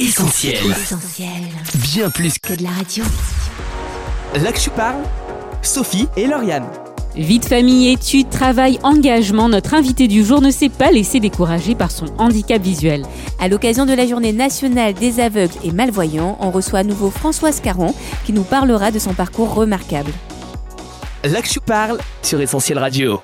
Essentiel. 0.00 0.54
Essentiel. 0.70 1.28
Bien 1.74 2.08
plus 2.08 2.38
Que 2.38 2.54
de 2.54 2.62
la 2.62 2.70
radio. 2.70 3.04
Là 4.42 4.50
que 4.50 4.58
je 4.58 4.70
parle, 4.70 5.02
Sophie 5.60 6.08
et 6.16 6.26
Lauriane. 6.26 6.64
Vie 7.14 7.38
de 7.38 7.44
famille, 7.44 7.92
études, 7.92 8.30
travail, 8.30 8.78
engagement, 8.82 9.50
notre 9.50 9.74
invité 9.74 10.08
du 10.08 10.24
jour 10.24 10.40
ne 10.40 10.50
s'est 10.50 10.70
pas 10.70 10.90
laissé 10.90 11.20
décourager 11.20 11.74
par 11.74 11.90
son 11.90 12.06
handicap 12.16 12.62
visuel. 12.62 13.04
À 13.38 13.48
l'occasion 13.48 13.84
de 13.84 13.92
la 13.92 14.06
journée 14.06 14.32
nationale 14.32 14.94
des 14.94 15.20
aveugles 15.20 15.52
et 15.64 15.70
malvoyants, 15.70 16.38
on 16.40 16.50
reçoit 16.50 16.78
à 16.78 16.84
nouveau 16.84 17.10
Françoise 17.10 17.60
Caron 17.60 17.94
qui 18.24 18.32
nous 18.32 18.44
parlera 18.44 18.90
de 18.90 18.98
son 18.98 19.12
parcours 19.12 19.52
remarquable. 19.52 20.12
Là 21.24 21.42
que 21.42 21.48
je 21.48 21.60
parle 21.60 21.98
sur 22.22 22.40
Essentiel 22.40 22.78
Radio. 22.78 23.20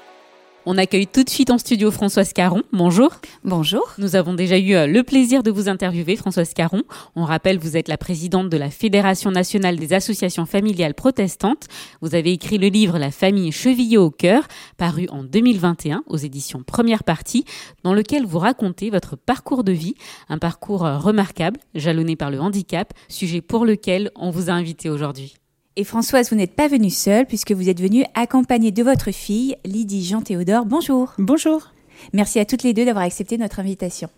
On 0.68 0.78
accueille 0.78 1.06
tout 1.06 1.22
de 1.22 1.30
suite 1.30 1.50
en 1.50 1.58
studio 1.58 1.92
Françoise 1.92 2.32
Caron. 2.32 2.64
Bonjour. 2.72 3.10
Bonjour. 3.44 3.92
Nous 3.98 4.16
avons 4.16 4.34
déjà 4.34 4.58
eu 4.58 4.74
euh, 4.74 4.88
le 4.88 5.04
plaisir 5.04 5.44
de 5.44 5.52
vous 5.52 5.68
interviewer, 5.68 6.16
Françoise 6.16 6.54
Caron. 6.54 6.82
On 7.14 7.22
rappelle, 7.22 7.60
vous 7.60 7.76
êtes 7.76 7.86
la 7.86 7.96
présidente 7.96 8.48
de 8.48 8.56
la 8.56 8.68
Fédération 8.70 9.30
nationale 9.30 9.76
des 9.76 9.92
associations 9.92 10.44
familiales 10.44 10.94
protestantes. 10.94 11.68
Vous 12.00 12.16
avez 12.16 12.32
écrit 12.32 12.58
le 12.58 12.66
livre 12.66 12.98
La 12.98 13.12
famille 13.12 13.52
chevillée 13.52 13.96
au 13.96 14.10
cœur, 14.10 14.48
paru 14.76 15.06
en 15.12 15.22
2021 15.22 16.02
aux 16.08 16.16
éditions 16.16 16.64
Première 16.66 17.04
Partie, 17.04 17.44
dans 17.84 17.94
lequel 17.94 18.26
vous 18.26 18.40
racontez 18.40 18.90
votre 18.90 19.14
parcours 19.14 19.62
de 19.62 19.70
vie, 19.70 19.94
un 20.28 20.38
parcours 20.38 20.84
euh, 20.84 20.98
remarquable, 20.98 21.60
jalonné 21.76 22.16
par 22.16 22.32
le 22.32 22.40
handicap, 22.40 22.92
sujet 23.06 23.40
pour 23.40 23.66
lequel 23.66 24.10
on 24.16 24.30
vous 24.30 24.50
a 24.50 24.54
invité 24.54 24.90
aujourd'hui. 24.90 25.36
Et 25.78 25.84
Françoise, 25.84 26.30
vous 26.30 26.36
n'êtes 26.36 26.54
pas 26.54 26.68
venue 26.68 26.88
seule 26.88 27.26
puisque 27.26 27.52
vous 27.52 27.68
êtes 27.68 27.82
venue 27.82 28.04
accompagnée 28.14 28.70
de 28.70 28.82
votre 28.82 29.10
fille, 29.10 29.56
Lydie 29.66 30.06
Jean-Théodore. 30.06 30.64
Bonjour. 30.64 31.12
Bonjour. 31.18 31.68
Merci 32.14 32.38
à 32.38 32.46
toutes 32.46 32.62
les 32.62 32.72
deux 32.72 32.86
d'avoir 32.86 33.04
accepté 33.04 33.36
notre 33.36 33.60
invitation. 33.60 34.08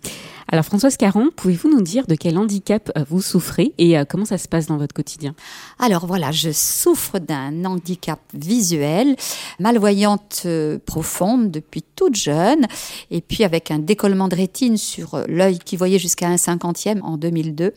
Alors 0.50 0.64
Françoise 0.64 0.96
Caron, 0.96 1.28
pouvez-vous 1.36 1.68
nous 1.68 1.82
dire 1.82 2.06
de 2.06 2.14
quel 2.14 2.38
handicap 2.38 2.90
euh, 2.96 3.04
vous 3.10 3.20
souffrez 3.20 3.74
et 3.76 3.98
euh, 3.98 4.04
comment 4.08 4.24
ça 4.24 4.38
se 4.38 4.48
passe 4.48 4.66
dans 4.66 4.78
votre 4.78 4.94
quotidien? 4.94 5.34
Alors 5.78 6.06
voilà, 6.06 6.32
je 6.32 6.50
souffre 6.52 7.18
d'un 7.18 7.66
handicap 7.66 8.18
visuel, 8.32 9.14
malvoyante 9.60 10.44
euh, 10.46 10.78
profonde 10.78 11.50
depuis 11.50 11.82
toute 11.82 12.14
jeune, 12.14 12.66
et 13.10 13.20
puis 13.20 13.44
avec 13.44 13.70
un 13.70 13.78
décollement 13.78 14.28
de 14.28 14.36
rétine 14.36 14.78
sur 14.78 15.22
l'œil 15.28 15.58
qui 15.58 15.76
voyait 15.76 15.98
jusqu'à 15.98 16.28
un 16.28 16.38
cinquantième 16.38 17.02
en 17.04 17.18
2002, 17.18 17.74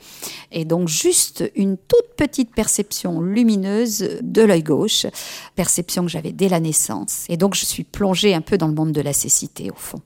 et 0.54 0.64
donc 0.64 0.88
juste 0.88 1.52
une 1.58 1.76
toute 1.76 2.16
petite 2.16 2.56
perception 2.56 3.20
lumineuse 3.20 4.20
de 4.22 4.42
l'œil 4.44 4.64
gauche, 4.64 5.08
perception 5.56 6.04
que 6.04 6.10
j'avais 6.10 6.32
dès 6.32 6.48
la 6.48 6.62
naissance. 6.62 7.26
Et 7.28 7.36
donc 7.36 7.54
je 7.54 7.66
suis 7.66 7.84
plongée 7.84 8.34
un 8.34 8.42
peu 8.42 8.58
dans 8.58 8.68
le 8.68 8.74
monde 8.74 8.94
de 8.94 9.02
la 9.02 9.12
cécité 9.12 9.70
au 9.72 9.76
fond. 9.76 10.00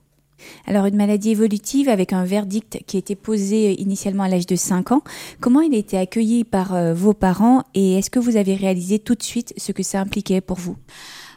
Alors, 0.65 0.85
une 0.85 0.95
maladie 0.95 1.31
évolutive 1.31 1.89
avec 1.89 2.13
un 2.13 2.25
verdict 2.25 2.79
qui 2.87 2.97
été 2.97 3.15
posé 3.15 3.79
initialement 3.81 4.23
à 4.23 4.27
l'âge 4.27 4.45
de 4.45 4.55
5 4.55 4.91
ans. 4.91 5.01
Comment 5.39 5.61
il 5.61 5.73
a 5.73 5.77
été 5.77 5.97
accueilli 5.97 6.43
par 6.43 6.73
euh, 6.73 6.93
vos 6.93 7.13
parents 7.13 7.63
et 7.73 7.97
est-ce 7.97 8.09
que 8.09 8.19
vous 8.19 8.37
avez 8.37 8.55
réalisé 8.55 8.99
tout 8.99 9.15
de 9.15 9.23
suite 9.23 9.53
ce 9.57 9.71
que 9.71 9.83
ça 9.83 9.99
impliquait 9.99 10.41
pour 10.41 10.57
vous? 10.57 10.77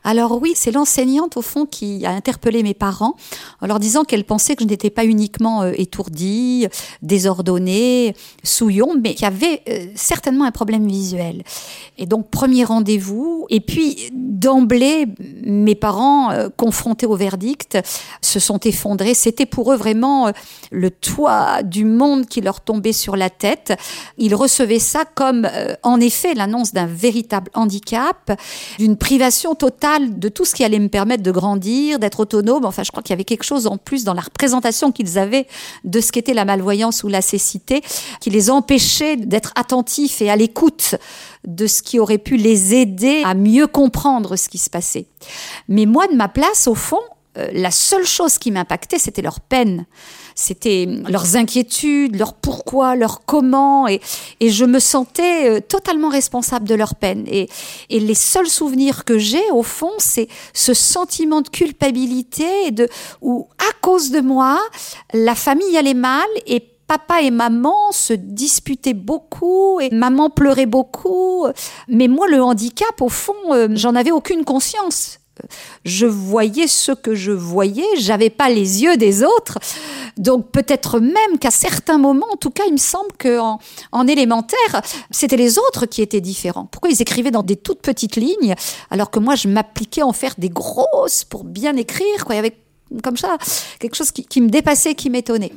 Alors 0.04 0.40
oui, 0.40 0.52
c'est 0.54 0.70
l'enseignante 0.70 1.36
au 1.36 1.42
fond 1.42 1.66
qui 1.66 2.04
a 2.06 2.10
interpellé 2.10 2.62
mes 2.62 2.74
parents 2.74 3.14
en 3.60 3.66
leur 3.66 3.78
disant 3.78 4.04
qu'elle 4.04 4.24
pensait 4.24 4.56
que 4.56 4.62
je 4.62 4.68
n'étais 4.68 4.90
pas 4.90 5.04
uniquement 5.04 5.62
euh, 5.62 5.72
étourdie, 5.76 6.66
désordonnée, 7.02 8.14
souillon, 8.42 8.94
mais 9.00 9.14
qu'il 9.14 9.22
y 9.22 9.26
avait 9.26 9.62
euh, 9.68 9.86
certainement 9.94 10.44
un 10.44 10.50
problème 10.50 10.86
visuel. 10.86 11.42
Et 11.98 12.06
donc 12.06 12.30
premier 12.30 12.64
rendez-vous, 12.64 13.46
et 13.50 13.60
puis 13.60 14.10
d'emblée, 14.12 15.06
mes 15.42 15.74
parents, 15.74 16.30
euh, 16.30 16.48
confrontés 16.56 17.06
au 17.06 17.16
verdict, 17.16 17.78
se 18.22 18.40
sont 18.40 18.60
effondrés. 18.60 19.14
C'était 19.14 19.46
pour 19.46 19.72
eux 19.72 19.76
vraiment 19.76 20.32
le 20.70 20.90
toit 20.90 21.62
du 21.62 21.84
monde 21.84 22.26
qui 22.26 22.40
leur 22.40 22.60
tombait 22.60 22.92
sur 22.92 23.16
la 23.16 23.30
tête. 23.30 23.74
Ils 24.16 24.34
recevaient 24.34 24.78
ça 24.78 25.04
comme, 25.04 25.48
en 25.82 26.00
effet, 26.00 26.34
l'annonce 26.34 26.72
d'un 26.72 26.86
véritable 26.86 27.50
handicap, 27.54 28.32
d'une 28.78 28.96
privation 28.96 29.54
totale 29.54 29.87
de 29.98 30.28
tout 30.28 30.44
ce 30.44 30.54
qui 30.54 30.64
allait 30.64 30.78
me 30.78 30.88
permettre 30.88 31.22
de 31.22 31.30
grandir, 31.30 31.98
d'être 31.98 32.20
autonome. 32.20 32.64
Enfin, 32.64 32.82
je 32.82 32.90
crois 32.90 33.02
qu'il 33.02 33.12
y 33.12 33.14
avait 33.14 33.24
quelque 33.24 33.44
chose 33.44 33.66
en 33.66 33.76
plus 33.76 34.04
dans 34.04 34.14
la 34.14 34.20
représentation 34.20 34.92
qu'ils 34.92 35.18
avaient 35.18 35.46
de 35.84 36.00
ce 36.00 36.12
qu'était 36.12 36.34
la 36.34 36.44
malvoyance 36.44 37.02
ou 37.02 37.08
la 37.08 37.22
cécité, 37.22 37.82
qui 38.20 38.30
les 38.30 38.50
empêchait 38.50 39.16
d'être 39.16 39.52
attentifs 39.56 40.20
et 40.22 40.30
à 40.30 40.36
l'écoute 40.36 40.94
de 41.46 41.66
ce 41.66 41.82
qui 41.82 41.98
aurait 41.98 42.18
pu 42.18 42.36
les 42.36 42.74
aider 42.74 43.22
à 43.24 43.34
mieux 43.34 43.66
comprendre 43.66 44.36
ce 44.36 44.48
qui 44.48 44.58
se 44.58 44.70
passait. 44.70 45.06
Mais 45.68 45.86
moi, 45.86 46.06
de 46.06 46.14
ma 46.14 46.28
place, 46.28 46.66
au 46.68 46.74
fond, 46.74 47.00
euh, 47.38 47.48
la 47.52 47.70
seule 47.70 48.04
chose 48.04 48.38
qui 48.38 48.50
m'impactait, 48.50 48.98
c'était 48.98 49.22
leur 49.22 49.40
peine. 49.40 49.86
C'était 50.34 50.86
leurs 51.08 51.36
inquiétudes, 51.36 52.16
leur 52.16 52.34
pourquoi, 52.34 52.94
leur 52.94 53.24
comment, 53.24 53.88
et, 53.88 54.00
je 54.40 54.64
me 54.64 54.78
sentais 54.78 55.50
euh, 55.50 55.60
totalement 55.60 56.08
responsable 56.08 56.68
de 56.68 56.74
leur 56.74 56.94
peine. 56.94 57.24
Et, 57.26 57.48
les 57.90 58.14
seuls 58.14 58.48
souvenirs 58.48 59.04
que 59.04 59.18
j'ai, 59.18 59.50
au 59.50 59.62
fond, 59.62 59.92
c'est 59.98 60.28
ce 60.54 60.74
sentiment 60.74 61.40
de 61.40 61.48
culpabilité 61.48 62.70
de, 62.70 62.88
où, 63.20 63.48
à 63.58 63.72
cause 63.82 64.10
de 64.10 64.20
moi, 64.20 64.60
la 65.12 65.34
famille 65.34 65.76
allait 65.76 65.94
mal 65.94 66.28
et 66.46 66.60
papa 66.86 67.20
et 67.20 67.30
maman 67.30 67.92
se 67.92 68.14
disputaient 68.14 68.94
beaucoup 68.94 69.78
et 69.80 69.90
maman 69.90 70.30
pleurait 70.30 70.66
beaucoup. 70.66 71.46
Mais 71.86 72.08
moi, 72.08 72.26
le 72.28 72.42
handicap, 72.42 73.00
au 73.00 73.08
fond, 73.08 73.34
euh, 73.50 73.68
j'en 73.72 73.94
avais 73.94 74.10
aucune 74.10 74.44
conscience. 74.44 75.18
Je 75.84 76.06
voyais 76.06 76.66
ce 76.66 76.92
que 76.92 77.14
je 77.14 77.32
voyais, 77.32 77.86
j'avais 77.96 78.30
pas 78.30 78.48
les 78.48 78.82
yeux 78.82 78.96
des 78.96 79.22
autres. 79.22 79.58
Donc 80.16 80.50
peut-être 80.50 81.00
même 81.00 81.38
qu'à 81.40 81.50
certains 81.50 81.98
moments, 81.98 82.26
en 82.32 82.36
tout 82.36 82.50
cas, 82.50 82.64
il 82.66 82.72
me 82.72 82.78
semble 82.78 83.10
qu'en 83.20 83.58
en 83.92 84.06
élémentaire, 84.06 84.82
c'était 85.10 85.36
les 85.36 85.58
autres 85.58 85.86
qui 85.86 86.02
étaient 86.02 86.20
différents. 86.20 86.66
Pourquoi 86.66 86.90
ils 86.90 87.00
écrivaient 87.00 87.30
dans 87.30 87.42
des 87.42 87.56
toutes 87.56 87.80
petites 87.80 88.16
lignes 88.16 88.54
alors 88.90 89.10
que 89.10 89.18
moi, 89.18 89.34
je 89.34 89.48
m'appliquais 89.48 90.02
à 90.02 90.06
en 90.06 90.12
faire 90.12 90.34
des 90.38 90.48
grosses 90.48 91.24
pour 91.24 91.44
bien 91.44 91.76
écrire. 91.76 92.24
Quoi. 92.24 92.34
Il 92.34 92.38
y 92.38 92.40
avait 92.40 92.56
comme 93.02 93.16
ça 93.16 93.36
quelque 93.78 93.94
chose 93.94 94.10
qui 94.10 94.40
me 94.40 94.48
dépassait, 94.48 94.94
qui 94.94 95.10
m'étonnait. 95.10 95.52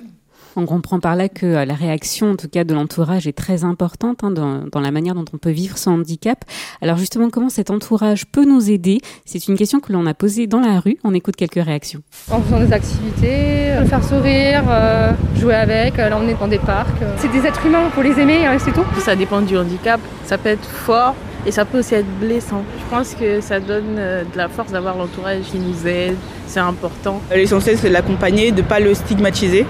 On 0.56 0.66
comprend 0.66 1.00
par 1.00 1.16
là 1.16 1.30
que 1.30 1.46
euh, 1.46 1.66
la 1.66 1.74
réaction, 1.74 2.32
en 2.32 2.36
tout 2.36 2.50
cas 2.50 2.64
de 2.64 2.74
l'entourage, 2.74 3.28
est 3.28 3.38
très 3.38 3.64
importante 3.64 4.24
hein, 4.24 4.32
dans, 4.32 4.64
dans, 4.70 4.82
la 4.82 4.92
manière 4.92 5.16
dont 5.16 5.26
on 5.34 5.38
peut 5.38 5.52
vivre 5.52 5.78
son 5.78 5.92
handicap. 5.92 6.44
Alors 6.82 6.98
justement, 6.98 7.30
comment 7.30 7.50
cet 7.50 7.70
entourage 7.70 8.26
peut 8.26 8.46
nous 8.46 8.70
aider? 8.70 9.00
C'est 9.26 9.48
une 9.48 9.56
question 9.56 9.80
que 9.80 9.94
l'on 9.94 10.06
a 10.06 10.14
posée 10.14 10.48
dans 10.48 10.60
la 10.60 10.80
rue. 10.80 10.98
On 11.04 11.14
écoute 11.14 11.36
quelques 11.36 11.64
réactions. 11.64 12.02
En 12.30 12.42
faisant 12.42 12.60
des 12.60 12.74
activités, 12.74 13.76
le 13.80 13.86
faire 13.86 14.04
sourire, 14.04 14.64
euh, 14.70 15.12
jouer 15.38 15.56
avec, 15.56 15.98
euh, 16.00 16.10
l'emmener 16.10 16.36
dans 16.40 16.48
des 16.48 16.60
parcs. 16.60 16.90
C'est 17.18 17.32
des 17.32 17.48
êtres 17.48 17.66
humains, 17.66 17.90
faut 17.92 18.02
les 18.02 18.20
aimer, 18.20 18.46
hein, 18.46 18.58
c'est 18.60 18.74
tout. 18.74 18.86
Ça 19.00 19.16
dépend 19.16 19.42
du 19.42 19.58
handicap. 19.58 20.02
Ça 20.26 20.38
peut 20.38 20.50
être 20.50 20.68
fort 20.68 21.16
et 21.46 21.52
ça 21.52 21.64
peut 21.64 21.80
aussi 21.80 21.96
être 21.96 22.20
blessant. 22.20 22.64
Je 22.78 22.96
pense 22.96 23.16
que 23.16 23.40
ça 23.40 23.60
donne 23.60 23.96
de 23.96 24.38
la 24.38 24.50
force 24.50 24.72
d'avoir 24.72 24.98
l'entourage 24.98 25.44
qui 25.50 25.60
nous 25.60 25.88
aide. 25.88 26.16
C'est 26.46 26.60
important. 26.60 27.22
L'essentiel, 27.34 27.78
c'est 27.78 27.88
de 27.88 27.94
l'accompagner, 27.94 28.52
de 28.52 28.62
ne 28.62 28.68
pas 28.68 28.80
le 28.80 28.94
stigmatiser 28.94 29.66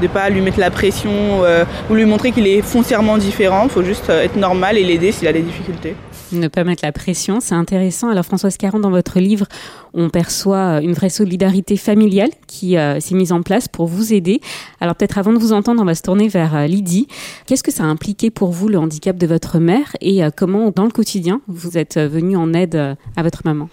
de 0.00 0.06
pas 0.06 0.28
lui 0.30 0.40
mettre 0.40 0.58
la 0.58 0.70
pression 0.70 1.12
euh, 1.12 1.64
ou 1.90 1.94
lui 1.94 2.04
montrer 2.04 2.32
qu'il 2.32 2.46
est 2.46 2.62
foncièrement 2.62 3.18
différent. 3.18 3.64
Il 3.64 3.70
faut 3.70 3.82
juste 3.82 4.08
être 4.08 4.36
normal 4.36 4.78
et 4.78 4.84
l'aider 4.84 5.12
s'il 5.12 5.28
a 5.28 5.32
des 5.32 5.42
difficultés. 5.42 5.94
Ne 6.32 6.48
pas 6.48 6.64
mettre 6.64 6.84
la 6.84 6.92
pression, 6.92 7.38
c'est 7.40 7.54
intéressant. 7.54 8.08
Alors 8.08 8.24
Françoise 8.24 8.56
Caron, 8.56 8.80
dans 8.80 8.90
votre 8.90 9.20
livre, 9.20 9.46
on 9.92 10.08
perçoit 10.08 10.80
une 10.80 10.92
vraie 10.92 11.10
solidarité 11.10 11.76
familiale 11.76 12.30
qui 12.46 12.76
euh, 12.76 12.98
s'est 12.98 13.14
mise 13.14 13.30
en 13.30 13.42
place 13.42 13.68
pour 13.68 13.86
vous 13.86 14.12
aider. 14.12 14.40
Alors 14.80 14.96
peut-être 14.96 15.18
avant 15.18 15.32
de 15.32 15.38
vous 15.38 15.52
entendre, 15.52 15.80
on 15.82 15.84
va 15.84 15.94
se 15.94 16.02
tourner 16.02 16.28
vers 16.28 16.56
euh, 16.56 16.66
Lydie. 16.66 17.06
Qu'est-ce 17.46 17.62
que 17.62 17.70
ça 17.70 17.84
a 17.84 17.86
impliqué 17.86 18.30
pour 18.30 18.50
vous 18.50 18.68
le 18.68 18.78
handicap 18.78 19.16
de 19.16 19.26
votre 19.26 19.58
mère 19.58 19.96
et 20.00 20.24
euh, 20.24 20.30
comment 20.34 20.72
dans 20.74 20.84
le 20.84 20.90
quotidien 20.90 21.40
vous 21.46 21.78
êtes 21.78 21.98
venu 21.98 22.36
en 22.36 22.52
aide 22.52 22.74
euh, 22.74 22.94
à 23.16 23.22
votre 23.22 23.42
maman? 23.44 23.68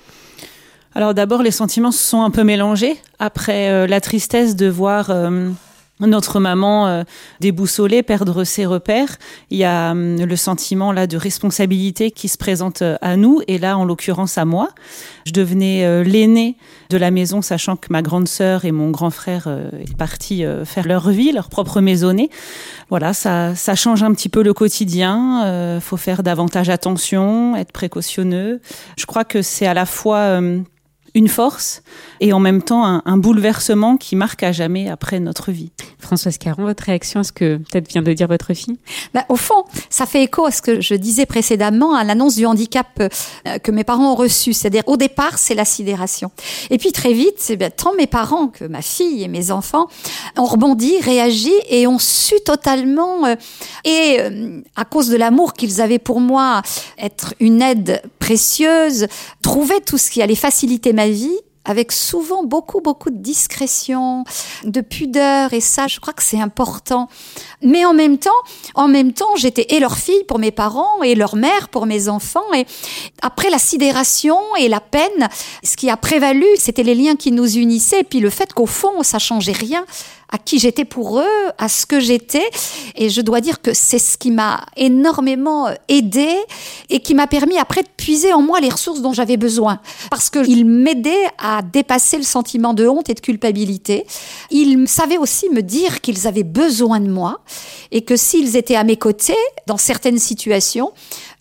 Alors 0.94 1.14
d'abord, 1.14 1.42
les 1.42 1.52
sentiments 1.52 1.92
se 1.92 2.04
sont 2.04 2.22
un 2.22 2.32
peu 2.32 2.44
mélangés 2.44 2.98
après 3.18 3.70
euh, 3.70 3.88
la 3.88 4.02
tristesse 4.02 4.58
de 4.58 4.68
voir 4.68 5.10
euh, 5.10 5.50
notre 6.08 6.40
maman 6.40 6.88
euh, 6.88 7.04
déboussolée, 7.40 8.04
perdre 8.04 8.44
ses 8.44 8.66
repères. 8.66 9.18
Il 9.50 9.58
y 9.58 9.64
a 9.64 9.94
euh, 9.94 10.26
le 10.26 10.36
sentiment 10.36 10.92
là 10.92 11.08
de 11.08 11.18
responsabilité 11.18 12.12
qui 12.12 12.28
se 12.28 12.38
présente 12.38 12.82
euh, 12.82 12.98
à 13.02 13.18
nous 13.18 13.42
et 13.48 13.58
là 13.58 13.78
en 13.78 13.86
l'occurrence 13.86 14.38
à 14.38 14.46
moi. 14.46 14.70
Je 15.26 15.34
devenais 15.34 15.86
euh, 15.86 16.04
l'aînée 16.04 16.58
de 16.90 16.98
la 16.98 17.12
maison, 17.12 17.42
sachant 17.42 17.76
que 17.76 17.88
ma 17.90 18.02
grande 18.02 18.28
sœur 18.28 18.66
et 18.66 18.72
mon 18.72 18.90
grand 18.90 19.12
frère 19.12 19.46
euh, 19.48 19.70
est 19.80 19.96
partis 19.96 20.44
euh, 20.44 20.66
faire 20.66 20.88
leur 20.88 21.10
vie, 21.10 21.32
leur 21.32 21.50
propre 21.50 21.82
maisonnée. 21.82 22.30
Voilà, 22.90 23.14
ça, 23.14 23.56
ça 23.56 23.76
change 23.76 24.04
un 24.04 24.14
petit 24.14 24.30
peu 24.30 24.44
le 24.44 24.54
quotidien. 24.54 25.80
Faut 25.80 25.98
faire 25.98 26.24
davantage 26.24 26.70
attention, 26.70 27.56
être 27.56 27.72
précautionneux. 27.72 28.60
Je 28.98 29.06
crois 29.06 29.24
que 29.24 29.42
c'est 29.42 29.66
à 29.66 29.74
la 29.74 29.86
fois 29.86 30.18
euh, 30.18 30.60
une 31.14 31.28
force 31.28 31.84
et 32.20 32.34
en 32.34 32.40
même 32.40 32.62
temps 32.62 32.86
un, 32.86 33.02
un, 33.06 33.18
bouleversement 33.18 33.98
qui 33.98 34.16
marque 34.16 34.44
à 34.44 34.52
jamais 34.52 34.90
après 34.90 35.20
notre 35.20 35.52
vie. 35.52 35.72
Françoise 36.00 36.38
Caron, 36.38 36.64
votre 36.64 36.84
réaction 36.84 37.20
à 37.20 37.24
ce 37.24 37.32
que 37.32 37.58
peut-être 37.58 37.88
vient 37.88 38.02
de 38.02 38.14
dire 38.14 38.28
votre 38.28 38.54
fille? 38.54 38.78
Bah, 39.14 39.26
Au 39.30 39.36
fond, 39.36 39.64
ça 39.90 40.06
fait 40.06 40.24
écho 40.24 40.46
à 40.46 40.52
ce 40.52 40.62
que 40.62 40.82
je 40.82 40.96
disais 40.96 41.26
précédemment, 41.26 41.94
à 41.96 42.04
l'annonce 42.04 42.36
du 42.36 42.46
handicap 42.46 42.88
euh, 43.00 43.58
que 43.60 43.72
mes 43.72 43.84
parents 43.84 44.14
ont 44.14 44.16
reçu. 44.16 44.54
C'est-à-dire, 44.54 44.84
au 44.88 44.98
départ, 44.98 45.38
c'est 45.38 45.56
la 45.56 45.66
sidération. 45.66 46.32
Et 46.70 46.78
puis 46.78 46.92
très 46.92 47.14
vite, 47.14 47.36
c'est 47.38 47.56
bien, 47.56 47.70
tant 47.70 47.94
mes 47.94 48.08
parents 48.08 48.48
que 48.48 48.66
ma 48.66 48.82
fille 48.82 49.24
et 49.24 49.28
mes 49.28 49.52
enfants 49.52 49.88
ont 50.38 50.46
rebondi, 50.46 51.00
réagi 51.02 51.54
et 51.70 51.88
ont 51.88 52.00
su 52.00 52.36
totalement, 52.46 53.26
euh, 53.26 53.36
et 53.84 54.18
euh, 54.20 54.62
à 54.76 54.86
cause 54.86 55.10
de 55.10 55.18
l'amour 55.18 55.54
qu'ils 55.54 55.82
avaient 55.82 56.00
pour 56.00 56.20
moi, 56.20 56.62
être 56.98 57.34
une 57.40 57.62
aide 57.62 58.02
précieuse, 58.20 59.08
trouver 59.42 59.82
tout 59.86 59.98
ce 59.98 60.10
qui 60.10 60.22
allait 60.22 60.36
faciliter 60.36 60.94
ma 60.94 61.01
vie 61.10 61.38
avec 61.64 61.92
souvent 61.92 62.44
beaucoup, 62.44 62.82
beaucoup 62.82 63.12
de 63.12 63.18
discrétion, 63.18 64.24
de 64.64 64.82
pudeur, 64.82 65.54
et 65.54 65.62
ça, 65.62 65.88
je 65.88 66.00
crois 66.00 66.14
que 66.14 66.24
c'est 66.24 66.42
important. 66.42 67.08
Mais 67.62 67.86
en 67.86 67.94
même 67.94 68.18
temps, 68.18 68.30
en 68.74 68.88
même 68.88 69.14
temps, 69.14 69.36
j'étais 69.36 69.68
et 69.70 69.80
leur 69.80 69.98
fille 69.98 70.24
pour 70.28 70.40
mes 70.40 70.52
parents 70.52 71.04
et 71.04 71.14
leur 71.14 71.36
mère 71.36 71.70
pour 71.70 71.86
mes 71.86 72.10
enfants. 72.10 72.52
Et 72.56 72.66
après 73.22 73.50
la 73.52 73.60
sidération 73.60 74.38
et 74.60 74.70
la 74.70 74.80
peine, 74.80 75.30
ce 75.64 75.76
qui 75.76 75.90
a 75.90 75.98
prévalu, 75.98 76.46
c'était 76.58 76.84
les 76.84 76.96
liens 76.96 77.16
qui 77.16 77.32
nous 77.32 77.58
unissaient, 77.58 78.00
et 78.00 78.06
puis 78.06 78.20
le 78.20 78.32
fait 78.32 78.54
qu'au 78.54 78.66
fond, 78.66 79.04
ça 79.04 79.20
changeait 79.20 79.52
rien 79.52 79.86
à 80.32 80.38
qui 80.38 80.60
j'étais 80.60 80.86
pour 80.86 81.20
eux, 81.20 81.52
à 81.58 81.68
ce 81.68 81.86
que 81.86 82.00
j'étais. 82.00 82.50
Et 82.96 83.10
je 83.10 83.22
dois 83.22 83.42
dire 83.42 83.62
que 83.62 83.74
c'est 83.74 84.00
ce 84.00 84.18
qui 84.18 84.32
m'a 84.32 84.66
énormément 84.78 85.68
aidé 85.90 86.36
et 86.90 87.00
qui 87.02 87.14
m'a 87.14 87.28
permis 87.28 87.58
après 87.58 87.84
de 87.84 87.90
puiser 87.98 88.34
en 88.34 88.42
moi 88.42 88.60
les 88.60 88.70
ressources 88.70 89.02
dont 89.02 89.14
j'avais 89.14 89.38
besoin. 89.38 89.80
Parce 90.10 90.30
qu'il 90.30 90.66
m'aidait 90.66 91.28
à 91.38 91.62
dépasser 91.62 92.18
le 92.18 92.24
sentiment 92.24 92.74
de 92.74 92.88
honte 92.88 93.10
et 93.10 93.14
de 93.14 93.20
culpabilité. 93.20 94.06
Ils 94.50 94.88
savaient 94.88 95.18
aussi 95.18 95.50
me 95.50 95.62
dire 95.62 96.02
qu'ils 96.02 96.28
avaient 96.28 96.44
besoin 96.44 97.00
de 97.00 97.10
moi 97.10 97.42
et 97.92 98.04
que 98.04 98.16
s'ils 98.16 98.56
étaient 98.56 98.76
à 98.76 98.84
mes 98.84 98.98
côtés 98.98 99.36
dans 99.68 99.78
certaines 99.78 100.20
situations, 100.20 100.92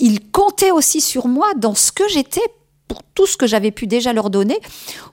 ils 0.01 0.31
comptaient 0.31 0.73
aussi 0.73 1.01
sur 1.01 1.29
moi 1.29 1.55
dans 1.57 1.75
ce 1.75 1.93
que 1.93 2.09
j'étais 2.09 2.43
pour 2.91 3.05
tout 3.15 3.25
ce 3.25 3.37
que 3.37 3.47
j'avais 3.47 3.71
pu 3.71 3.87
déjà 3.87 4.13
leur 4.13 4.31
donner 4.31 4.59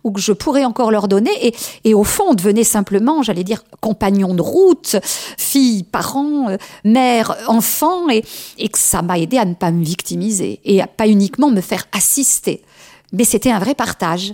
ou 0.03 0.11
que 0.11 0.19
je 0.19 0.31
pourrais 0.31 0.65
encore 0.65 0.89
leur 0.89 1.07
donner. 1.07 1.29
Et, 1.45 1.53
et 1.83 1.93
au 1.93 2.03
fond, 2.03 2.23
on 2.29 2.33
devenait 2.33 2.63
simplement, 2.63 3.21
j'allais 3.21 3.43
dire, 3.43 3.63
compagnon 3.81 4.33
de 4.33 4.41
route, 4.41 4.95
fille, 5.37 5.83
parent, 5.83 6.49
euh, 6.49 6.57
mère, 6.83 7.37
enfant, 7.47 8.09
et, 8.09 8.25
et 8.57 8.69
que 8.69 8.79
ça 8.79 9.03
m'a 9.03 9.19
aidé 9.19 9.37
à 9.37 9.45
ne 9.45 9.53
pas 9.53 9.69
me 9.69 9.85
victimiser 9.85 10.59
et 10.65 10.81
à 10.81 10.87
pas 10.87 11.07
uniquement 11.07 11.51
me 11.51 11.61
faire 11.61 11.85
assister. 11.91 12.63
Mais 13.13 13.25
c'était 13.25 13.51
un 13.51 13.59
vrai 13.59 13.75
partage. 13.75 14.33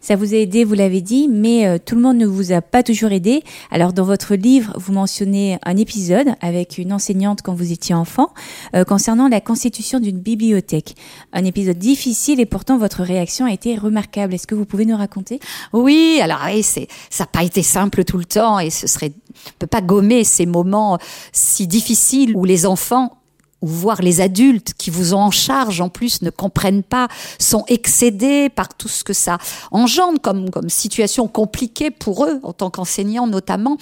Ça 0.00 0.16
vous 0.16 0.34
a 0.34 0.36
aidé, 0.36 0.64
vous 0.64 0.74
l'avez 0.74 1.00
dit, 1.00 1.28
mais 1.28 1.66
euh, 1.66 1.78
tout 1.84 1.94
le 1.94 2.00
monde 2.00 2.16
ne 2.16 2.26
vous 2.26 2.52
a 2.52 2.60
pas 2.60 2.82
toujours 2.82 3.12
aidé. 3.12 3.42
Alors 3.70 3.92
dans 3.92 4.04
votre 4.04 4.34
livre, 4.34 4.72
vous 4.76 4.92
mentionnez 4.92 5.58
un 5.64 5.76
épisode 5.76 6.28
avec 6.40 6.78
une 6.78 6.92
enseignante 6.92 7.42
quand 7.42 7.54
vous 7.54 7.72
étiez 7.72 7.94
enfant 7.94 8.32
euh, 8.74 8.84
concernant 8.84 9.28
la 9.28 9.40
constitution 9.40 10.00
d'une 10.00 10.18
bibliothèque. 10.18 10.94
Un 11.32 11.44
épisode 11.44 11.78
difficile 11.78 12.40
et 12.40 12.46
pourtant 12.46 12.78
votre 12.78 13.02
réaction 13.02 13.46
a 13.46 13.52
été 13.52 13.76
remarquable. 13.76 14.34
Est-ce 14.34 14.46
que 14.46 14.54
vous 14.54 14.64
pouvez 14.64 14.86
nous 14.86 14.96
raconter? 14.96 15.40
Oui, 15.72 16.20
alors 16.22 16.40
oui, 16.46 16.62
c'est 16.62 16.88
ça 17.10 17.24
n'a 17.24 17.28
pas 17.28 17.42
été 17.42 17.62
simple 17.62 18.04
tout 18.04 18.18
le 18.18 18.24
temps 18.24 18.58
et 18.58 18.70
ce 18.70 18.86
serait 18.86 19.12
on 19.46 19.58
peut 19.58 19.66
pas 19.66 19.80
gommer 19.80 20.24
ces 20.24 20.46
moments 20.46 20.98
si 21.32 21.66
difficiles 21.66 22.34
où 22.34 22.44
les 22.44 22.66
enfants 22.66 23.17
ou 23.60 23.66
voir 23.66 24.02
les 24.02 24.20
adultes 24.20 24.74
qui 24.78 24.90
vous 24.90 25.14
ont 25.14 25.20
en 25.20 25.30
charge 25.30 25.80
en 25.80 25.88
plus 25.88 26.22
ne 26.22 26.30
comprennent 26.30 26.82
pas, 26.82 27.08
sont 27.38 27.64
excédés 27.68 28.48
par 28.48 28.74
tout 28.74 28.88
ce 28.88 29.04
que 29.04 29.12
ça 29.12 29.38
engendre 29.70 30.20
comme, 30.20 30.50
comme 30.50 30.68
situation 30.68 31.28
compliquée 31.28 31.90
pour 31.90 32.24
eux 32.24 32.40
en 32.42 32.52
tant 32.52 32.70
qu'enseignants 32.70 33.26
notamment. 33.26 33.76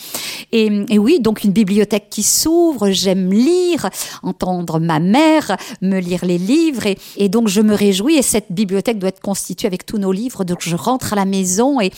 Et, 0.52 0.70
et, 0.88 0.98
oui, 0.98 1.20
donc 1.20 1.44
une 1.44 1.52
bibliothèque 1.52 2.08
qui 2.10 2.22
s'ouvre, 2.22 2.90
j'aime 2.90 3.32
lire, 3.32 3.88
entendre 4.22 4.80
ma 4.80 4.98
mère 4.98 5.56
me 5.82 5.98
lire 5.98 6.24
les 6.24 6.38
livres 6.38 6.86
et, 6.86 6.98
et, 7.16 7.28
donc 7.28 7.48
je 7.48 7.60
me 7.60 7.74
réjouis 7.74 8.16
et 8.16 8.22
cette 8.22 8.50
bibliothèque 8.50 8.98
doit 8.98 9.10
être 9.10 9.20
constituée 9.20 9.66
avec 9.66 9.84
tous 9.84 9.98
nos 9.98 10.12
livres. 10.12 10.44
Donc 10.44 10.58
je 10.60 10.76
rentre 10.76 11.12
à 11.12 11.16
la 11.16 11.24
maison 11.24 11.80
et, 11.80 11.90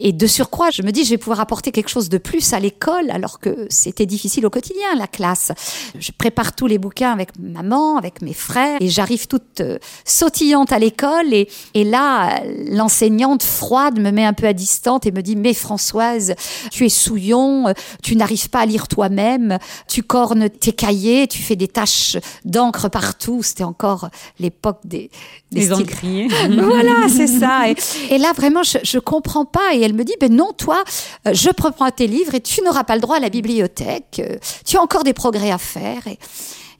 et 0.00 0.12
de 0.12 0.26
surcroît, 0.26 0.70
je 0.70 0.82
me 0.82 0.90
dis 0.90 1.04
je 1.04 1.10
vais 1.10 1.18
pouvoir 1.18 1.40
apporter 1.40 1.72
quelque 1.72 1.90
chose 1.90 2.08
de 2.08 2.18
plus 2.18 2.52
à 2.52 2.60
l'école 2.60 3.10
alors 3.10 3.40
que 3.40 3.66
c'était 3.70 4.06
difficile 4.06 4.46
au 4.46 4.50
quotidien 4.50 4.94
la 4.96 5.06
classe. 5.06 5.52
Je 5.98 6.12
prépare 6.12 6.54
tous 6.54 6.66
les 6.66 6.78
bouquins 6.78 7.12
avec 7.12 7.25
maman, 7.38 7.96
avec 7.96 8.22
mes 8.22 8.34
frères, 8.34 8.78
et 8.80 8.88
j'arrive 8.88 9.26
toute 9.26 9.60
euh, 9.60 9.78
sautillante 10.04 10.72
à 10.72 10.78
l'école, 10.78 11.32
et, 11.32 11.48
et 11.74 11.84
là, 11.84 12.40
l'enseignante 12.70 13.42
froide 13.42 13.98
me 13.98 14.10
met 14.10 14.24
un 14.24 14.32
peu 14.32 14.46
à 14.46 14.52
distance 14.52 15.00
et 15.04 15.12
me 15.12 15.22
dit, 15.22 15.36
mais 15.36 15.54
Françoise, 15.54 16.34
tu 16.70 16.84
es 16.86 16.88
souillon, 16.88 17.72
tu 18.02 18.16
n'arrives 18.16 18.50
pas 18.50 18.60
à 18.60 18.66
lire 18.66 18.88
toi-même, 18.88 19.58
tu 19.88 20.02
cornes 20.02 20.48
tes 20.48 20.72
cahiers, 20.72 21.26
tu 21.26 21.42
fais 21.42 21.56
des 21.56 21.68
taches 21.68 22.16
d'encre 22.44 22.88
partout. 22.88 23.42
C'était 23.42 23.64
encore 23.64 24.08
l'époque 24.38 24.80
des, 24.84 25.10
des, 25.50 25.72
encriers. 25.72 26.28
voilà, 26.50 27.08
c'est 27.08 27.26
ça. 27.26 27.68
Et, 27.68 27.76
et, 28.10 28.18
là, 28.18 28.32
vraiment, 28.32 28.62
je, 28.62 28.78
je 28.82 28.98
comprends 28.98 29.44
pas. 29.44 29.74
Et 29.74 29.80
elle 29.80 29.94
me 29.94 30.04
dit, 30.04 30.14
ben 30.20 30.34
non, 30.34 30.52
toi, 30.52 30.82
euh, 31.26 31.34
je 31.34 31.50
prends 31.50 31.72
tes 31.90 32.06
livres 32.06 32.34
et 32.34 32.40
tu 32.40 32.62
n'auras 32.62 32.84
pas 32.84 32.94
le 32.94 33.00
droit 33.00 33.16
à 33.16 33.20
la 33.20 33.30
bibliothèque. 33.30 34.20
Euh, 34.20 34.36
tu 34.64 34.76
as 34.76 34.82
encore 34.82 35.04
des 35.04 35.12
progrès 35.12 35.50
à 35.50 35.58
faire. 35.58 36.06
Et, 36.06 36.18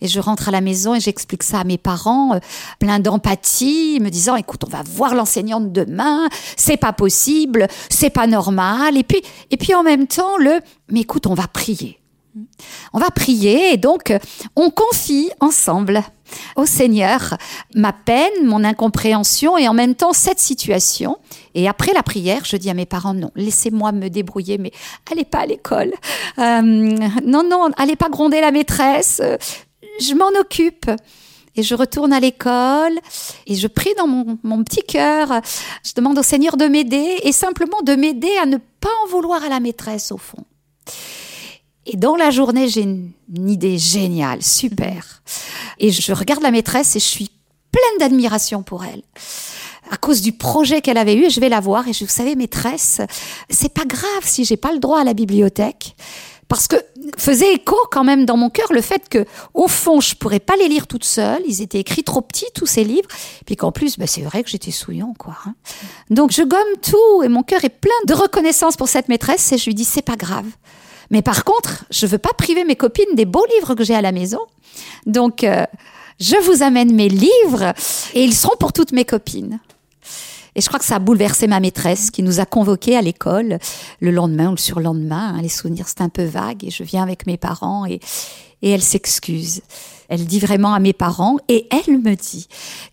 et 0.00 0.08
je 0.08 0.20
rentre 0.20 0.48
à 0.48 0.50
la 0.50 0.60
maison 0.60 0.94
et 0.94 1.00
j'explique 1.00 1.43
ça 1.43 1.60
à 1.60 1.64
mes 1.64 1.78
parents, 1.78 2.34
euh, 2.34 2.38
plein 2.78 2.98
d'empathie, 2.98 3.98
me 4.00 4.10
disant 4.10 4.37
écoute, 4.37 4.64
on 4.64 4.70
va 4.70 4.82
voir 4.82 5.14
l'enseignante 5.14 5.72
demain, 5.72 6.28
c'est 6.56 6.76
pas 6.76 6.93
possible, 6.93 7.66
c'est 7.88 8.10
pas 8.10 8.26
normal. 8.26 8.96
Et 8.96 9.02
puis, 9.02 9.22
et 9.50 9.56
puis 9.56 9.75
en 9.75 9.82
même 9.82 10.06
temps, 10.06 10.37
le 10.38 10.60
mais 10.88 11.00
écoute, 11.00 11.26
on 11.26 11.34
va 11.34 11.48
prier. 11.48 11.98
On 12.93 12.98
va 12.98 13.10
prier 13.10 13.72
et 13.72 13.76
donc 13.76 14.12
on 14.54 14.70
confie 14.70 15.31
ensemble 15.40 16.02
au 16.56 16.66
Seigneur 16.66 17.37
ma 17.75 17.92
peine, 17.92 18.44
mon 18.44 18.64
incompréhension 18.64 19.56
et 19.56 19.69
en 19.69 19.75
même 19.75 19.94
temps 19.94 20.12
cette 20.12 20.38
situation. 20.38 21.16
Et 21.54 21.69
après 21.69 21.92
la 21.94 22.02
prière, 22.02 22.44
je 22.44 22.56
dis 22.56 22.69
à 22.69 22.75
mes 22.75 22.84
parents 22.84 23.14
non, 23.14 23.31
laissez-moi 23.37 23.92
me 23.92 24.08
débrouiller, 24.08 24.58
mais 24.58 24.72
allez 25.10 25.25
pas 25.25 25.40
à 25.40 25.46
l'école. 25.46 25.92
Euh, 26.38 26.60
non, 26.62 27.42
non, 27.49 27.70
allez 27.76 27.96
pas 27.96 28.08
gronder 28.08 28.40
la 28.40 28.50
maîtresse 28.50 29.22
je 30.00 30.14
m'en 30.14 30.28
occupe. 30.40 30.90
Et 31.58 31.62
je 31.62 31.75
retourne 31.75 32.12
à 32.12 32.20
l'école 32.20 32.98
et 33.46 33.54
je 33.54 33.66
prie 33.66 33.94
dans 33.96 34.06
mon, 34.06 34.38
mon 34.43 34.62
petit 34.62 34.82
cœur. 34.82 35.40
Je 35.82 35.93
demande 35.94 36.19
au 36.19 36.22
Seigneur 36.22 36.58
de 36.58 36.66
m'aider 36.66 37.16
et 37.22 37.32
simplement 37.32 37.81
de 37.81 37.94
m'aider 37.94 38.37
à 38.43 38.44
ne 38.44 38.58
pas 38.58 38.90
en 39.04 39.08
vouloir 39.08 39.43
à 39.43 39.48
la 39.48 39.58
maîtresse 39.58 40.12
au 40.12 40.19
fond. 40.19 40.44
Et 41.87 41.96
dans 41.96 42.16
la 42.16 42.31
journée, 42.31 42.69
j'ai 42.69 42.82
une, 42.82 43.12
idée 43.48 43.78
géniale, 43.78 44.43
super. 44.43 45.22
Et 45.78 45.90
je 45.93 46.12
regarde 46.12 46.42
la 46.42 46.50
maîtresse 46.50 46.96
et 46.96 47.00
je 47.00 47.04
suis 47.04 47.31
pleine 47.70 47.99
d'admiration 48.00 48.62
pour 48.62 48.84
elle. 48.84 49.02
À 49.90 49.96
cause 49.96 50.20
du 50.20 50.32
projet 50.32 50.81
qu'elle 50.81 50.99
avait 50.99 51.14
eu, 51.14 51.31
je 51.31 51.38
vais 51.38 51.49
la 51.49 51.60
voir 51.60 51.87
et 51.87 51.92
je 51.92 52.04
vous 52.04 52.10
savez, 52.10 52.34
maîtresse, 52.34 53.00
c'est 53.49 53.72
pas 53.72 53.84
grave 53.84 54.22
si 54.22 54.44
j'ai 54.44 54.56
pas 54.56 54.72
le 54.72 54.81
droit 54.81 55.00
à 55.00 55.04
la 55.04 55.14
bibliothèque 55.14 55.94
parce 56.48 56.69
que 56.69 56.76
faisait 57.19 57.54
écho 57.54 57.76
quand 57.90 58.04
même 58.04 58.25
dans 58.25 58.37
mon 58.37 58.50
cœur 58.50 58.72
le 58.72 58.81
fait 58.81 59.08
que 59.08 59.25
au 59.54 59.69
fond 59.69 60.00
je 60.00 60.14
pourrais 60.14 60.40
pas 60.40 60.56
les 60.56 60.69
lire 60.69 60.87
toute 60.87 61.04
seule 61.04 61.42
ils 61.47 61.62
étaient 61.62 61.80
écrits 61.80 62.04
trop 62.04 62.20
petits 62.20 62.47
tous 62.54 62.66
ces 62.66 62.85
livres. 62.85 63.09
Puis 63.44 63.56
qu'en 63.56 63.73
plus 63.73 63.99
bah, 63.99 64.06
c'est 64.06 64.23
vrai 64.23 64.42
que 64.42 64.50
j'étais 64.50 64.70
souillon 64.70 65.14
quoi 65.18 65.37
hein. 65.47 65.54
donc 66.11 66.32
je 66.32 66.42
gomme 66.42 66.61
tout 66.82 67.23
et 67.23 67.28
mon 67.28 67.42
cœur 67.42 67.64
est 67.64 67.70
plein 67.70 67.90
de 68.06 68.14
reconnaissance 68.14 68.76
pour 68.76 68.88
cette 68.88 69.09
maîtresse 69.09 69.52
et 69.52 69.59
je 69.59 69.66
lui 69.66 69.75
dis 69.75 69.85
c'est 69.85 70.02
pas 70.02 70.16
grave. 70.16 70.47
Mais 71.11 71.23
par 71.23 71.44
contre 71.44 71.85
je 71.90 72.06
veux 72.06 72.18
pas 72.18 72.32
priver 72.32 72.64
mes 72.64 72.76
copines 72.76 73.14
des 73.14 73.25
beaux 73.25 73.47
livres 73.56 73.75
que 73.75 73.85
j'ai 73.85 73.94
à 73.94 74.02
la 74.02 74.12
maison. 74.12 74.40
Donc 75.06 75.42
euh, 75.44 75.64
je 76.20 76.37
vous 76.37 76.62
amène 76.62 76.94
mes 76.94 77.09
livres 77.09 77.75
et 78.14 78.25
ils 78.25 78.35
seront 78.35 78.56
pour 78.59 78.73
toutes 78.73 78.92
mes 78.92 79.04
copines 79.04 79.59
et 80.56 80.62
je 80.62 80.66
crois 80.66 80.78
que 80.78 80.86
ça 80.86 80.96
a 80.96 80.98
bouleversé 80.98 81.46
ma 81.46 81.60
maîtresse 81.60 82.10
qui 82.10 82.22
nous 82.22 82.40
a 82.40 82.46
convoqués 82.46 82.96
à 82.96 83.02
l'école 83.02 83.58
le 84.00 84.10
lendemain 84.10 84.48
ou 84.48 84.52
le 84.52 84.56
surlendemain. 84.56 85.34
Hein, 85.36 85.42
les 85.42 85.50
souvenirs, 85.50 85.86
c'est 85.86 86.00
un 86.00 86.08
peu 86.08 86.25
vague. 86.25 86.64
Et 86.64 86.70
je 86.70 86.82
viens 86.82 87.02
avec 87.02 87.26
mes 87.26 87.36
parents 87.36 87.84
et, 87.84 88.00
et 88.62 88.70
elle 88.70 88.82
s'excuse. 88.82 89.60
Elle 90.08 90.25
dit 90.25 90.40
vraiment 90.40 90.72
à 90.72 90.78
mes 90.78 90.94
parents 90.94 91.36
et 91.48 91.68
elle 91.70 91.98
me 91.98 92.14
dit 92.14 92.48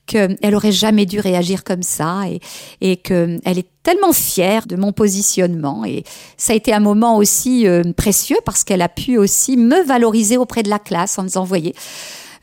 qu'elle 0.08 0.56
aurait 0.56 0.72
jamais 0.74 1.06
dû 1.06 1.20
réagir 1.20 1.64
comme 1.64 1.84
ça 1.84 2.24
et, 2.28 2.42
et 2.82 2.98
qu'elle 2.98 3.40
est 3.46 3.68
tellement 3.82 4.14
fière 4.14 4.66
de 4.66 4.76
mon 4.76 4.92
positionnement 4.92 5.86
et 5.86 6.04
ça 6.38 6.54
a 6.54 6.56
été 6.56 6.74
un 6.74 6.80
moment 6.80 7.18
aussi 7.18 7.68
euh, 7.68 7.84
précieux 7.96 8.38
parce 8.46 8.64
qu'elle 8.64 8.82
a 8.82 8.90
pu 8.90 9.18
aussi 9.18 9.58
me 9.58 9.86
valoriser 9.86 10.38
auprès 10.38 10.64
de 10.64 10.70
la 10.70 10.80
classe 10.80 11.20
en 11.20 11.24
disant, 11.24 11.44
voyez, 11.44 11.76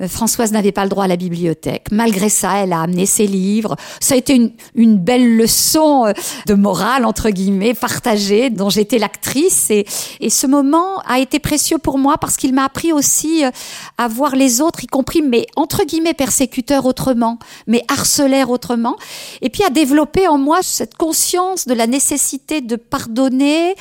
Françoise 0.09 0.53
n'avait 0.53 0.73
pas 0.73 0.85
le 0.85 0.91
droit 0.91 1.05
à 1.05 1.09
la 1.09 1.17
bibliothèque. 1.17 1.87
Malgré 1.91 2.29
ça, 2.29 2.57
elle 2.59 2.73
a 2.73 2.83
amené 2.83 3.07
ses 3.07 3.27
livres. 3.27 3.77
Ça 4.01 4.15
a 4.15 4.17
été 4.17 4.35
une, 4.35 4.53
une 4.75 4.97
belle 4.97 5.37
leçon 5.37 6.07
euh, 6.07 6.13
de 6.47 6.55
morale, 6.55 7.05
entre 7.05 7.31
guillemets, 7.31 7.75
partagée, 7.75 8.51
dont 8.51 8.71
j'étais 8.71 8.99
l'actrice. 8.99 9.71
Et, 9.71 9.87
et 10.21 10.31
ce 10.31 10.47
moment 10.47 10.99
a 11.07 11.19
été 11.19 11.39
précieux 11.39 11.79
pour 11.79 11.99
moi 11.99 12.19
parce 12.19 12.37
qu'il 12.37 12.55
m'a 12.55 12.65
appris 12.65 12.93
aussi 12.93 13.45
euh, 13.45 13.51
à 13.99 14.09
voir 14.09 14.37
les 14.37 14.61
autres, 14.61 14.85
y 14.85 14.87
compris 14.87 15.23
mes, 15.23 15.47
entre 15.57 15.85
guillemets, 15.85 16.15
persécuteurs 16.15 16.87
autrement, 16.87 17.39
mais 17.67 17.85
harcelaires 17.89 18.51
autrement. 18.51 18.97
Et 19.43 19.51
puis 19.51 19.65
à 19.65 19.71
développer 19.71 20.29
en 20.29 20.39
moi 20.39 20.59
cette 20.63 20.95
conscience 20.97 21.67
de 21.67 21.75
la 21.75 21.87
nécessité 21.87 22.61
de 22.61 22.77
pardonner, 22.77 23.75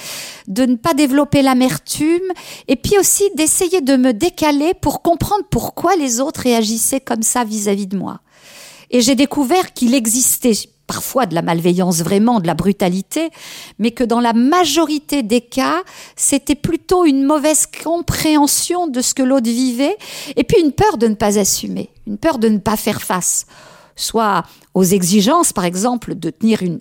de 0.48 0.66
ne 0.66 0.76
pas 0.76 0.94
développer 0.94 1.42
l'amertume, 1.42 2.32
et 2.68 2.76
puis 2.76 2.98
aussi 2.98 3.24
d'essayer 3.36 3.82
de 3.82 3.96
me 3.96 4.14
décaler 4.14 4.74
pour 4.74 5.02
comprendre 5.02 5.44
pourquoi 5.50 5.96
les 5.96 6.09
autres 6.20 6.42
réagissaient 6.42 7.00
comme 7.00 7.24
ça 7.24 7.44
vis-à-vis 7.44 7.88
de 7.88 7.98
moi. 7.98 8.22
Et 8.92 9.02
j'ai 9.02 9.16
découvert 9.16 9.74
qu'il 9.74 9.94
existait 9.94 10.54
parfois 10.88 11.28
de 11.28 11.36
la 11.36 11.44
malveillance 11.44 12.02
vraiment, 12.02 12.40
de 12.40 12.48
la 12.48 12.56
brutalité, 12.56 13.30
mais 13.78 13.92
que 13.92 14.04
dans 14.04 14.20
la 14.20 14.34
majorité 14.34 15.22
des 15.22 15.42
cas, 15.42 15.84
c'était 16.16 16.56
plutôt 16.56 17.06
une 17.06 17.24
mauvaise 17.24 17.68
compréhension 17.68 18.88
de 18.88 19.00
ce 19.02 19.14
que 19.14 19.22
l'autre 19.22 19.48
vivait, 19.50 19.96
et 20.36 20.44
puis 20.44 20.60
une 20.60 20.72
peur 20.72 20.98
de 20.98 21.08
ne 21.08 21.14
pas 21.14 21.38
assumer, 21.38 21.92
une 22.08 22.18
peur 22.18 22.40
de 22.40 22.50
ne 22.50 22.58
pas 22.58 22.76
faire 22.76 23.04
face 23.04 23.46
soit 23.96 24.44
aux 24.74 24.84
exigences, 24.84 25.52
par 25.52 25.66
exemple, 25.66 26.16
de 26.16 26.30
tenir 26.30 26.64
une, 26.64 26.80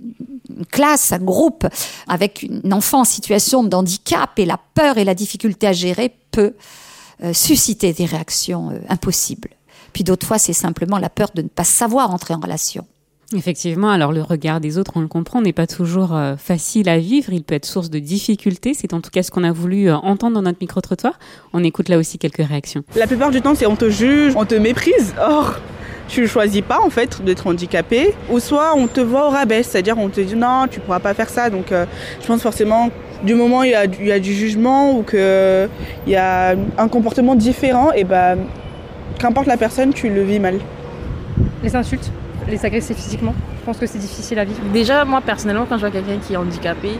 une, 0.56 0.64
classe, 0.64 1.12
un 1.12 1.18
groupe 1.18 1.66
avec 2.06 2.44
une 2.44 2.72
enfant 2.72 3.00
en 3.00 3.04
situation 3.04 3.64
de 3.64 3.74
handicap 3.74 4.38
et 4.38 4.46
la 4.46 4.58
peur 4.74 4.98
et 4.98 5.04
la 5.04 5.14
difficulté 5.14 5.66
à 5.66 5.72
gérer 5.72 6.14
peut 6.30 6.54
susciter 7.32 7.92
des 7.92 8.04
réactions 8.04 8.70
euh, 8.70 8.78
impossibles. 8.88 9.50
Puis 9.92 10.04
d'autres 10.04 10.26
fois, 10.26 10.38
c'est 10.38 10.52
simplement 10.52 10.98
la 10.98 11.08
peur 11.08 11.30
de 11.34 11.42
ne 11.42 11.48
pas 11.48 11.64
savoir 11.64 12.10
entrer 12.10 12.34
en 12.34 12.40
relation. 12.40 12.86
Effectivement, 13.36 13.90
alors 13.90 14.12
le 14.12 14.22
regard 14.22 14.58
des 14.58 14.78
autres, 14.78 14.92
on 14.94 15.00
le 15.00 15.08
comprend, 15.08 15.42
n'est 15.42 15.52
pas 15.52 15.66
toujours 15.66 16.14
euh, 16.14 16.36
facile 16.36 16.88
à 16.88 16.98
vivre. 16.98 17.30
Il 17.32 17.42
peut 17.42 17.54
être 17.54 17.66
source 17.66 17.90
de 17.90 17.98
difficultés. 17.98 18.72
C'est 18.72 18.94
en 18.94 19.02
tout 19.02 19.10
cas 19.10 19.22
ce 19.22 19.30
qu'on 19.30 19.44
a 19.44 19.52
voulu 19.52 19.90
euh, 19.90 19.96
entendre 19.96 20.34
dans 20.34 20.42
notre 20.42 20.58
micro-trottoir. 20.62 21.18
On 21.52 21.62
écoute 21.62 21.90
là 21.90 21.98
aussi 21.98 22.18
quelques 22.18 22.46
réactions. 22.46 22.84
La 22.96 23.06
plupart 23.06 23.30
du 23.30 23.42
temps, 23.42 23.54
c'est 23.54 23.66
on 23.66 23.76
te 23.76 23.90
juge, 23.90 24.32
on 24.34 24.46
te 24.46 24.54
méprise. 24.54 25.14
Or, 25.20 25.56
tu 26.08 26.22
ne 26.22 26.26
choisis 26.26 26.62
pas 26.62 26.80
en 26.80 26.88
fait 26.88 27.22
d'être 27.22 27.46
handicapé. 27.46 28.14
Ou 28.30 28.40
soit 28.40 28.74
on 28.74 28.86
te 28.86 29.00
voit 29.00 29.26
au 29.26 29.30
rabais, 29.30 29.62
c'est-à-dire 29.62 29.98
on 29.98 30.08
te 30.08 30.22
dit 30.22 30.34
non, 30.34 30.66
tu 30.70 30.80
pourras 30.80 31.00
pas 31.00 31.12
faire 31.12 31.28
ça. 31.28 31.50
Donc, 31.50 31.70
euh, 31.70 31.84
je 32.22 32.26
pense 32.26 32.40
forcément 32.40 32.88
du 33.22 33.34
moment 33.34 33.60
où 33.60 33.64
il 33.64 33.70
y 33.70 33.74
a, 33.74 33.84
il 33.84 34.06
y 34.06 34.12
a 34.12 34.20
du 34.20 34.32
jugement 34.32 34.92
ou 34.96 35.02
qu'il 35.02 35.68
y 36.06 36.16
a 36.16 36.54
un 36.78 36.88
comportement 36.88 37.34
différent, 37.34 37.92
et 37.92 38.04
ben, 38.04 38.38
qu'importe 39.18 39.46
la 39.46 39.56
personne, 39.56 39.92
tu 39.92 40.08
le 40.08 40.22
vis 40.22 40.38
mal. 40.38 40.58
Les 41.62 41.74
insultes 41.74 42.10
les 42.50 42.64
agresser 42.64 42.94
physiquement. 42.94 43.34
Je 43.60 43.64
pense 43.64 43.78
que 43.78 43.86
c'est 43.86 43.98
difficile 43.98 44.38
à 44.38 44.44
vivre. 44.44 44.60
Déjà, 44.72 45.04
moi 45.04 45.20
personnellement, 45.20 45.66
quand 45.68 45.76
je 45.76 45.82
vois 45.82 45.90
quelqu'un 45.90 46.18
qui 46.18 46.34
est 46.34 46.36
handicapé, 46.36 46.92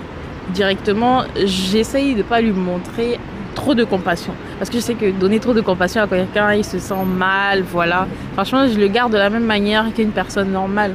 directement, 0.55 1.25
j'essaye 1.45 2.13
de 2.13 2.19
ne 2.19 2.23
pas 2.23 2.41
lui 2.41 2.53
montrer 2.53 3.19
trop 3.55 3.75
de 3.75 3.85
compassion. 3.85 4.33
Parce 4.59 4.71
que 4.71 4.77
je 4.77 4.83
sais 4.83 4.95
que 4.95 5.11
donner 5.11 5.41
trop 5.41 5.55
de 5.55 5.61
compassion 5.61 6.03
à 6.03 6.07
quelqu'un, 6.07 6.53
il 6.53 6.65
se 6.65 6.79
sent 6.79 7.05
mal, 7.05 7.63
voilà. 7.63 8.07
Franchement, 8.35 8.67
je 8.69 8.79
le 8.79 8.89
garde 8.89 9.13
de 9.13 9.19
la 9.19 9.31
même 9.31 9.45
manière 9.45 9.87
qu'une 9.95 10.11
personne 10.11 10.53
normale. 10.53 10.95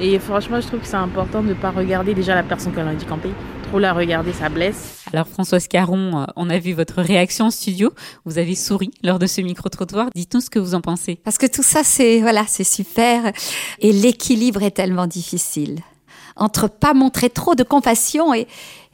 Et 0.00 0.18
franchement, 0.18 0.60
je 0.60 0.66
trouve 0.66 0.80
que 0.80 0.86
c'est 0.86 0.96
important 0.96 1.42
de 1.42 1.48
ne 1.48 1.54
pas 1.54 1.70
regarder 1.70 2.14
déjà 2.14 2.34
la 2.34 2.42
personne 2.42 2.72
qui 2.72 2.80
est 2.80 2.82
handicapée. 2.82 3.30
Trop 3.74 3.80
la 3.80 3.92
regarder, 3.92 4.32
ça 4.32 4.48
blesse. 4.48 5.02
Alors 5.12 5.26
Françoise 5.26 5.66
Caron, 5.66 6.20
euh, 6.20 6.24
on 6.36 6.48
a 6.48 6.60
vu 6.60 6.74
votre 6.74 7.02
réaction 7.02 7.46
en 7.46 7.50
studio. 7.50 7.90
Vous 8.24 8.38
avez 8.38 8.54
souri 8.54 8.92
lors 9.02 9.18
de 9.18 9.26
ce 9.26 9.40
micro-trottoir. 9.40 10.10
Dites-nous 10.14 10.42
ce 10.42 10.48
que 10.48 10.60
vous 10.60 10.76
en 10.76 10.80
pensez. 10.80 11.16
Parce 11.16 11.38
que 11.38 11.46
tout 11.46 11.64
ça, 11.64 11.82
c'est 11.82 12.20
voilà, 12.20 12.44
c'est 12.46 12.62
super. 12.62 13.32
Et 13.80 13.90
l'équilibre 13.90 14.62
est 14.62 14.70
tellement 14.70 15.08
difficile 15.08 15.80
entre 16.36 16.68
pas 16.68 16.94
montrer 16.94 17.30
trop 17.30 17.56
de 17.56 17.64
compassion 17.64 18.32
et, 18.32 18.46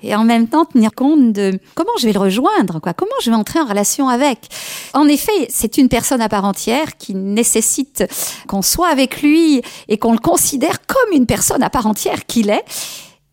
et 0.02 0.14
en 0.14 0.24
même 0.24 0.48
temps 0.48 0.64
tenir 0.64 0.92
compte 0.92 1.34
de 1.34 1.58
comment 1.74 1.92
je 1.98 2.06
vais 2.06 2.12
le 2.14 2.18
rejoindre, 2.18 2.80
quoi, 2.80 2.94
comment 2.94 3.10
je 3.22 3.30
vais 3.30 3.36
entrer 3.36 3.60
en 3.60 3.66
relation 3.66 4.08
avec. 4.08 4.48
En 4.94 5.08
effet, 5.08 5.46
c'est 5.50 5.76
une 5.76 5.90
personne 5.90 6.22
à 6.22 6.30
part 6.30 6.46
entière 6.46 6.96
qui 6.96 7.14
nécessite 7.14 8.04
qu'on 8.48 8.62
soit 8.62 8.88
avec 8.88 9.20
lui 9.20 9.60
et 9.88 9.98
qu'on 9.98 10.12
le 10.12 10.18
considère 10.18 10.86
comme 10.86 11.12
une 11.12 11.26
personne 11.26 11.62
à 11.62 11.68
part 11.68 11.86
entière 11.86 12.24
qu'il 12.24 12.48
est. 12.48 12.64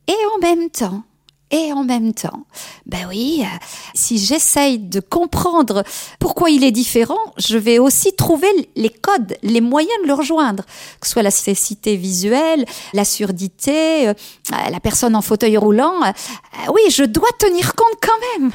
Et 0.09 0.15
en 0.35 0.39
même 0.41 0.69
temps, 0.69 1.03
et 1.49 1.71
en 1.71 1.85
même 1.85 2.13
temps, 2.13 2.45
ben 2.85 3.07
oui, 3.07 3.41
euh, 3.41 3.57
si 3.93 4.17
j'essaye 4.17 4.79
de 4.79 4.99
comprendre 4.99 5.83
pourquoi 6.19 6.49
il 6.49 6.63
est 6.65 6.71
différent, 6.71 7.19
je 7.37 7.57
vais 7.57 7.79
aussi 7.79 8.13
trouver 8.13 8.49
les 8.75 8.89
codes, 8.89 9.37
les 9.43 9.61
moyens 9.61 9.97
de 10.03 10.07
le 10.07 10.13
rejoindre, 10.13 10.65
que 10.99 11.07
ce 11.07 11.13
soit 11.13 11.23
la 11.23 11.31
cécité 11.31 11.95
visuelle, 11.95 12.65
la 12.93 13.05
surdité, 13.05 14.09
euh, 14.09 14.13
la 14.49 14.79
personne 14.81 15.15
en 15.15 15.21
fauteuil 15.21 15.55
roulant. 15.55 16.03
Euh, 16.03 16.71
oui, 16.73 16.81
je 16.89 17.03
dois 17.03 17.29
tenir 17.39 17.75
compte 17.75 17.95
quand 18.01 18.39
même 18.39 18.51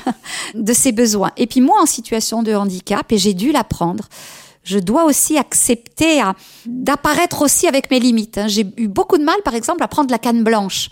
de 0.62 0.72
ses 0.74 0.92
besoins. 0.92 1.30
Et 1.38 1.46
puis 1.46 1.62
moi, 1.62 1.80
en 1.80 1.86
situation 1.86 2.42
de 2.42 2.54
handicap, 2.54 3.10
et 3.10 3.16
j'ai 3.16 3.32
dû 3.32 3.52
l'apprendre, 3.52 4.04
je 4.64 4.78
dois 4.78 5.04
aussi 5.04 5.36
accepter 5.38 6.22
d'apparaître 6.66 7.42
aussi 7.42 7.66
avec 7.66 7.90
mes 7.90 7.98
limites. 7.98 8.38
hein. 8.38 8.48
J'ai 8.48 8.66
eu 8.76 8.88
beaucoup 8.88 9.18
de 9.18 9.24
mal, 9.24 9.36
par 9.44 9.54
exemple, 9.54 9.82
à 9.82 9.88
prendre 9.88 10.10
la 10.10 10.18
canne 10.18 10.44
blanche. 10.44 10.88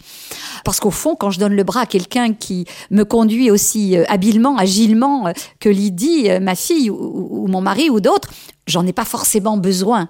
Parce 0.64 0.80
qu'au 0.80 0.90
fond, 0.90 1.14
quand 1.14 1.30
je 1.30 1.38
donne 1.38 1.54
le 1.54 1.62
bras 1.62 1.82
à 1.82 1.86
quelqu'un 1.86 2.34
qui 2.34 2.66
me 2.90 3.04
conduit 3.04 3.50
aussi 3.50 3.96
euh, 3.96 4.04
habilement, 4.08 4.56
agilement 4.56 5.28
euh, 5.28 5.32
que 5.60 5.68
Lydie, 5.68 6.30
euh, 6.30 6.40
ma 6.40 6.54
fille, 6.54 6.90
ou, 6.90 7.44
ou 7.44 7.46
mon 7.46 7.60
mari, 7.60 7.90
ou 7.90 8.00
d'autres, 8.00 8.30
j'en 8.66 8.86
ai 8.86 8.92
pas 8.92 9.04
forcément 9.04 9.56
besoin. 9.56 10.08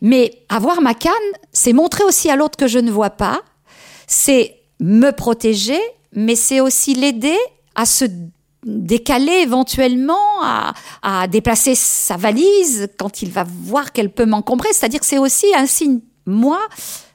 Mais 0.00 0.44
avoir 0.48 0.80
ma 0.80 0.94
canne, 0.94 1.12
c'est 1.52 1.72
montrer 1.72 2.04
aussi 2.04 2.30
à 2.30 2.36
l'autre 2.36 2.56
que 2.56 2.68
je 2.68 2.78
ne 2.78 2.90
vois 2.90 3.10
pas, 3.10 3.42
c'est 4.06 4.56
me 4.80 5.10
protéger, 5.10 5.80
mais 6.12 6.36
c'est 6.36 6.60
aussi 6.60 6.94
l'aider 6.94 7.36
à 7.74 7.86
se 7.86 8.04
décaler 8.64 9.40
éventuellement, 9.42 10.42
à, 10.42 10.74
à, 11.02 11.26
déplacer 11.28 11.74
sa 11.74 12.16
valise 12.16 12.88
quand 12.98 13.22
il 13.22 13.30
va 13.30 13.44
voir 13.44 13.92
qu'elle 13.92 14.10
peut 14.10 14.26
m'encombrer. 14.26 14.68
C'est-à-dire 14.72 15.00
que 15.00 15.06
c'est 15.06 15.18
aussi 15.18 15.46
un 15.56 15.66
signe, 15.66 16.00
moi, 16.26 16.60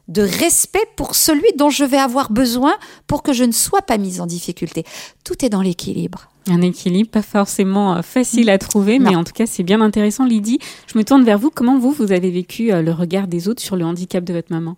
de 0.08 0.22
respect 0.22 0.86
pour 0.96 1.16
celui 1.16 1.54
dont 1.56 1.70
je 1.70 1.86
vais 1.86 1.98
avoir 1.98 2.32
besoin 2.32 2.74
pour 3.08 3.24
que 3.24 3.32
je 3.32 3.44
ne 3.44 3.52
sois 3.52 3.82
pas 3.82 3.98
mise 3.98 4.22
en 4.22 4.26
difficulté. 4.26 4.84
Tout 5.24 5.46
est 5.46 5.50
dans 5.50 5.62
l'équilibre. 5.62 6.30
Un 6.48 6.62
équilibre 6.62 7.12
pas 7.12 7.22
forcément 7.22 8.02
facile 8.02 8.50
à 8.50 8.58
trouver, 8.58 8.98
non. 8.98 9.12
mais 9.12 9.16
en 9.16 9.24
tout 9.24 9.34
cas 9.34 9.46
c'est 9.46 9.62
bien 9.62 9.82
intéressant. 9.82 10.26
Lydie, 10.26 10.60
je 10.92 10.98
me 10.98 11.04
tourne 11.04 11.24
vers 11.24 11.38
vous. 11.38 11.52
Comment 11.52 11.78
vous, 11.78 11.92
vous 11.92 12.12
avez 12.12 12.32
vécu 12.32 12.72
le 12.72 12.92
regard 12.92 13.28
des 13.28 13.48
autres 13.48 13.62
sur 13.62 13.76
le 13.76 13.86
handicap 13.86 14.24
de 14.24 14.34
votre 14.34 14.52
maman? 14.52 14.78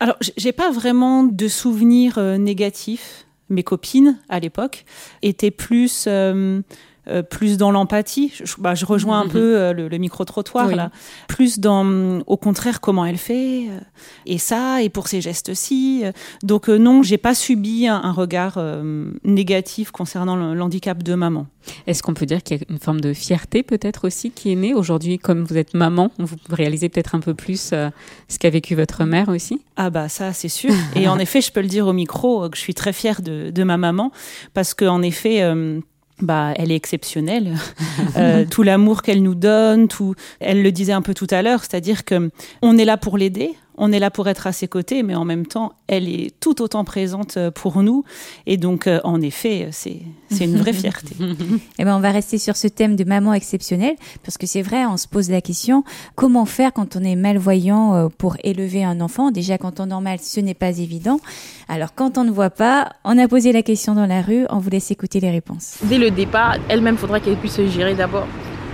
Alors, 0.00 0.16
j'ai 0.38 0.52
pas 0.52 0.70
vraiment 0.70 1.24
de 1.24 1.46
souvenirs 1.46 2.16
euh, 2.16 2.38
négatifs 2.38 3.26
mes 3.50 3.62
copines 3.62 4.18
à 4.28 4.40
l'époque 4.40 4.84
étaient 5.22 5.50
plus 5.50 6.08
euh, 7.10 7.22
plus 7.22 7.56
dans 7.56 7.70
l'empathie. 7.70 8.32
Je, 8.42 8.54
bah, 8.58 8.74
je, 8.74 8.84
rejoins 8.86 9.20
un 9.20 9.24
Mhm. 9.24 9.28
mmh. 9.28 9.32
peu 9.32 9.56
euh, 9.58 9.72
le, 9.72 9.88
le 9.88 9.98
micro-trottoir 9.98 10.68
Oui. 10.68 10.74
là. 10.74 10.90
Plus 11.28 11.58
dans, 11.58 12.20
au 12.26 12.36
contraire, 12.36 12.80
comment 12.80 13.04
elle 13.04 13.18
fait, 13.18 13.66
euh, 13.68 13.78
et 14.26 14.38
ça, 14.38 14.82
et 14.82 14.88
pour 14.88 15.08
ces 15.08 15.20
gestes-ci. 15.20 16.04
Donc 16.42 16.68
non, 16.68 17.02
j'ai 17.02 17.18
pas 17.18 17.34
subi 17.34 17.86
un, 17.88 17.96
un 18.02 18.12
regard 18.12 18.58
négatif 19.24 19.90
concernant 19.90 20.36
le- 20.36 20.54
l'handicap 20.54 21.02
de 21.02 21.14
maman. 21.14 21.46
Est-ce 21.86 22.02
qu'on 22.02 22.14
peut 22.14 22.26
dire 22.26 22.42
qu'il 22.42 22.56
y 22.58 22.60
a 22.60 22.64
une 22.70 22.78
forme 22.78 23.00
de 23.00 23.12
fierté 23.12 23.62
peut-être 23.62 24.06
aussi 24.06 24.30
qui 24.30 24.50
est 24.52 24.54
née 24.56 24.72
aujourd'hui, 24.74 25.18
comme 25.18 25.44
vous 25.44 25.56
êtes 25.58 25.74
maman, 25.74 26.10
vous 26.18 26.36
réalisez 26.50 26.88
peut-être 26.88 27.14
un 27.14 27.20
peu 27.20 27.34
plus 27.34 27.60
ce 27.60 28.38
qu'a 28.38 28.50
vécu 28.50 28.74
votre 28.74 29.04
mère 29.04 29.28
aussi? 29.28 29.60
Ah 29.76 29.90
bah 29.90 30.08
ça 30.08 30.32
c'est 30.32 30.48
sûr. 30.48 30.72
Et 30.96 31.06
en 31.08 31.18
effet, 31.24 31.40
je 31.40 31.52
peux 31.52 31.60
le 31.60 31.68
dire 31.68 31.86
au 31.86 31.92
micro 31.92 32.48
que 32.48 32.56
je 32.56 32.62
suis 32.62 32.74
très 32.74 32.92
fière 32.92 33.20
de, 33.22 33.50
de 33.50 33.62
ma 33.64 33.76
maman 33.76 34.10
parce 34.54 34.74
que 34.74 34.84
en 34.84 35.02
effet. 35.02 35.42
Euh, 35.42 35.80
bah, 36.22 36.52
elle 36.56 36.72
est 36.72 36.76
exceptionnelle. 36.76 37.56
euh, 38.16 38.44
tout 38.48 38.62
l'amour 38.62 39.02
qu'elle 39.02 39.22
nous 39.22 39.34
donne, 39.34 39.88
tout. 39.88 40.14
Elle 40.40 40.62
le 40.62 40.72
disait 40.72 40.92
un 40.92 41.02
peu 41.02 41.14
tout 41.14 41.26
à 41.30 41.42
l'heure, 41.42 41.60
c'est-à-dire 41.60 42.04
que 42.04 42.30
on 42.62 42.78
est 42.78 42.84
là 42.84 42.96
pour 42.96 43.18
l'aider, 43.18 43.54
on 43.82 43.92
est 43.92 43.98
là 43.98 44.10
pour 44.10 44.28
être 44.28 44.46
à 44.46 44.52
ses 44.52 44.68
côtés, 44.68 45.02
mais 45.02 45.14
en 45.14 45.24
même 45.24 45.46
temps, 45.46 45.72
elle 45.88 46.06
est 46.06 46.38
tout 46.38 46.60
autant 46.60 46.84
présente 46.84 47.38
euh, 47.38 47.50
pour 47.50 47.82
nous. 47.82 48.04
Et 48.46 48.58
donc, 48.58 48.86
euh, 48.86 49.00
en 49.04 49.22
effet, 49.22 49.68
c'est 49.72 50.02
c'est 50.30 50.44
une 50.44 50.58
vraie 50.58 50.72
fierté. 50.84 51.16
Eh 51.78 51.84
ben, 51.84 51.96
on 51.96 52.00
va 52.00 52.10
rester 52.10 52.36
sur 52.36 52.56
ce 52.56 52.68
thème 52.68 52.94
de 52.94 53.04
maman 53.04 53.32
exceptionnelle, 53.32 53.96
parce 54.22 54.36
que 54.36 54.46
c'est 54.46 54.60
vrai, 54.60 54.84
on 54.84 54.98
se 54.98 55.08
pose 55.08 55.30
la 55.30 55.40
question 55.40 55.82
comment 56.14 56.44
faire 56.44 56.74
quand 56.74 56.94
on 56.94 57.00
est 57.02 57.16
malvoyant 57.16 57.94
euh, 57.94 58.08
pour 58.08 58.36
élever 58.44 58.84
un 58.84 59.00
enfant? 59.00 59.30
Déjà, 59.30 59.56
quand 59.56 59.80
on 59.80 59.84
est 59.84 59.88
normal, 59.88 60.18
ce 60.20 60.40
n'est 60.40 60.54
pas 60.54 60.78
évident. 60.78 61.18
Alors, 61.66 61.94
quand 61.94 62.18
on 62.18 62.24
ne 62.24 62.30
voit 62.30 62.50
pas, 62.50 62.92
on 63.04 63.16
a 63.16 63.28
posé 63.28 63.50
la 63.50 63.62
question 63.62 63.94
dans 63.94 64.06
la 64.06 64.20
rue, 64.20 64.44
on 64.50 64.58
vous 64.58 64.68
laisse 64.68 64.90
écouter 64.90 65.20
les 65.20 65.30
réponses. 65.30 65.78
Dès 65.84 65.98
le 65.98 66.10
départ, 66.10 66.56
elle-même 66.68 66.98
faudra 66.98 67.18
qu'elle 67.18 67.36
puisse 67.36 67.54
se 67.54 67.66
gérer 67.66 67.94
d'abord. 67.94 68.26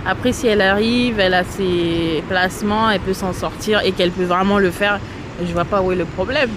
Après, 0.05 0.31
si 0.31 0.47
elle 0.47 0.61
arrive, 0.61 1.19
elle 1.19 1.33
a 1.33 1.43
ses 1.43 2.23
placements, 2.29 2.89
elle 2.89 2.99
peut 2.99 3.13
s'en 3.13 3.33
sortir 3.33 3.81
et 3.85 3.91
qu'elle 3.91 4.11
peut 4.11 4.23
vraiment 4.23 4.59
le 4.59 4.71
faire, 4.71 4.99
je 5.45 5.51
vois 5.51 5.65
pas 5.65 5.81
où 5.81 5.91
est 5.91 5.95
le 5.95 6.05
problème. 6.05 6.49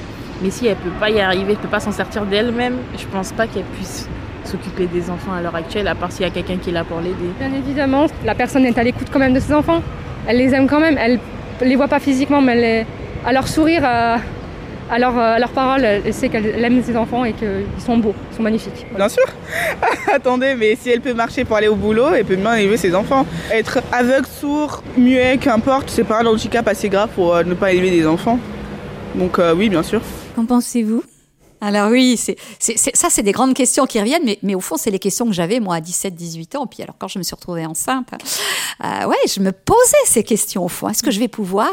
Mais 0.42 0.50
si 0.50 0.66
elle 0.66 0.76
peut 0.76 0.90
pas 0.99 1.11
y 1.11 1.20
arriver, 1.20 1.52
elle 1.52 1.59
peut 1.59 1.68
pas 1.68 1.80
s'en 1.80 1.92
sortir 1.92 2.25
d'elle-même, 2.25 2.76
je 2.97 3.06
pense 3.06 3.32
pas 3.32 3.47
qu'elle 3.47 3.64
puisse 3.64 4.09
s'occuper 4.44 4.87
des 4.87 5.11
enfants 5.11 5.32
à 5.32 5.42
l'heure 5.42 5.54
actuelle, 5.54 5.87
à 5.88 5.94
part 5.94 6.12
s'il 6.12 6.23
y 6.23 6.28
a 6.28 6.30
quelqu'un 6.30 6.56
qui 6.56 6.70
est 6.70 6.73
là 6.73 6.85
pour 6.85 7.00
l'aider. 7.00 7.30
Bien 7.38 7.52
évidemment, 7.52 8.06
la 8.25 8.35
personne 8.35 8.64
est 8.64 8.78
à 8.78 8.82
l'écoute 8.82 9.09
quand 9.12 9.18
même 9.18 9.35
de 9.35 9.40
ses 9.40 9.52
enfants. 9.52 9.82
Elle 10.26 10.38
les 10.38 10.54
aime 10.54 10.66
quand 10.66 10.80
même. 10.80 10.97
Elle 10.99 11.18
les 11.62 11.76
voit 11.76 11.88
pas 11.88 12.00
physiquement, 12.00 12.40
mais 12.40 12.52
elle 12.52 12.61
les... 12.61 12.87
à 13.26 13.32
leur 13.32 13.49
sourire, 13.49 13.82
à, 13.85 14.16
à 14.90 14.99
leur, 14.99 15.16
à 15.16 15.38
leur 15.38 15.50
parole, 15.50 15.85
elle 15.85 16.12
sait 16.12 16.28
qu'elle 16.28 16.64
aime 16.64 16.82
ses 16.82 16.97
enfants 16.97 17.25
et 17.25 17.32
qu'ils 17.32 17.64
sont 17.78 17.99
beaux, 17.99 18.14
ils 18.32 18.37
sont 18.37 18.42
magnifiques. 18.42 18.87
Bien 18.94 19.09
sûr. 19.09 19.25
Attendez, 20.12 20.54
mais 20.59 20.76
si 20.76 20.90
elle 20.90 21.00
peut 21.00 21.14
marcher 21.14 21.44
pour 21.44 21.56
aller 21.56 21.68
au 21.68 21.76
boulot, 21.76 22.09
elle 22.14 22.25
peut 22.25 22.37
bien 22.37 22.54
élever 22.54 22.76
ses 22.76 22.94
enfants. 22.94 23.25
Être 23.52 23.80
aveugle, 23.92 24.26
sourd, 24.26 24.82
muet, 24.97 25.38
qu'importe, 25.40 25.90
c'est 25.90 26.04
pas 26.04 26.20
un 26.20 26.26
handicap 26.26 26.66
assez 26.66 26.88
grave 26.88 27.11
pour 27.14 27.35
euh, 27.35 27.44
ne 27.44 27.54
pas 27.54 27.73
élever 27.73 27.90
des 27.90 28.06
enfants. 28.06 28.38
Donc 29.14 29.38
euh, 29.38 29.54
oui, 29.54 29.68
bien 29.68 29.82
sûr. 29.82 30.00
Qu'en 30.35 30.44
pensez-vous? 30.44 31.02
Alors 31.60 31.90
oui, 31.90 32.16
c'est, 32.16 32.36
c'est, 32.58 32.78
c'est- 32.78 32.96
ça, 32.96 33.08
c'est 33.10 33.22
des 33.22 33.32
grandes 33.32 33.54
questions 33.54 33.86
qui 33.86 34.00
reviennent, 34.00 34.22
mais, 34.42 34.54
au 34.54 34.60
fond, 34.60 34.76
c'est 34.76 34.90
les 34.90 34.98
questions 34.98 35.26
que 35.26 35.32
j'avais, 35.32 35.60
moi, 35.60 35.76
à 35.76 35.80
17, 35.80 36.14
18 36.14 36.54
ans. 36.56 36.66
Puis 36.66 36.82
alors, 36.82 36.94
quand 36.98 37.08
je 37.08 37.18
me 37.18 37.22
suis 37.22 37.34
retrouvée 37.34 37.66
enceinte, 37.66 38.08
euh, 38.84 39.06
ouais, 39.06 39.16
je 39.28 39.40
me 39.40 39.52
posais 39.52 39.78
ces 40.06 40.22
questions, 40.24 40.64
au 40.64 40.68
fond. 40.68 40.88
Est-ce 40.88 41.02
que 41.02 41.10
je 41.10 41.18
vais 41.20 41.28
pouvoir? 41.28 41.70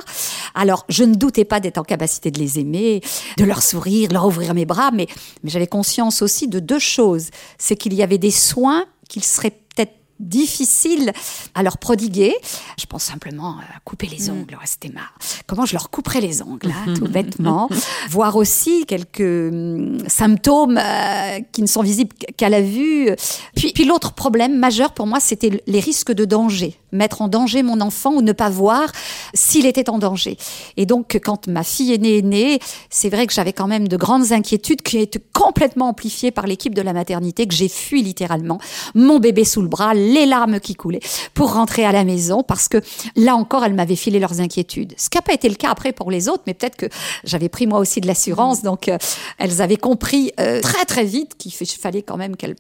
Alors, 0.56 0.86
je 0.89 1.03
ne 1.03 1.15
doutais 1.15 1.46
pas 1.46 1.60
d'être 1.60 1.77
en 1.77 1.84
capacité 1.84 2.32
de 2.32 2.39
les 2.39 2.60
aimer, 2.60 3.01
de 3.38 3.44
leur 3.46 3.63
sourire, 3.63 4.10
de 4.10 4.13
leur 4.13 4.25
ouvrir 4.25 4.53
mes 4.53 4.65
bras, 4.65 4.91
mais, 4.94 5.08
mais 5.44 5.50
j'avais 5.50 5.67
conscience 5.67 6.22
aussi 6.22 6.48
de 6.48 6.60
deux 6.60 6.79
choses. 6.79 7.27
C'est 7.58 7.75
qu'il 7.75 7.94
y 7.94 8.03
avait 8.03 8.17
des 8.17 8.32
soins 8.32 8.86
qu'il 9.10 9.24
serait 9.24 9.51
peut-être 9.51 9.94
difficile 10.20 11.12
à 11.56 11.64
leur 11.64 11.78
prodiguer. 11.78 12.36
Je 12.80 12.86
pense 12.86 13.04
simplement 13.04 13.58
à 13.58 13.80
couper 13.84 14.08
les 14.08 14.30
ongles. 14.30 14.56
Ouais, 14.56 14.66
C'était. 14.66 14.92
Comment 15.46 15.66
je 15.66 15.74
leur 15.74 15.90
couperais 15.90 16.22
les 16.22 16.42
ongles, 16.42 16.72
hein, 16.72 16.94
tout 16.94 17.08
bêtement. 17.10 17.70
Voir 18.10 18.36
aussi 18.36 18.86
quelques 18.86 19.20
hum, 19.22 19.98
symptômes 20.08 20.78
euh, 20.78 21.40
qui 21.52 21.62
ne 21.62 21.68
sont 21.68 21.82
visibles 21.82 22.16
qu'à 22.36 22.50
la 22.50 22.62
vue. 22.62 23.10
Puis, 23.56 23.74
puis 23.74 23.86
l'autre 23.86 24.14
problème 24.14 24.58
majeur 24.58 24.94
pour 24.94 25.08
moi, 25.08 25.20
c'était 25.20 25.62
les 25.66 25.80
risques 25.80 26.12
de 26.12 26.26
danger. 26.26 26.78
Mettre 26.98 27.22
en 27.22 27.27
danger 27.27 27.62
mon 27.62 27.80
enfant 27.80 28.12
ou 28.12 28.22
ne 28.22 28.32
pas 28.32 28.50
voir 28.50 28.92
s'il 29.34 29.66
était 29.68 29.89
en 29.89 30.00
danger. 30.00 30.36
Et 30.77 30.86
donc, 30.86 31.20
quand 31.24 31.48
ma 31.48 31.63
fille 31.63 31.94
aînée 31.94 32.18
est 32.18 32.22
née, 32.24 32.60
c'est 32.89 33.10
vrai 33.10 33.27
que 33.27 33.34
j'avais 33.34 33.54
quand 33.54 33.68
même 33.68 33.88
de 33.88 33.98
grandes 33.98 34.32
inquiétudes 34.32 34.82
qui 34.82 34.98
étaient 34.98 35.22
complètement 35.34 35.89
amplifiées 35.89 36.32
par 36.32 36.48
l'équipe 36.48 36.74
de 36.74 36.82
la 36.82 36.94
maternité, 36.94 37.46
que 37.46 37.54
j'ai 37.54 37.70
fui 37.70 38.01
littéralement, 38.01 38.60
mon 38.96 39.20
bébé 39.20 39.46
sous 39.46 39.62
le 39.62 39.68
bras, 39.68 39.94
les 39.94 40.25
larmes 40.25 40.60
qui 40.60 40.74
coulaient, 40.74 41.01
pour 41.36 41.54
rentrer 41.54 41.86
à 41.86 41.92
la 41.92 42.04
maison, 42.04 42.42
parce 42.42 42.68
que 42.68 42.80
là 43.16 43.36
encore, 43.36 43.63
elles 43.63 43.75
m'avaient 43.75 43.96
filé 43.96 44.20
leurs 44.20 44.42
inquiétudes. 44.42 44.94
Ce 44.98 45.10
qui 45.10 45.18
n'a 45.18 45.22
pas 45.22 45.34
été 45.34 45.50
le 45.50 45.56
cas 45.56 45.70
après 45.70 45.94
pour 45.94 46.10
les 46.10 46.30
autres, 46.30 46.44
mais 46.48 46.56
peut-être 46.56 46.77
que 46.77 46.88
j'avais 47.24 47.50
pris 47.50 47.68
moi 47.68 47.80
aussi 47.80 48.01
de 48.01 48.08
l'assurance, 48.08 48.63
donc 48.63 48.88
euh, 48.88 48.98
elles 49.38 49.62
avaient 49.62 49.77
compris 49.77 50.32
euh, 50.39 50.62
très 50.62 50.86
très 50.86 51.06
vite 51.06 51.38
qu'il 51.38 51.54
fa- 51.54 51.66
fallait 51.66 52.01
quand 52.01 52.18
même 52.18 52.36
qu'elles 52.36 52.56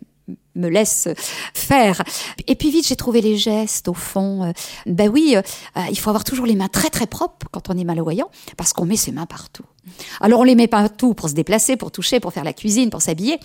me 0.57 0.69
laissent 0.69 1.07
faire. 1.53 2.01
Et 2.47 2.55
puis 2.55 2.71
vite, 2.71 2.87
j'ai 2.87 2.95
trouvé 2.95 3.21
les 3.21 3.37
gestes 3.37 3.87
au 3.87 3.93
fond. 3.93 4.43
Euh, 4.43 4.51
ben 4.85 5.09
oui, 5.09 5.33
euh, 5.35 5.41
euh, 5.77 5.81
il 5.89 5.97
faut 5.97 6.09
avoir 6.09 6.23
toujours 6.23 6.45
les 6.45 6.55
mains 6.55 6.67
très 6.67 6.89
très 6.89 7.07
propres 7.07 7.47
quand 7.51 7.69
on 7.69 7.77
est 7.77 7.83
malvoyant, 7.83 8.29
parce 8.57 8.73
qu'on 8.73 8.85
met 8.85 8.97
ses 8.97 9.11
mains 9.11 9.25
partout. 9.25 9.63
Alors 10.19 10.41
on 10.41 10.43
les 10.43 10.55
met 10.55 10.67
partout 10.67 11.13
pour 11.13 11.29
se 11.29 11.33
déplacer, 11.33 11.77
pour 11.77 11.91
toucher, 11.91 12.19
pour 12.19 12.33
faire 12.33 12.43
la 12.43 12.51
cuisine, 12.51 12.89
pour 12.89 13.01
s'habiller, 13.01 13.39